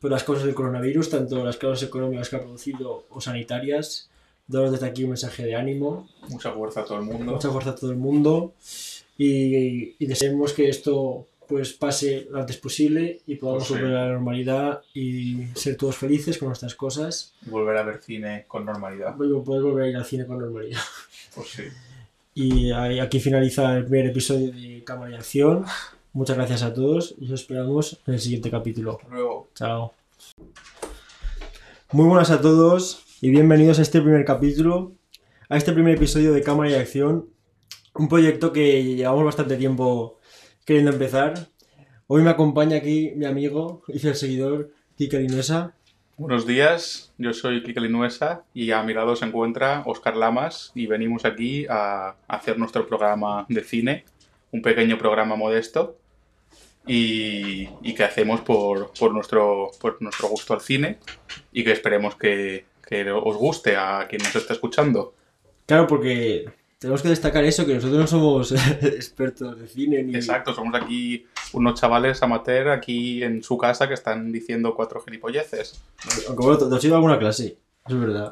[0.00, 4.10] por las cosas del coronavirus, tanto las causas económicas que ha producido o sanitarias.
[4.46, 7.32] Daros desde aquí un mensaje de ánimo, Mucha fuerza a todo el mundo.
[7.32, 8.54] mucha fuerza a todo el mundo
[9.18, 13.84] y, y deseemos que esto pues pase lo antes posible y podamos Pues sí.
[13.84, 18.44] volver a la normalidad y ser todos felices con nuestras cosas Volver a ver cine
[18.48, 19.14] con normalidad.
[19.16, 20.80] y poder volver a ir al cine con normalidad.
[21.34, 21.62] Pues sí.
[22.34, 25.64] Y aquí finaliza el primer episodio de Cámara y Acción.
[26.18, 28.98] Muchas gracias a todos y os esperamos en el siguiente capítulo.
[29.00, 29.50] Hasta luego.
[29.54, 29.94] Chao.
[31.92, 34.96] Muy buenas a todos y bienvenidos a este primer capítulo,
[35.48, 37.28] a este primer episodio de Cámara y Acción.
[37.94, 40.18] Un proyecto que llevamos bastante tiempo
[40.64, 41.34] queriendo empezar.
[42.08, 45.76] Hoy me acompaña aquí mi amigo y fiel seguidor, Kike Linoesa.
[46.16, 50.88] Buenos días, yo soy Kike Linuesa y a mi lado se encuentra Oscar Lamas y
[50.88, 54.04] venimos aquí a hacer nuestro programa de cine
[54.50, 55.96] un pequeño programa modesto
[56.88, 60.98] y, y que hacemos por, por, nuestro, por nuestro gusto al cine
[61.52, 65.14] y que esperemos que, que os guste a quien nos está escuchando.
[65.66, 66.46] Claro, porque
[66.78, 68.52] tenemos que destacar eso, que nosotros no somos
[68.82, 70.14] expertos de cine ni...
[70.14, 75.82] Exacto, somos aquí unos chavales amateur aquí en su casa que están diciendo cuatro gilipolleces.
[76.28, 78.30] Aunque bueno, te has ido a alguna clase, es verdad.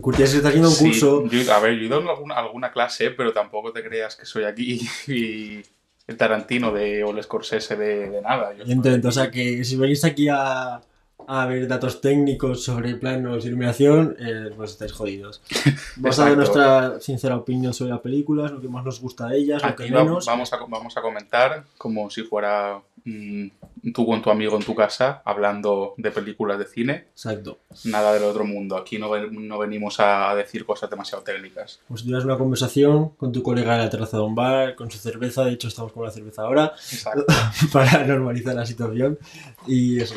[0.00, 1.26] Curtis está haciendo un Sí, curso...
[1.28, 4.26] yo- a ver, yo he ido a alguna, alguna clase, pero tampoco te creas que
[4.26, 5.62] soy aquí y
[6.06, 8.52] el Tarantino de, o el Scorsese de, de nada.
[8.54, 10.80] Yo Evidentemente, o sea que si venís aquí a,
[11.28, 15.42] a ver datos técnicos sobre planos de iluminación, eh, pues estáis jodidos.
[15.96, 19.38] Vamos a dar nuestra sincera opinión sobre las películas, lo que más nos gusta de
[19.38, 20.26] ellas, lo Aquí que va- menos.
[20.26, 24.74] vamos, a, vamos a comentar como si fuera mm, tú con tu amigo en tu
[24.74, 27.06] casa hablando de películas de cine.
[27.12, 27.58] Exacto.
[27.84, 28.76] Nada del otro mundo.
[28.76, 31.80] Aquí no, no venimos a decir cosas demasiado técnicas.
[31.94, 34.98] Si tuvieras una conversación con tu colega en la terraza de un bar, con su
[34.98, 37.24] cerveza, de hecho estamos con la cerveza ahora, Exacto.
[37.72, 39.18] para normalizar la situación.
[39.66, 40.16] Y eso.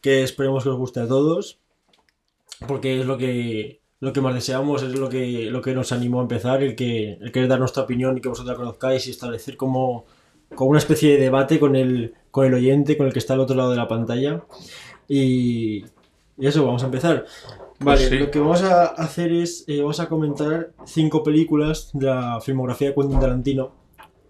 [0.00, 1.58] Que esperemos que os guste a todos,
[2.66, 6.20] porque es lo que, lo que más deseamos, es lo que, lo que nos animó
[6.20, 9.10] a empezar, el que el querer dar nuestra opinión y que vosotros la conozcáis y
[9.10, 10.06] establecer como,
[10.56, 13.40] como una especie de debate con el, con el oyente, con el que está al
[13.40, 14.42] otro lado de la pantalla.
[15.08, 15.84] Y,
[16.38, 17.24] y eso, vamos a empezar.
[17.78, 18.18] Vale, Pues sí.
[18.18, 22.88] lo que vamos a hacer es, eh, vamos a comentar cinco películas de la filmografía
[22.88, 23.72] de Quentin Tarantino.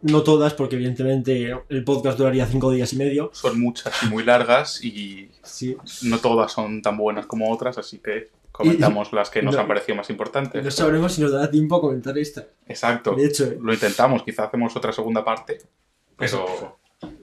[0.03, 3.31] No todas, porque evidentemente el podcast duraría cinco días y medio.
[3.33, 5.77] Son muchas y muy largas y Sí.
[6.03, 9.69] no todas son tan buenas como otras, así que comentamos las que nos no- han
[9.69, 10.63] parecido más importantes.
[10.65, 12.47] No sabremos si nos dará tiempo a comentar esta.
[12.69, 13.15] Exacto.
[13.15, 15.59] De hecho, eh, Lo intentamos, quizá hacemos otra segunda parte,
[16.17, 16.79] pero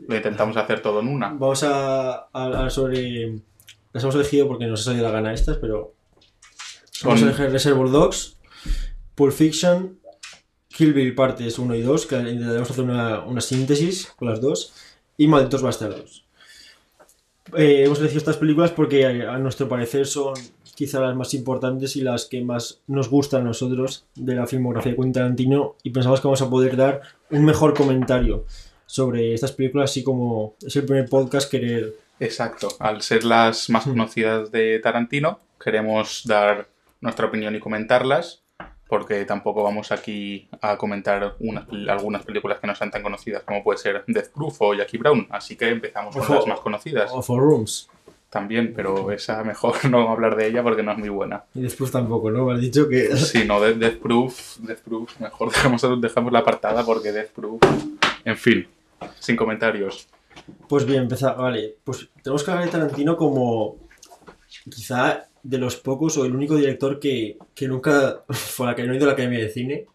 [0.08, 1.30] lo intentamos hacer todo en una.
[1.30, 3.42] vamos a hablar sobre...
[3.92, 5.94] Las hemos elegido porque nos ha salido la gana estas, pero...
[7.04, 8.38] Vamos a elegir Reservoir Dogs,
[9.16, 10.00] Pulp Fiction,
[10.70, 14.74] Kill Bill partes 1 y 2, que intentaremos hacer una, una síntesis con las dos,
[15.18, 16.26] y Malditos Bastardos.
[17.58, 20.34] Eh, hemos elegido estas películas porque a, a nuestro parecer son
[20.76, 24.92] quizá las más importantes y las que más nos gustan a nosotros de la filmografía
[24.92, 28.46] de Quentin Tarantino y pensamos que vamos a poder dar un mejor comentario
[28.94, 32.68] sobre estas películas así como es el primer podcast querer Exacto.
[32.80, 36.68] Al ser las más conocidas de Tarantino, queremos dar
[37.02, 38.44] nuestra opinión y comentarlas,
[38.88, 43.64] porque tampoco vamos aquí a comentar unas- algunas películas que no sean tan conocidas como
[43.64, 45.26] puede ser Death Proof o Jackie Brown.
[45.32, 47.90] Así que empezamos con las más conocidas o For Rooms
[48.30, 51.44] también, pero esa mejor no hablar de ella porque no es muy buena.
[51.56, 52.46] y después tampoco, ¿no?
[52.46, 56.40] Me has dicho que Si no, de- Death Proof, Death Proof, mejor dejamos, dejamos la
[56.40, 57.60] apartada porque Death Proof.
[58.26, 58.66] En fin,
[59.20, 60.08] sin comentarios.
[60.68, 61.76] Pues bien, empezar, vale.
[61.84, 63.78] Pues tenemos que hablar de Tarantino como
[64.70, 68.84] quizá de los pocos o el único director que, que nunca fue a la que
[68.84, 69.86] no ha ido a la Academia de Cine.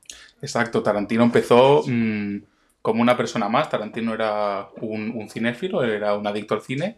[0.40, 2.36] Exacto, Tarantino empezó mm,
[2.82, 3.70] como una persona más.
[3.70, 6.96] Tarantino era un, un cinéfilo, era un adicto al cine.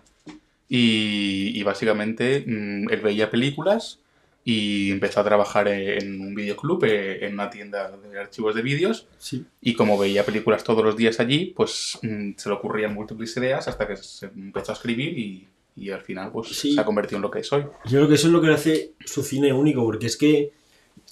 [0.68, 4.00] Y, y básicamente mm, él veía películas
[4.44, 9.06] y empezó a trabajar en un videoclub, eh, en una tienda de archivos de vídeos.
[9.18, 9.44] Sí.
[9.60, 13.68] Y como veía películas todos los días allí, pues mm, se le ocurrían múltiples ideas
[13.68, 15.46] hasta que se empezó a escribir y,
[15.76, 16.72] y al final pues Sí.
[16.74, 17.62] se ha convertido en lo que es hoy.
[17.84, 20.52] Yo creo que eso es lo que hace su cine único, porque es que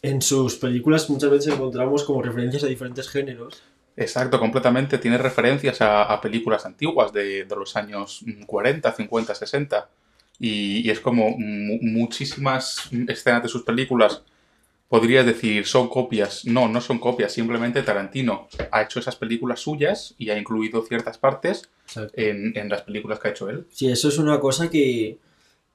[0.02, 3.62] en sus películas muchas veces encontramos como referencias a diferentes géneros.
[3.96, 4.96] Exacto, completamente.
[4.98, 9.90] Tiene referencias a, a películas antiguas de, de los años mm, 40, 50, 60.
[10.40, 14.22] Y, y es como mu- muchísimas escenas de sus películas,
[14.88, 16.44] podrías decir, son copias.
[16.44, 17.32] No, no son copias.
[17.32, 21.68] Simplemente Tarantino ha hecho esas películas suyas y ha incluido ciertas partes
[22.14, 23.66] en, en las películas que ha hecho él.
[23.70, 25.18] Sí, eso es una cosa que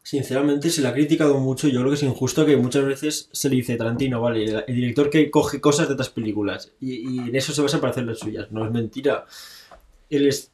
[0.02, 1.68] sinceramente se le ha criticado mucho.
[1.68, 4.76] Yo creo que es injusto que muchas veces se le dice Tarantino, vale, el, el
[4.76, 8.06] director que coge cosas de otras películas y, y en eso se basa para hacer
[8.06, 8.52] las suyas.
[8.52, 9.26] No es mentira.
[10.10, 10.52] Él es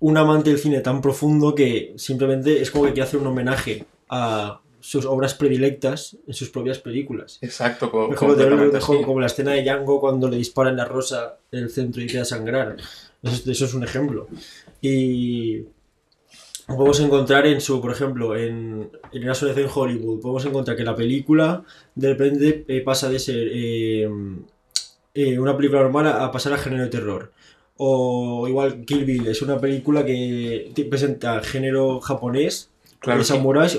[0.00, 3.84] un amante del cine tan profundo que simplemente es como que quiere hacer un homenaje
[4.08, 7.38] a sus obras predilectas en sus propias películas.
[7.40, 9.06] Exacto, co- Por ejemplo, te hablo completamente de juego así.
[9.06, 12.24] como la escena de Django cuando le disparan la rosa en el centro y queda
[12.24, 12.76] sangrar.
[13.22, 14.28] Eso, eso es un ejemplo.
[14.80, 15.62] Y
[16.66, 20.84] podemos encontrar en su, por ejemplo, en, en una asociación en Hollywood, podemos encontrar que
[20.84, 21.64] la película
[21.94, 24.08] de repente eh, pasa de ser eh,
[25.14, 27.32] eh, una película normal a pasar a género de terror.
[27.76, 33.74] O igual Kill Bill es una película que te presenta género japonés Claro, de samuráis